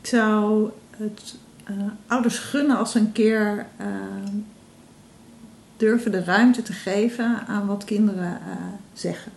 Ik 0.00 0.06
zou 0.10 0.70
het 0.96 1.36
eh, 1.64 1.74
ouders 2.06 2.38
gunnen 2.38 2.76
als 2.76 2.94
een 2.94 3.12
keer 3.12 3.66
eh, 3.76 3.86
durven 5.76 6.10
de 6.10 6.24
ruimte 6.24 6.62
te 6.62 6.72
geven 6.72 7.46
aan 7.46 7.66
wat 7.66 7.84
kinderen 7.84 8.32
eh, 8.32 8.56
zeggen. 8.92 9.32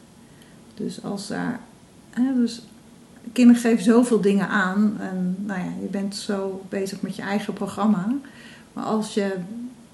Dus 0.73 1.03
als 1.03 1.27
daar. 1.27 1.59
dus 2.35 2.61
kinderen 3.33 3.61
geven 3.61 3.83
zoveel 3.83 4.21
dingen 4.21 4.47
aan. 4.47 4.97
En 4.99 5.35
nou 5.39 5.59
ja, 5.59 5.71
je 5.81 5.87
bent 5.87 6.15
zo 6.15 6.65
bezig 6.69 7.01
met 7.01 7.15
je 7.15 7.21
eigen 7.21 7.53
programma. 7.53 8.13
Maar 8.73 8.83
als 8.83 9.13
je 9.13 9.35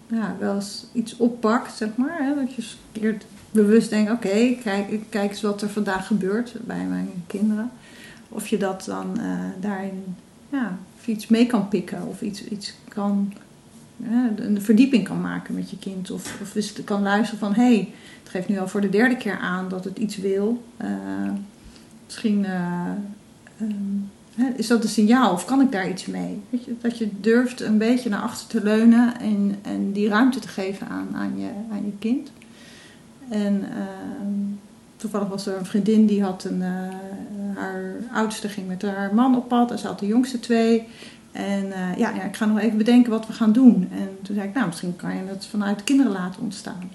ja, 0.08 0.36
wel 0.40 0.56
eens 0.56 0.86
iets 0.94 1.18
oppakt, 1.18 1.76
zeg 1.76 1.96
maar. 1.96 2.18
Hè, 2.20 2.36
dat 2.36 2.50
je 2.54 2.62
eens 2.62 2.78
een 2.94 3.02
keer 3.02 3.18
bewust 3.52 3.90
denkt: 3.90 4.12
oké, 4.12 4.56
kijk, 4.64 5.00
kijk 5.10 5.30
eens 5.30 5.42
wat 5.42 5.62
er 5.62 5.70
vandaag 5.70 6.08
gebeurt 6.08 6.56
bij 6.62 6.84
mijn 6.86 7.24
kinderen. 7.28 7.72
Of 8.30 8.48
je 8.48 8.58
dat 8.58 8.84
dan 8.86 9.20
daarin 9.60 10.16
ja, 10.54 10.78
of 10.98 11.08
iets 11.08 11.28
mee 11.28 11.46
kan 11.46 11.68
pikken 11.68 12.08
of 12.08 12.22
iets, 12.22 12.44
iets 12.44 12.74
kan, 12.88 13.34
een 14.36 14.62
verdieping 14.62 15.04
kan 15.04 15.22
maken 15.22 15.56
met 15.56 15.70
je 15.70 15.78
kind. 15.78 16.12
Of, 16.12 16.42
of 16.42 16.56
eens 16.56 16.84
kan 16.84 17.02
luisteren 17.02 17.40
van 17.40 17.54
hé, 17.54 17.76
hey, 17.76 17.94
het 18.24 18.32
geeft 18.32 18.48
nu 18.48 18.60
al 18.60 18.68
voor 18.68 18.82
de 18.82 18.90
derde 18.90 19.18
keer 19.18 19.38
aan 19.38 19.70
dat 19.70 19.84
het 19.84 19.98
iets 19.98 20.18
wil. 20.18 20.64
Eh, 20.78 20.90
misschien 22.06 22.46
eh, 22.46 22.92
ehm, 23.58 24.56
is 24.56 24.68
dat 24.68 24.84
een 24.84 24.90
signaal 24.90 25.34
of 25.34 25.46
kan 25.46 25.62
ik 25.62 25.72
daar 25.72 25.90
iets 25.90 26.06
mee? 26.06 26.42
Weet 26.50 26.66
je, 26.66 26.76
dat 26.82 26.98
je 26.98 27.10
durft 27.22 27.62
een 27.62 27.78
beetje 27.78 28.10
naar 28.10 28.22
achter 28.22 28.48
te 28.48 28.64
leunen 28.64 29.20
en, 29.20 29.56
en 29.62 29.92
die 29.92 30.08
ruimte 30.08 30.40
te 30.40 30.48
geven 30.48 30.88
aan, 30.88 31.08
aan, 31.14 31.40
je, 31.40 31.50
aan 31.72 31.86
je 31.86 31.94
kind. 32.00 32.32
En 33.30 33.64
ehm, 33.70 34.63
toevallig 35.04 35.28
was 35.28 35.46
er 35.46 35.58
een 35.58 35.66
vriendin 35.66 36.06
die 36.06 36.24
had 36.24 36.44
een, 36.44 36.62
eh, 36.62 36.70
haar 37.56 37.94
oudste 38.14 38.50
ging 38.50 38.68
met 38.68 38.82
haar 38.82 39.16
man 39.16 39.36
op 39.36 39.48
pad 39.48 39.72
en 39.72 39.80
ze 39.80 39.88
had 39.88 40.00
de 40.00 40.08
jongste 40.08 40.40
twee. 40.40 40.88
En 41.32 41.72
eh, 41.72 41.98
ja, 41.98 42.10
ja, 42.10 42.22
ik 42.24 42.36
ga 42.36 42.46
nog 42.46 42.60
even 42.60 42.78
bedenken 42.78 43.12
wat 43.12 43.28
we 43.28 43.34
gaan 43.34 43.52
doen. 43.52 43.90
En 43.92 44.10
toen 44.22 44.36
zei 44.36 44.48
ik, 44.48 44.54
nou, 44.54 44.68
misschien 44.68 44.96
kan 44.96 45.16
je 45.16 45.22
het 45.26 45.46
vanuit 45.46 45.78
de 45.78 45.84
kinderen 45.84 46.12
laten 46.12 46.42
ontstaan. 46.42 46.92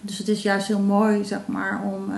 Dus 0.00 0.18
het 0.18 0.28
is 0.28 0.42
juist 0.42 0.66
heel 0.66 0.80
mooi, 0.80 1.24
zeg 1.24 1.40
maar, 1.46 1.82
om, 1.82 2.10
eh, 2.10 2.16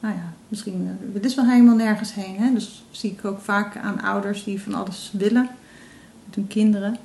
nou 0.00 0.14
ja, 0.14 0.32
misschien, 0.48 0.98
het 1.12 1.24
is 1.24 1.34
wel 1.34 1.46
helemaal 1.46 1.76
nergens 1.76 2.14
heen. 2.14 2.36
Hè? 2.36 2.52
Dus 2.52 2.84
zie 2.90 3.10
ik 3.10 3.24
ook 3.24 3.40
vaak 3.40 3.76
aan 3.76 4.02
ouders 4.02 4.44
die 4.44 4.62
van 4.62 4.74
alles 4.74 5.10
willen 5.12 5.48
met 6.24 6.34
hun 6.34 6.46
kinderen. 6.46 6.96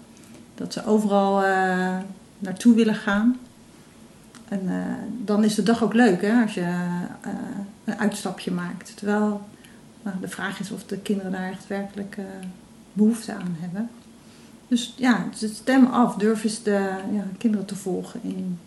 Dat 0.56 0.74
ze 0.74 0.86
overal 0.86 1.41
naartoe 2.39 2.76
willen 2.76 2.96
gaan. 2.96 3.38
En 4.50 4.62
uh, 4.66 4.74
dan 5.26 5.44
is 5.44 5.56
de 5.56 5.64
dag 5.64 5.84
ook 5.84 5.94
leuk, 5.94 6.22
hè, 6.22 6.42
als 6.42 6.54
je 6.54 6.62
uh, 6.62 7.32
een 7.86 7.98
uitstapje 7.98 8.52
maakt. 8.52 8.98
Terwijl 8.98 9.42
nou, 10.04 10.16
de 10.22 10.28
vraag 10.28 10.60
is 10.60 10.72
of 10.72 10.84
de 10.84 10.98
kinderen 10.98 11.32
daar 11.32 11.52
echt 11.52 11.68
werkelijk 11.68 12.16
uh, 12.20 12.26
behoefte 12.94 13.34
aan 13.34 13.56
hebben. 13.60 13.90
Dus 14.68 14.94
ja, 14.98 15.26
stem 15.34 15.86
af. 15.86 16.16
Durf 16.16 16.44
eens 16.44 16.64
de 16.64 16.90
ja, 17.14 17.24
kinderen 17.38 17.66
te 17.66 17.76
volgen 17.76 18.20
in, 18.24 18.60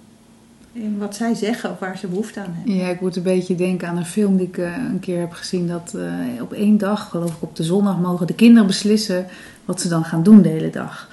in 0.73 0.99
wat 0.99 1.17
zij 1.17 1.35
zeggen 1.35 1.71
of 1.71 1.79
waar 1.79 1.99
ze 1.99 2.07
behoefte 2.07 2.41
aan 2.41 2.55
hebben. 2.55 2.75
Ja, 2.75 2.89
ik 2.89 3.01
moet 3.01 3.17
een 3.17 3.23
beetje 3.23 3.55
denken 3.55 3.89
aan 3.89 3.97
een 3.97 4.05
film 4.05 4.37
die 4.37 4.47
ik 4.47 4.57
een 4.57 5.01
keer 5.01 5.21
heb 5.21 5.33
gezien. 5.33 5.67
Dat 5.67 5.97
op 6.41 6.53
één 6.53 6.79
dag, 6.79 7.09
geloof 7.09 7.31
ik 7.31 7.43
op 7.43 7.57
de 7.57 7.63
zondag, 7.63 7.99
mogen 7.99 8.27
de 8.27 8.35
kinderen 8.35 8.67
beslissen 8.67 9.27
wat 9.65 9.81
ze 9.81 9.89
dan 9.89 10.05
gaan 10.05 10.23
doen 10.23 10.43
de 10.43 10.49
hele 10.49 10.71
dag. 10.71 11.09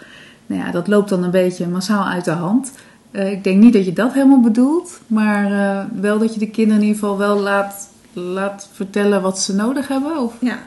Nou 0.46 0.62
ja, 0.62 0.72
dat 0.72 0.88
loopt 0.88 1.10
dan 1.10 1.24
een 1.24 1.32
beetje 1.32 1.68
massaal 1.68 2.06
uit 2.06 2.26
de 2.26 2.32
hand. 2.32 2.72
Uh, 3.12 3.32
ik 3.32 3.44
denk 3.44 3.62
niet 3.62 3.74
dat 3.74 3.86
je 3.86 3.94
dat 3.94 4.14
helemaal 4.14 4.42
bedoelt, 4.42 5.00
maar 5.08 5.52
uh, 5.52 6.02
wel 6.02 6.20
dat 6.20 6.34
je 6.34 6.40
de 6.40 6.50
kinderen 6.50 6.82
in 6.82 6.88
ieder 6.88 7.00
geval 7.00 7.18
wel 7.18 7.40
laat, 7.40 7.90
laat 8.14 8.70
vertellen 8.74 9.22
wat 9.22 9.40
ze 9.40 9.56
nodig 9.56 9.88
hebben. 9.88 10.18
Of? 10.18 10.34
Ja. 10.40 10.60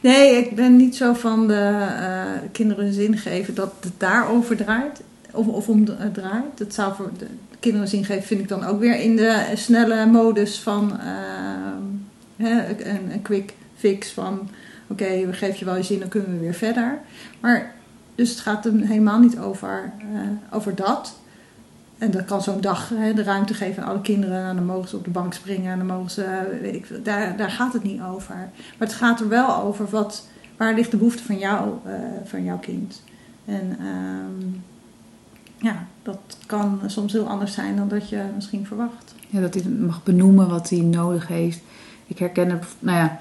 Nee, 0.00 0.36
ik 0.36 0.56
ben 0.56 0.76
niet 0.76 0.96
zo 0.96 1.12
van 1.12 1.46
de 1.46 1.86
uh, 2.00 2.48
kinderen 2.52 2.92
zin 2.92 3.18
geven 3.18 3.54
dat 3.54 3.72
het 3.80 3.92
daarover 3.96 4.56
draait. 4.56 5.02
Of, 5.32 5.46
of 5.46 5.68
om 5.68 5.84
draait. 6.12 6.58
Dat 6.58 6.74
zou 6.74 6.94
voor 6.94 7.10
de 7.18 7.26
kinderen 7.60 7.88
zin 7.88 8.04
geven 8.04 8.22
vind 8.22 8.40
ik 8.40 8.48
dan 8.48 8.64
ook 8.64 8.80
weer 8.80 9.00
in 9.00 9.16
de 9.16 9.42
snelle 9.54 10.06
modus 10.06 10.60
van 10.60 10.92
hè, 12.36 12.84
een, 12.84 13.22
quick 13.22 13.54
fix 13.76 14.10
van 14.12 14.48
oké, 14.86 15.26
we 15.26 15.32
geven 15.32 15.58
je 15.58 15.64
wel 15.64 15.76
je 15.76 15.82
zin, 15.82 15.98
dan 15.98 16.08
kunnen 16.08 16.32
we 16.32 16.38
weer 16.38 16.54
verder. 16.54 16.98
Maar 17.40 17.74
dus 18.14 18.30
het 18.30 18.40
gaat 18.40 18.64
er 18.64 18.72
helemaal 18.72 19.18
niet 19.18 19.38
over, 19.38 19.92
over 20.50 20.74
dat. 20.74 21.17
En 21.98 22.10
dat 22.10 22.24
kan 22.24 22.42
zo'n 22.42 22.60
dag 22.60 22.88
hè, 22.94 23.14
de 23.14 23.22
ruimte 23.22 23.54
geven 23.54 23.82
aan 23.82 23.88
alle 23.88 24.00
kinderen. 24.00 24.44
En 24.44 24.56
dan 24.56 24.64
mogen 24.64 24.88
ze 24.88 24.96
op 24.96 25.04
de 25.04 25.10
bank 25.10 25.34
springen. 25.34 25.72
En 25.72 25.78
dan 25.78 25.86
mogen 25.86 26.10
ze, 26.10 26.58
ik, 26.62 27.04
daar, 27.04 27.36
daar 27.36 27.50
gaat 27.50 27.72
het 27.72 27.82
niet 27.82 28.00
over. 28.00 28.34
Maar 28.78 28.88
het 28.88 28.92
gaat 28.92 29.20
er 29.20 29.28
wel 29.28 29.56
over 29.56 29.88
wat, 29.88 30.26
waar 30.56 30.74
ligt 30.74 30.90
de 30.90 30.96
behoefte 30.96 31.22
van, 31.22 31.38
jou, 31.38 31.70
uh, 31.86 31.92
van 32.24 32.44
jouw 32.44 32.58
kind. 32.58 33.02
En 33.44 33.76
um, 33.86 34.62
ja, 35.56 35.86
dat 36.02 36.38
kan 36.46 36.80
soms 36.86 37.12
heel 37.12 37.28
anders 37.28 37.52
zijn 37.52 37.76
dan 37.76 37.88
dat 37.88 38.08
je 38.08 38.22
misschien 38.34 38.66
verwacht. 38.66 39.14
Ja, 39.28 39.40
dat 39.40 39.54
hij 39.54 39.62
mag 39.62 40.02
benoemen 40.02 40.48
wat 40.48 40.68
hij 40.70 40.80
nodig 40.80 41.28
heeft. 41.28 41.60
Ik 42.06 42.18
herken 42.18 42.50
het, 42.50 42.64
nou 42.78 42.98
ja, 42.98 43.18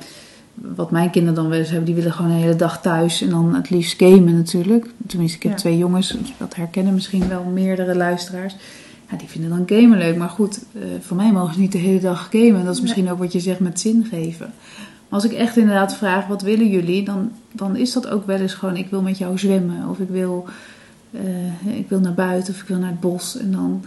wat 0.61 0.91
mijn 0.91 1.09
kinderen 1.09 1.35
dan 1.35 1.49
wel 1.49 1.59
eens 1.59 1.69
hebben, 1.69 1.85
die 1.85 1.95
willen 1.95 2.13
gewoon 2.13 2.31
een 2.31 2.37
hele 2.37 2.55
dag 2.55 2.81
thuis 2.81 3.21
en 3.21 3.29
dan 3.29 3.55
het 3.55 3.69
liefst 3.69 3.97
gamen 3.97 4.35
natuurlijk. 4.35 4.87
Tenminste, 5.07 5.37
ik 5.37 5.43
heb 5.43 5.51
ja. 5.51 5.57
twee 5.57 5.77
jongens, 5.77 6.15
dat 6.37 6.55
herkennen 6.55 6.93
misschien 6.93 7.27
wel 7.27 7.43
meerdere 7.43 7.95
luisteraars. 7.95 8.55
Ja, 9.09 9.17
die 9.17 9.27
vinden 9.27 9.49
dan 9.49 9.77
gamen 9.77 9.97
leuk, 9.97 10.17
maar 10.17 10.29
goed, 10.29 10.63
uh, 10.71 10.83
voor 10.99 11.17
mij 11.17 11.31
mogen 11.31 11.53
ze 11.53 11.59
niet 11.59 11.71
de 11.71 11.77
hele 11.77 11.99
dag 11.99 12.29
gamen. 12.31 12.65
Dat 12.65 12.75
is 12.75 12.81
misschien 12.81 13.03
nee. 13.03 13.13
ook 13.13 13.19
wat 13.19 13.31
je 13.31 13.39
zegt 13.39 13.59
met 13.59 13.79
zin 13.79 14.05
geven. 14.09 14.53
Maar 15.09 15.19
als 15.19 15.25
ik 15.25 15.31
echt 15.31 15.57
inderdaad 15.57 15.95
vraag, 15.95 16.27
wat 16.27 16.41
willen 16.41 16.69
jullie? 16.69 17.03
Dan, 17.03 17.31
dan 17.51 17.75
is 17.75 17.93
dat 17.93 18.07
ook 18.07 18.25
wel 18.25 18.39
eens 18.39 18.53
gewoon, 18.53 18.75
ik 18.75 18.89
wil 18.89 19.01
met 19.01 19.17
jou 19.17 19.37
zwemmen. 19.37 19.89
Of 19.89 19.99
ik 19.99 20.09
wil, 20.09 20.45
uh, 21.11 21.77
ik 21.77 21.89
wil 21.89 21.99
naar 21.99 22.13
buiten 22.13 22.53
of 22.53 22.61
ik 22.61 22.67
wil 22.67 22.77
naar 22.77 22.89
het 22.89 22.99
bos. 22.99 23.37
En 23.37 23.51
dan 23.51 23.83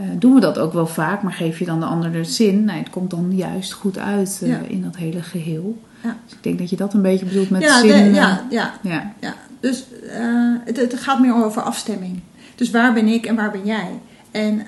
uh, 0.00 0.06
doen 0.18 0.34
we 0.34 0.40
dat 0.40 0.58
ook 0.58 0.72
wel 0.72 0.86
vaak, 0.86 1.22
maar 1.22 1.32
geef 1.32 1.58
je 1.58 1.64
dan 1.64 1.80
de 1.80 1.86
ander 1.86 2.12
de 2.12 2.24
zin. 2.24 2.64
Nee, 2.64 2.78
het 2.78 2.90
komt 2.90 3.10
dan 3.10 3.36
juist 3.36 3.72
goed 3.72 3.98
uit 3.98 4.40
ja. 4.44 4.58
in 4.68 4.82
dat 4.82 4.96
hele 4.96 5.22
geheel. 5.22 5.78
Ja. 6.02 6.16
Dus 6.24 6.34
ik 6.34 6.42
denk 6.42 6.58
dat 6.58 6.70
je 6.70 6.76
dat 6.76 6.94
een 6.94 7.02
beetje 7.02 7.24
bedoelt 7.24 7.50
met 7.50 7.62
ja, 7.62 7.80
zin. 7.80 7.88
De, 7.88 8.10
ja, 8.10 8.46
ja, 8.50 8.74
ja. 8.82 9.12
ja. 9.20 9.34
Dus 9.60 9.84
uh, 10.04 10.56
het, 10.64 10.76
het, 10.76 10.94
gaat 10.94 11.20
meer 11.20 11.44
over 11.44 11.62
afstemming. 11.62 12.20
Dus 12.54 12.70
waar 12.70 12.92
ben 12.92 13.06
ik 13.06 13.26
en 13.26 13.34
waar 13.34 13.50
ben 13.50 13.64
jij? 13.64 13.88
En, 14.30 14.66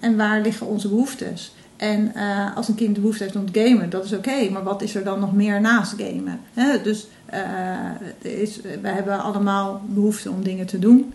en 0.00 0.16
waar 0.16 0.40
liggen 0.40 0.66
onze 0.66 0.88
behoeftes? 0.88 1.54
En 1.76 2.12
als 2.54 2.68
een 2.68 2.74
kind 2.74 2.94
de 2.94 3.00
behoefte 3.00 3.22
heeft 3.22 3.36
om 3.36 3.52
te 3.52 3.60
gamen, 3.60 3.90
dat 3.90 4.04
is 4.04 4.12
oké. 4.12 4.28
Okay, 4.28 4.48
maar 4.48 4.62
wat 4.62 4.82
is 4.82 4.94
er 4.94 5.04
dan 5.04 5.20
nog 5.20 5.32
meer 5.32 5.60
naast 5.60 5.94
gamen? 5.98 6.40
Dus 6.82 7.06
is, 8.18 8.60
we 8.60 8.88
hebben 8.88 9.22
allemaal 9.22 9.82
behoefte 9.86 10.30
om 10.30 10.42
dingen 10.42 10.66
te 10.66 10.78
doen. 10.78 11.12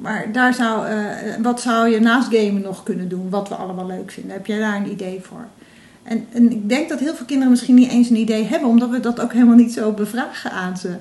Maar 0.00 0.32
daar 0.32 0.54
zou, 0.54 0.86
wat 1.42 1.60
zou 1.60 1.88
je 1.88 2.00
naast 2.00 2.34
gamen 2.34 2.62
nog 2.62 2.82
kunnen 2.82 3.08
doen? 3.08 3.30
Wat 3.30 3.48
we 3.48 3.54
allemaal 3.54 3.86
leuk 3.86 4.10
vinden? 4.10 4.32
Heb 4.32 4.46
jij 4.46 4.58
daar 4.58 4.76
een 4.76 4.90
idee 4.90 5.20
voor? 5.22 5.46
En, 6.04 6.26
en, 6.32 6.50
ik 6.50 6.68
denk 6.68 6.88
dat 6.88 7.00
heel 7.00 7.14
veel 7.14 7.26
kinderen 7.26 7.50
misschien 7.50 7.74
niet 7.74 7.90
eens 7.90 8.10
een 8.10 8.16
idee 8.16 8.44
hebben, 8.44 8.68
omdat 8.68 8.90
we 8.90 9.00
dat 9.00 9.20
ook 9.20 9.32
helemaal 9.32 9.56
niet 9.56 9.72
zo 9.72 9.92
bevragen 9.92 10.50
aan 10.50 10.76
ze. 10.76 10.96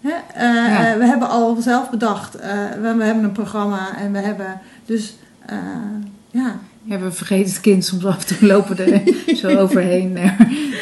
Hè? 0.00 0.10
Uh, 0.10 0.90
ja. 0.90 0.98
We 0.98 1.04
hebben 1.04 1.28
al 1.28 1.56
zelf 1.60 1.90
bedacht, 1.90 2.36
uh, 2.36 2.42
we, 2.80 2.94
we, 2.94 3.04
hebben 3.04 3.24
een 3.24 3.32
programma 3.32 3.96
en 3.98 4.12
we 4.12 4.18
hebben 4.18 4.60
dus, 4.84 5.16
ja. 6.30 6.58
Ja, 6.82 6.98
we 6.98 7.12
vergeten 7.12 7.52
het 7.52 7.60
kind 7.60 7.84
soms 7.84 8.04
af 8.04 8.24
toe 8.24 8.46
lopen 8.46 8.78
er 8.78 9.02
zo 9.36 9.56
overheen. 9.56 10.12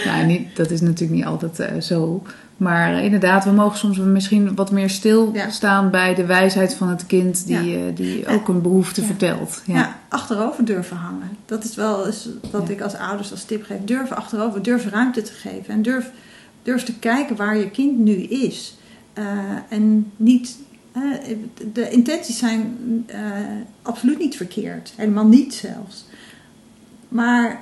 nou, 0.04 0.26
niet, 0.26 0.56
dat 0.56 0.70
is 0.70 0.80
natuurlijk 0.80 1.18
niet 1.18 1.24
altijd 1.24 1.84
zo. 1.84 2.22
Maar 2.56 3.02
inderdaad, 3.02 3.44
we 3.44 3.50
mogen 3.50 3.78
soms 3.78 3.98
misschien 3.98 4.54
wat 4.54 4.70
meer 4.70 4.90
stilstaan 4.90 5.84
ja. 5.84 5.90
bij 5.90 6.14
de 6.14 6.26
wijsheid 6.26 6.74
van 6.74 6.88
het 6.88 7.06
kind 7.06 7.46
die, 7.46 7.78
ja. 7.78 7.90
die 7.90 8.26
ook 8.26 8.48
een 8.48 8.62
behoefte 8.62 9.00
ja. 9.00 9.06
vertelt. 9.06 9.62
Ja. 9.66 9.98
achterover 10.08 10.64
durven 10.64 10.96
hangen. 10.96 11.36
Dat 11.46 11.64
is 11.64 11.74
wel 11.74 12.06
eens 12.06 12.28
wat 12.50 12.68
ik 12.68 12.80
als 12.80 12.94
ouders 12.94 13.30
als 13.30 13.44
tip 13.44 13.64
geef. 13.64 13.78
Durf 13.84 14.12
achterover, 14.12 14.62
durf 14.62 14.90
ruimte 14.90 15.22
te 15.22 15.32
geven. 15.32 15.74
En 15.74 15.82
durf, 15.82 16.10
durf 16.62 16.82
te 16.82 16.98
kijken 16.98 17.36
waar 17.36 17.56
je 17.56 17.70
kind 17.70 17.98
nu 17.98 18.14
is. 18.14 18.76
Uh, 19.18 19.24
en 19.68 20.12
niet... 20.16 20.56
Uh, 20.96 21.36
de 21.72 21.90
intenties 21.90 22.38
zijn 22.38 22.76
absoluut 23.82 24.18
niet 24.18 24.36
verkeerd. 24.36 24.92
Helemaal 24.96 25.26
niet 25.26 25.54
zelfs. 25.54 26.06
Maar 27.14 27.60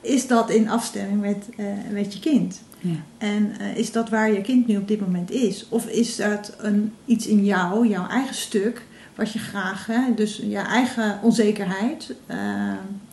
is 0.00 0.26
dat 0.26 0.50
in 0.50 0.68
afstemming 0.68 1.20
met, 1.20 1.48
met 1.90 2.14
je 2.14 2.20
kind? 2.20 2.60
Ja. 2.80 2.94
En 3.18 3.52
uh, 3.60 3.76
is 3.76 3.92
dat 3.92 4.08
waar 4.08 4.32
je 4.32 4.40
kind 4.40 4.66
nu 4.66 4.76
op 4.76 4.88
dit 4.88 5.00
moment 5.00 5.30
is? 5.30 5.66
Of 5.68 5.86
is 5.86 6.16
dat 6.16 6.54
een, 6.58 6.92
iets 7.04 7.26
in 7.26 7.44
jou, 7.44 7.88
jouw 7.88 8.08
eigen 8.08 8.34
stuk, 8.34 8.82
wat 9.14 9.32
je 9.32 9.38
graag, 9.38 9.86
hè, 9.86 10.14
dus 10.14 10.36
je 10.36 10.56
eigen 10.56 11.18
onzekerheid, 11.22 12.14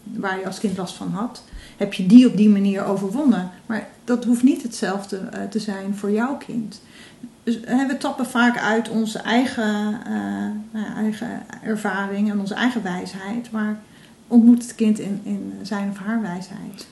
waar 0.04 0.39
je 0.39 0.46
als 0.46 0.60
kind 0.60 0.78
last 0.78 0.96
van 0.96 1.12
had, 1.12 1.44
heb 1.78 1.94
je 1.94 2.06
die 2.06 2.28
op 2.28 2.38
die 2.38 2.50
manier 2.50 2.84
overwonnen? 2.84 3.52
Maar 3.66 3.88
dat 4.04 4.26
hoeft 4.26 4.44
niet 4.44 4.64
hetzelfde 4.64 5.30
te 5.50 5.60
zijn 5.60 5.96
voor 5.96 6.12
jouw 6.12 6.38
kind. 6.38 6.82
Dus 7.44 7.60
we 7.60 7.96
tappen 8.00 8.26
vaak 8.26 8.58
uit 8.58 8.89
onze 8.89 9.20
eigen, 9.20 10.02
eigen 10.96 11.44
ervaring 11.64 12.30
en 12.30 12.39
onze 12.39 12.54
eigen 12.54 12.84
wijsheid, 12.84 13.52
maar 13.52 13.80
ontmoet 14.32 14.62
het 14.64 14.76
kind 14.76 15.00
in, 15.00 15.20
in 15.24 15.54
zijn 15.62 15.90
of 15.90 15.98
haar 15.98 16.22
wijsheid. 16.22 16.88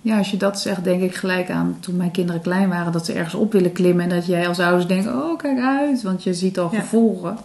Ja, 0.00 0.18
als 0.18 0.30
je 0.30 0.36
dat 0.36 0.60
zegt, 0.60 0.84
denk 0.84 1.02
ik 1.02 1.14
gelijk 1.14 1.50
aan 1.50 1.76
toen 1.80 1.96
mijn 1.96 2.10
kinderen 2.10 2.40
klein 2.40 2.68
waren, 2.68 2.92
dat 2.92 3.06
ze 3.06 3.12
ergens 3.12 3.34
op 3.34 3.52
willen 3.52 3.72
klimmen 3.72 4.04
en 4.04 4.10
dat 4.16 4.26
jij 4.26 4.48
als 4.48 4.58
ouders 4.58 4.86
denkt, 4.86 5.06
oh 5.06 5.38
kijk 5.38 5.58
uit, 5.60 6.02
want 6.02 6.22
je 6.22 6.34
ziet 6.34 6.58
al 6.58 6.68
Ja. 6.72 6.80
gevolgen. 6.80 7.36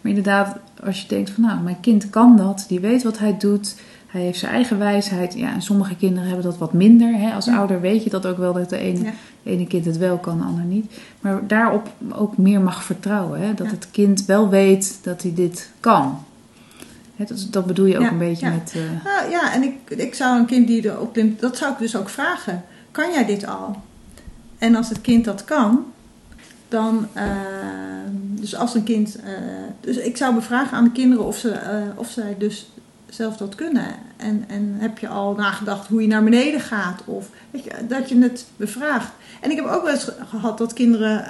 Maar 0.00 0.10
inderdaad, 0.12 0.56
als 0.84 1.00
je 1.02 1.08
denkt 1.08 1.30
van 1.30 1.42
nou, 1.42 1.60
mijn 1.60 1.80
kind 1.80 2.10
kan 2.10 2.36
dat, 2.36 2.64
die 2.68 2.80
weet 2.80 3.02
wat 3.02 3.18
hij 3.18 3.36
doet, 3.38 3.74
hij 4.06 4.20
heeft 4.20 4.38
zijn 4.38 4.52
eigen 4.52 4.78
wijsheid. 4.78 5.34
Ja, 5.34 5.52
en 5.52 5.62
sommige 5.62 5.96
kinderen 5.96 6.26
hebben 6.26 6.44
dat 6.44 6.58
wat 6.58 6.72
minder. 6.72 7.14
Hè? 7.14 7.32
Als 7.34 7.44
Ja. 7.44 7.56
ouder 7.56 7.80
weet 7.80 8.04
je 8.04 8.10
dat 8.10 8.26
ook 8.26 8.36
wel, 8.38 8.52
dat 8.52 8.68
de 8.70 8.76
ene, 8.76 9.04
Ja. 9.04 9.10
de 9.42 9.50
ene 9.50 9.66
kind 9.66 9.84
het 9.84 9.96
wel 9.98 10.16
kan, 10.18 10.38
de 10.38 10.44
ander 10.44 10.64
niet. 10.64 10.92
Maar 11.20 11.46
daarop 11.46 11.88
ook 12.12 12.36
meer 12.36 12.60
mag 12.60 12.84
vertrouwen, 12.84 13.40
hè? 13.40 13.54
dat 13.54 13.70
het 13.70 13.88
kind 13.90 14.24
wel 14.24 14.48
weet 14.48 14.98
dat 15.02 15.22
hij 15.22 15.34
dit 15.34 15.70
kan. 15.80 16.18
Dat, 17.28 17.46
dat 17.50 17.66
bedoel 17.66 17.86
je 17.86 17.96
ook 17.96 18.02
Ja, 18.02 18.10
een 18.10 18.18
beetje 18.18 18.46
ja. 18.46 18.52
met... 18.52 18.72
eh, 18.76 19.04
Nou 19.04 19.30
ja, 19.30 19.52
en 19.54 19.62
ik, 19.62 19.76
ik 19.88 20.14
zou 20.14 20.38
een 20.38 20.46
kind 20.46 20.66
die 20.66 20.84
erop 20.84 21.12
klimt, 21.12 21.40
dat 21.40 21.56
zou 21.56 21.72
ik 21.72 21.78
dus 21.78 21.96
ook 21.96 22.08
vragen. 22.08 22.64
Kan 22.90 23.12
jij 23.12 23.24
dit 23.24 23.46
al? 23.46 23.82
En 24.58 24.74
als 24.76 24.88
het 24.88 25.00
kind 25.00 25.24
dat 25.24 25.44
kan, 25.44 25.84
dan, 26.68 27.06
eh, 27.12 27.24
dus 28.14 28.54
als 28.56 28.74
een 28.74 28.84
kind, 28.84 29.16
eh, 29.16 29.32
dus 29.80 29.96
ik 29.96 30.16
zou 30.16 30.34
bevragen 30.34 30.76
aan 30.76 30.84
de 30.84 30.92
kinderen 30.92 31.24
of, 31.26 31.36
ze, 31.36 31.54
of 31.94 32.10
zij 32.10 32.34
dus 32.38 32.70
zelf 33.08 33.36
dat 33.36 33.54
kunnen. 33.54 33.86
En, 34.16 34.44
en 34.48 34.76
heb 34.78 34.98
je 34.98 35.08
al 35.08 35.34
nagedacht 35.34 35.88
hoe 35.88 36.02
je 36.02 36.08
naar 36.08 36.24
beneden 36.24 36.60
gaat? 36.60 37.02
Of 37.04 37.28
weet 37.50 37.64
je, 37.64 37.70
dat 37.88 38.08
je 38.08 38.18
het 38.18 38.46
bevraagt. 38.56 39.12
En 39.40 39.50
ik 39.50 39.56
heb 39.56 39.66
ook 39.66 39.82
wel 39.82 39.92
eens 39.92 40.10
gehad 40.28 40.58
dat 40.58 40.72
kinderen 40.72 41.24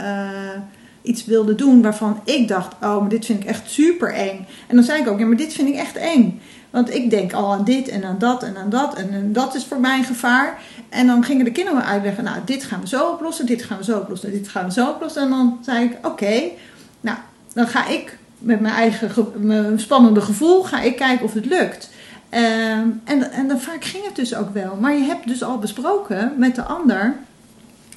iets 1.03 1.25
wilden 1.25 1.57
doen 1.57 1.83
waarvan 1.83 2.21
ik 2.25 2.49
dacht, 2.49 2.75
oh, 2.83 3.01
maar 3.01 3.09
dit 3.09 3.27
vind 3.27 3.43
ik 3.43 3.49
echt 3.49 3.71
super 3.71 4.15
eng. 4.15 4.47
En 4.67 4.77
dan 4.77 4.85
zei 4.85 5.01
ik 5.01 5.09
ook, 5.09 5.19
ja, 5.19 5.27
maar 5.27 5.37
dit 5.37 5.53
vind 5.53 5.69
ik 5.69 5.75
echt 5.75 5.97
eng. 5.97 6.41
Want 6.71 6.95
ik 6.95 7.11
denk 7.11 7.33
al 7.33 7.53
aan 7.53 7.65
dit 7.65 7.89
en 7.89 8.05
aan 8.05 8.19
dat 8.19 8.43
en 8.43 8.57
aan 8.57 8.71
dat. 8.71 8.95
En, 8.95 9.33
dat 9.33 9.55
is 9.55 9.65
voor 9.65 9.81
mij 9.81 9.99
een 9.99 10.05
gevaar. 10.05 10.63
En 10.89 11.07
dan 11.07 11.25
gingen 11.25 11.45
de 11.45 11.53
kinderen 11.53 11.79
me 11.79 11.85
uitleggen. 11.85 12.25
Nou, 12.25 12.39
dit 12.45 12.65
gaan 12.65 12.81
we 12.81 12.89
zo 12.89 13.11
oplossen. 13.11 13.47
Dit 13.47 13.63
gaan 13.63 13.79
we 13.79 13.85
zo 13.85 13.99
oplossen. 13.99 14.31
Dit 14.31 14.49
gaan 14.49 14.65
we 14.65 14.73
zo 14.73 14.89
oplossen. 14.89 15.23
En 15.23 15.31
dan 15.31 15.59
zei 15.65 15.85
ik, 15.85 16.07
oké. 16.07 16.41
nou, 17.01 17.19
dan 17.53 17.67
ga 17.67 17.87
ik 17.87 18.19
met 18.39 18.61
mijn 18.61 18.75
eigen 18.75 19.81
spannende 19.81 20.21
gevoel. 20.21 20.63
Ga 20.63 20.81
ik 20.81 20.97
kijken 20.97 21.25
of 21.25 21.35
het 21.35 21.47
lukt. 21.47 21.91
Ehm, 22.29 22.89
en, 23.05 23.33
en 23.33 23.49
dan 23.49 23.61
vaak 23.61 23.85
ging 23.85 24.05
het 24.05 24.17
dus 24.17 24.35
ook 24.35 24.51
wel. 24.51 24.77
Maar 24.81 24.95
je 24.95 25.05
hebt 25.05 25.27
dus 25.27 25.43
al 25.43 25.59
besproken 25.59 26.33
met 26.37 26.55
de 26.55 26.63
ander. 26.63 27.17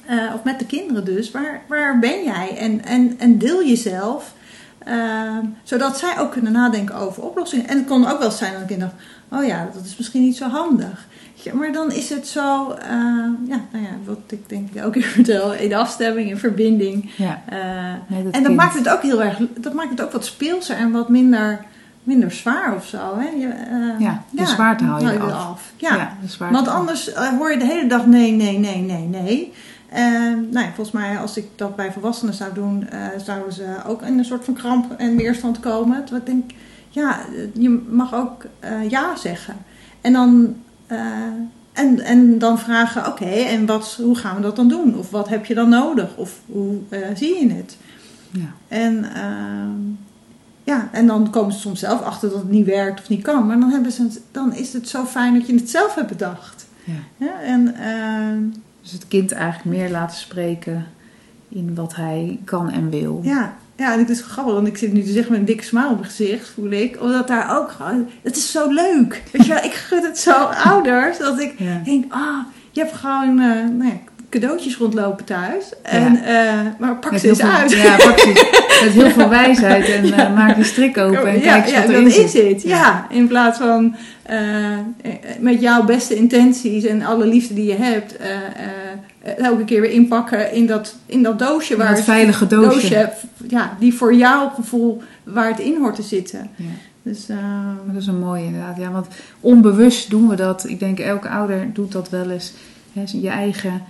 Eh, 0.06 0.34
of 0.34 0.44
met 0.44 0.58
de 0.58 0.66
kinderen 0.66 1.04
dus. 1.04 1.30
Waar, 1.30 1.60
waar 1.68 1.98
ben 1.98 2.24
jij? 2.24 2.56
En, 2.58 2.84
en, 2.84 3.14
en 3.18 3.38
deel 3.38 3.64
jezelf. 3.64 4.34
Ehm, 4.78 5.44
zodat 5.62 5.98
zij 5.98 6.18
ook 6.18 6.32
kunnen 6.32 6.52
nadenken 6.52 6.94
over 6.94 7.22
oplossingen. 7.22 7.68
En 7.68 7.76
het 7.76 7.86
kon 7.86 8.06
ook 8.06 8.18
wel 8.18 8.30
zijn 8.30 8.52
dat 8.52 8.70
ik 8.70 8.80
dacht, 8.80 8.94
oh 9.28 9.44
ja, 9.44 9.68
dat 9.74 9.84
is 9.84 9.96
misschien 9.96 10.22
niet 10.22 10.36
zo 10.36 10.48
handig. 10.48 11.06
Ja, 11.34 11.54
maar 11.54 11.72
dan 11.72 11.92
is 11.92 12.10
het 12.10 12.26
zo, 12.26 12.70
eh, 12.70 12.88
ja, 13.46 13.60
nou 13.70 13.84
ja, 13.84 13.90
wat 14.04 14.18
ik 14.26 14.48
denk 14.48 14.68
ik 14.68 14.76
elke 14.82 14.98
keer 14.98 15.08
vertel, 15.08 15.54
in 15.54 15.74
afstemming, 15.74 16.30
in 16.30 16.38
verbinding. 16.38 17.10
ja, 17.16 17.42
Eh, 17.48 18.16
en 18.30 18.42
dat 18.42 18.54
maakt 18.54 18.74
het 18.74 18.88
ook 18.88 19.02
heel 19.02 19.22
erg, 19.22 19.38
dat 19.58 19.72
maakt 19.72 19.90
het 19.90 20.02
ook 20.02 20.12
wat 20.12 20.24
speelser 20.24 20.76
en 20.76 20.90
wat 20.90 21.08
minder, 21.08 21.64
minder 22.02 22.30
zwaar 22.30 22.74
of 22.74 22.86
zo. 22.86 23.18
Hè? 23.18 23.28
Je, 23.28 23.48
eh, 23.48 24.00
Ja, 24.00 24.22
de 24.30 24.46
zwaarte 24.46 24.84
haal 24.84 25.00
je 25.00 25.12
er 25.12 25.32
af. 25.32 25.72
Ja. 25.76 26.16
zwaarte 26.26 26.54
Want 26.54 26.68
af. 26.68 26.74
anders 26.74 27.14
hoor 27.14 27.52
je 27.52 27.58
de 27.58 27.66
hele 27.66 27.88
dag 27.88 28.06
nee, 28.06 28.32
nee, 28.32 28.58
nee, 28.58 28.76
nee, 28.76 29.04
nee. 29.06 29.52
En 29.88 30.48
nou 30.50 30.66
ja, 30.66 30.72
volgens 30.74 30.90
mij, 30.90 31.18
als 31.18 31.36
ik 31.36 31.46
dat 31.56 31.76
bij 31.76 31.92
volwassenen 31.92 32.34
zou 32.34 32.54
doen, 32.54 32.88
eh, 32.88 33.06
zouden 33.24 33.52
ze 33.52 33.64
ook 33.86 34.02
in 34.02 34.18
een 34.18 34.24
soort 34.24 34.44
van 34.44 34.54
kramp 34.54 34.92
en 34.92 35.16
weerstand 35.16 35.60
komen. 35.60 36.04
Terwijl 36.04 36.20
ik 36.20 36.26
denk, 36.26 36.50
ja, 36.88 37.20
je 37.52 37.68
mag 37.88 38.14
ook 38.14 38.44
eh, 38.60 38.90
ja 38.90 39.16
zeggen. 39.16 39.56
En 40.00 40.12
dan, 40.12 40.56
eh, 40.86 40.98
en, 41.72 42.00
en 42.00 42.38
dan 42.38 42.58
vragen, 42.58 43.06
oké, 43.06 43.24
en 43.24 43.66
wat, 43.66 43.98
hoe 44.02 44.16
gaan 44.16 44.36
we 44.36 44.42
dat 44.42 44.56
dan 44.56 44.68
doen? 44.68 44.98
Of 44.98 45.10
wat 45.10 45.28
heb 45.28 45.46
je 45.46 45.54
dan 45.54 45.68
nodig? 45.68 46.16
Of 46.16 46.40
hoe 46.46 46.78
eh, 46.88 47.08
zie 47.14 47.40
je 47.40 47.54
het? 47.54 47.76
Ja. 48.30 48.54
En, 48.68 49.14
ehm, 49.14 49.80
ja, 50.64 50.88
en 50.92 51.06
dan 51.06 51.30
komen 51.30 51.52
ze 51.52 51.58
soms 51.58 51.80
zelf 51.80 52.02
achter 52.02 52.28
dat 52.28 52.38
het 52.38 52.50
niet 52.50 52.66
werkt 52.66 53.00
of 53.00 53.08
niet 53.08 53.22
kan. 53.22 53.46
Maar 53.46 53.60
dan, 53.60 53.70
hebben 53.70 53.92
ze 53.92 54.02
het, 54.02 54.20
dan 54.30 54.54
is 54.54 54.72
het 54.72 54.88
zo 54.88 55.04
fijn 55.04 55.34
dat 55.34 55.46
je 55.46 55.54
het 55.54 55.70
zelf 55.70 55.94
hebt 55.94 56.08
bedacht. 56.08 56.66
Ja. 56.84 57.26
Ja, 57.26 57.40
en, 57.40 57.74
ehm, 57.74 58.42
Dus 58.86 58.94
het 58.94 59.08
kind 59.08 59.32
eigenlijk 59.32 59.76
meer 59.78 59.90
laten 59.90 60.16
spreken 60.16 60.86
in 61.48 61.74
wat 61.74 61.94
hij 61.94 62.38
kan 62.44 62.70
en 62.70 62.90
wil. 62.90 63.20
ja, 63.24 63.54
ja, 63.76 63.92
en 63.92 63.98
het 63.98 64.10
is 64.10 64.20
grappig, 64.20 64.54
want 64.54 64.66
ik 64.66 64.76
zit 64.76 64.92
nu 64.92 65.02
te 65.02 65.12
zeggen 65.12 65.30
met 65.32 65.40
een 65.40 65.46
dikke 65.46 65.64
smaal 65.64 65.90
op 65.90 65.98
mijn 65.98 66.10
gezicht, 66.10 66.48
voel 66.48 66.70
ik. 66.70 67.00
Omdat 67.00 67.28
daar 67.28 67.58
ook 67.58 67.70
gewoon, 67.70 68.08
het 68.22 68.36
is 68.36 68.50
zo 68.50 68.70
leuk. 68.72 69.22
Weet 69.32 69.46
je 69.46 69.54
wel, 69.54 69.64
ik 69.64 69.72
gun 69.72 70.04
het 70.04 70.18
zo 70.18 70.32
ouders, 70.70 71.18
dat 71.18 71.40
ik 71.40 71.58
Ja. 71.58 71.80
denk, 71.84 72.12
ah, 72.12 72.38
je 72.70 72.80
hebt 72.80 72.92
gewoon 72.92 73.40
eh, 73.40 73.64
nou 73.68 73.84
ja, 73.84 73.98
cadeautjes 74.40 74.76
rondlopen 74.76 75.24
thuis. 75.24 75.64
En, 75.82 76.22
eh, 76.24 76.54
maar 76.78 76.96
pak 76.96 77.18
ze 77.18 77.28
eens 77.28 77.40
veel, 77.40 77.48
uit. 77.50 77.72
Ja, 77.72 77.96
precies. 77.96 78.42
Met 78.82 78.92
heel 78.92 79.10
veel 79.10 79.28
wijsheid 79.28 79.88
en 79.88 80.12
eh, 80.12 80.34
maak 80.34 80.56
een 80.56 80.64
strik 80.64 80.98
open 80.98 81.26
en 81.26 81.40
ja, 81.40 81.60
kijk 81.60 81.66
eens 81.66 81.76
wat 81.76 81.88
erin 81.88 82.06
is 82.06 82.14
zit. 82.30 82.48
het. 82.52 82.62
Ja. 82.62 83.06
in 83.10 83.26
plaats 83.28 83.58
van 83.58 83.96
eh, 84.22 84.38
met 85.40 85.60
jouw 85.60 85.84
beste 85.84 86.14
intenties 86.14 86.84
en 86.84 87.02
alle 87.02 87.26
liefde 87.26 87.54
die 87.54 87.64
je 87.64 87.74
hebt, 87.76 88.16
elke 89.38 89.64
keer 89.64 89.80
weer 89.80 89.90
inpakken 89.90 90.52
in 90.52 90.66
dat, 90.66 90.96
in 91.06 91.22
dat 91.22 91.38
doosje. 91.38 91.72
In 91.72 91.78
Waar 91.78 91.88
dat 91.88 91.96
het- 91.96 92.04
veilige 92.06 92.46
doosje. 92.46 93.12
ja, 93.48 93.76
die 93.78 93.94
voor 93.94 94.14
jouw 94.14 94.48
gevoel 94.48 95.02
waar 95.24 95.48
het 95.48 95.58
in 95.58 95.76
hoort 95.80 95.94
te 95.94 96.02
zitten. 96.02 96.50
Ja. 96.56 96.64
Dus, 97.02 97.26
Dat 97.86 98.00
is 98.02 98.06
een 98.06 98.18
mooie 98.18 98.44
inderdaad. 98.44 98.76
Ja, 98.76 98.90
want 98.90 99.06
onbewust 99.40 100.10
doen 100.10 100.28
we 100.28 100.36
dat. 100.36 100.68
Ik 100.68 100.78
denk 100.78 100.98
elke 100.98 101.28
ouder 101.28 101.66
doet 101.72 101.92
dat 101.92 102.10
wel 102.10 102.30
eens. 102.30 102.52
Hè, 102.92 103.02
je 103.12 103.28
eigen 103.28 103.82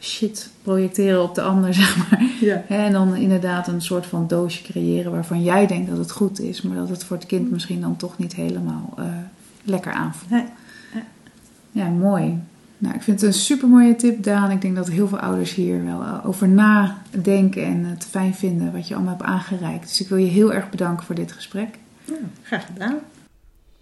shit 0.00 0.50
projecteren 0.62 1.22
op 1.22 1.34
de 1.34 1.42
ander, 1.42 1.74
zeg 1.84 1.96
maar. 1.96 2.22
ja. 2.40 2.62
En 2.68 2.92
dan 2.92 3.16
inderdaad 3.16 3.68
een 3.68 3.82
soort 3.82 4.06
van 4.06 4.26
doosje 4.26 4.62
creëren 4.62 5.12
waarvan 5.12 5.42
jij 5.42 5.66
denkt 5.66 5.88
dat 5.88 5.98
het 5.98 6.10
goed 6.10 6.40
is, 6.40 6.62
maar 6.62 6.76
dat 6.76 6.88
het 6.88 7.04
voor 7.04 7.16
het 7.16 7.26
kind 7.26 7.50
misschien 7.50 7.80
dan 7.80 7.96
toch 7.96 8.18
niet 8.18 8.34
helemaal 8.34 8.94
eh, 8.96 9.04
lekker 9.62 9.92
aanvoelt. 9.92 10.30
Nee. 10.30 10.44
Ja. 10.94 11.02
Ja, 11.72 11.88
mooi. 11.88 12.40
Nou, 12.78 12.94
ik 12.94 13.02
vind 13.02 13.20
het 13.20 13.28
een 13.28 13.38
super 13.38 13.68
mooie 13.68 13.96
tip, 13.96 14.22
Daan. 14.22 14.50
Ik 14.50 14.60
denk 14.60 14.76
dat 14.76 14.88
heel 14.88 15.08
veel 15.08 15.18
ouders 15.18 15.54
hier 15.54 15.84
wel 15.84 16.02
eh, 16.02 16.26
over 16.26 16.48
nadenken 16.48 17.64
en 17.64 17.84
het 17.84 18.04
fijn 18.04 18.34
vinden 18.34 18.72
wat 18.72 18.88
je 18.88 18.94
allemaal 18.94 19.16
hebt 19.16 19.28
aangereikt. 19.28 19.88
Dus 19.88 20.00
ik 20.00 20.08
wil 20.08 20.18
je 20.18 20.26
heel 20.26 20.52
erg 20.52 20.70
bedanken 20.70 21.06
voor 21.06 21.14
dit 21.14 21.32
gesprek. 21.32 21.78
Ja, 22.04 22.14
graag 22.42 22.66
gedaan. 22.66 22.94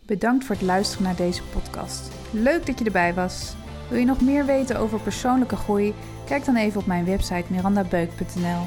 Bedankt 0.07 0.45
voor 0.45 0.55
het 0.55 0.65
luisteren 0.65 1.05
naar 1.05 1.17
deze 1.17 1.43
podcast. 1.53 2.11
Leuk 2.31 2.67
dat 2.67 2.79
je 2.79 2.85
erbij 2.85 3.15
was. 3.15 3.55
Wil 3.89 3.99
je 3.99 4.05
nog 4.05 4.21
meer 4.21 4.45
weten 4.47 4.79
over 4.79 5.01
persoonlijke 5.01 5.57
groei? 5.57 5.95
Kijk 6.25 6.45
dan 6.45 6.57
even 6.57 6.81
op 6.81 6.87
mijn 6.87 7.05
website 7.05 7.45
mirandabeuk.nl. 7.49 8.63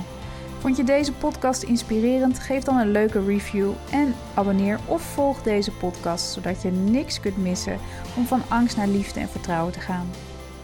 Vond 0.59 0.77
je 0.77 0.83
deze 0.83 1.13
podcast 1.13 1.63
inspirerend? 1.63 2.39
Geef 2.39 2.63
dan 2.63 2.77
een 2.77 2.91
leuke 2.91 3.25
review 3.25 3.71
en 3.91 4.15
abonneer 4.33 4.79
of 4.85 5.01
volg 5.01 5.41
deze 5.41 5.71
podcast 5.71 6.33
zodat 6.33 6.61
je 6.61 6.71
niks 6.71 7.19
kunt 7.19 7.37
missen 7.37 7.77
om 8.17 8.25
van 8.25 8.41
angst 8.47 8.77
naar 8.77 8.87
liefde 8.87 9.19
en 9.19 9.29
vertrouwen 9.29 9.73
te 9.73 9.79
gaan. 9.79 10.09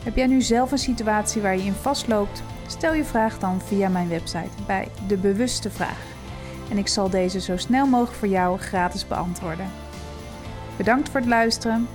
Heb 0.04 0.16
jij 0.16 0.28
nu 0.28 0.42
zelf 0.42 0.72
een 0.72 0.78
situatie 0.78 1.42
waar 1.42 1.58
je 1.58 1.64
in 1.64 1.74
vastloopt? 1.74 2.44
Stel 2.68 2.94
je 2.94 3.04
vraag 3.04 3.40
dan 3.40 3.62
via 3.62 3.90
mijn 3.90 4.10
website 4.10 4.64
bij 4.66 4.88
De 5.08 5.18
Bewuste 5.18 5.70
Vraag. 5.70 6.04
En 6.72 6.78
ik 6.78 6.88
zal 6.88 7.10
deze 7.10 7.40
zo 7.40 7.58
snel 7.58 7.86
mogelijk 7.86 8.18
voor 8.18 8.28
jou 8.28 8.60
gratis 8.60 9.08
beantwoorden. 9.08 9.72
Bedankt 10.78 11.10
voor 11.10 11.20
het 11.20 11.30
luisteren. 11.30 11.88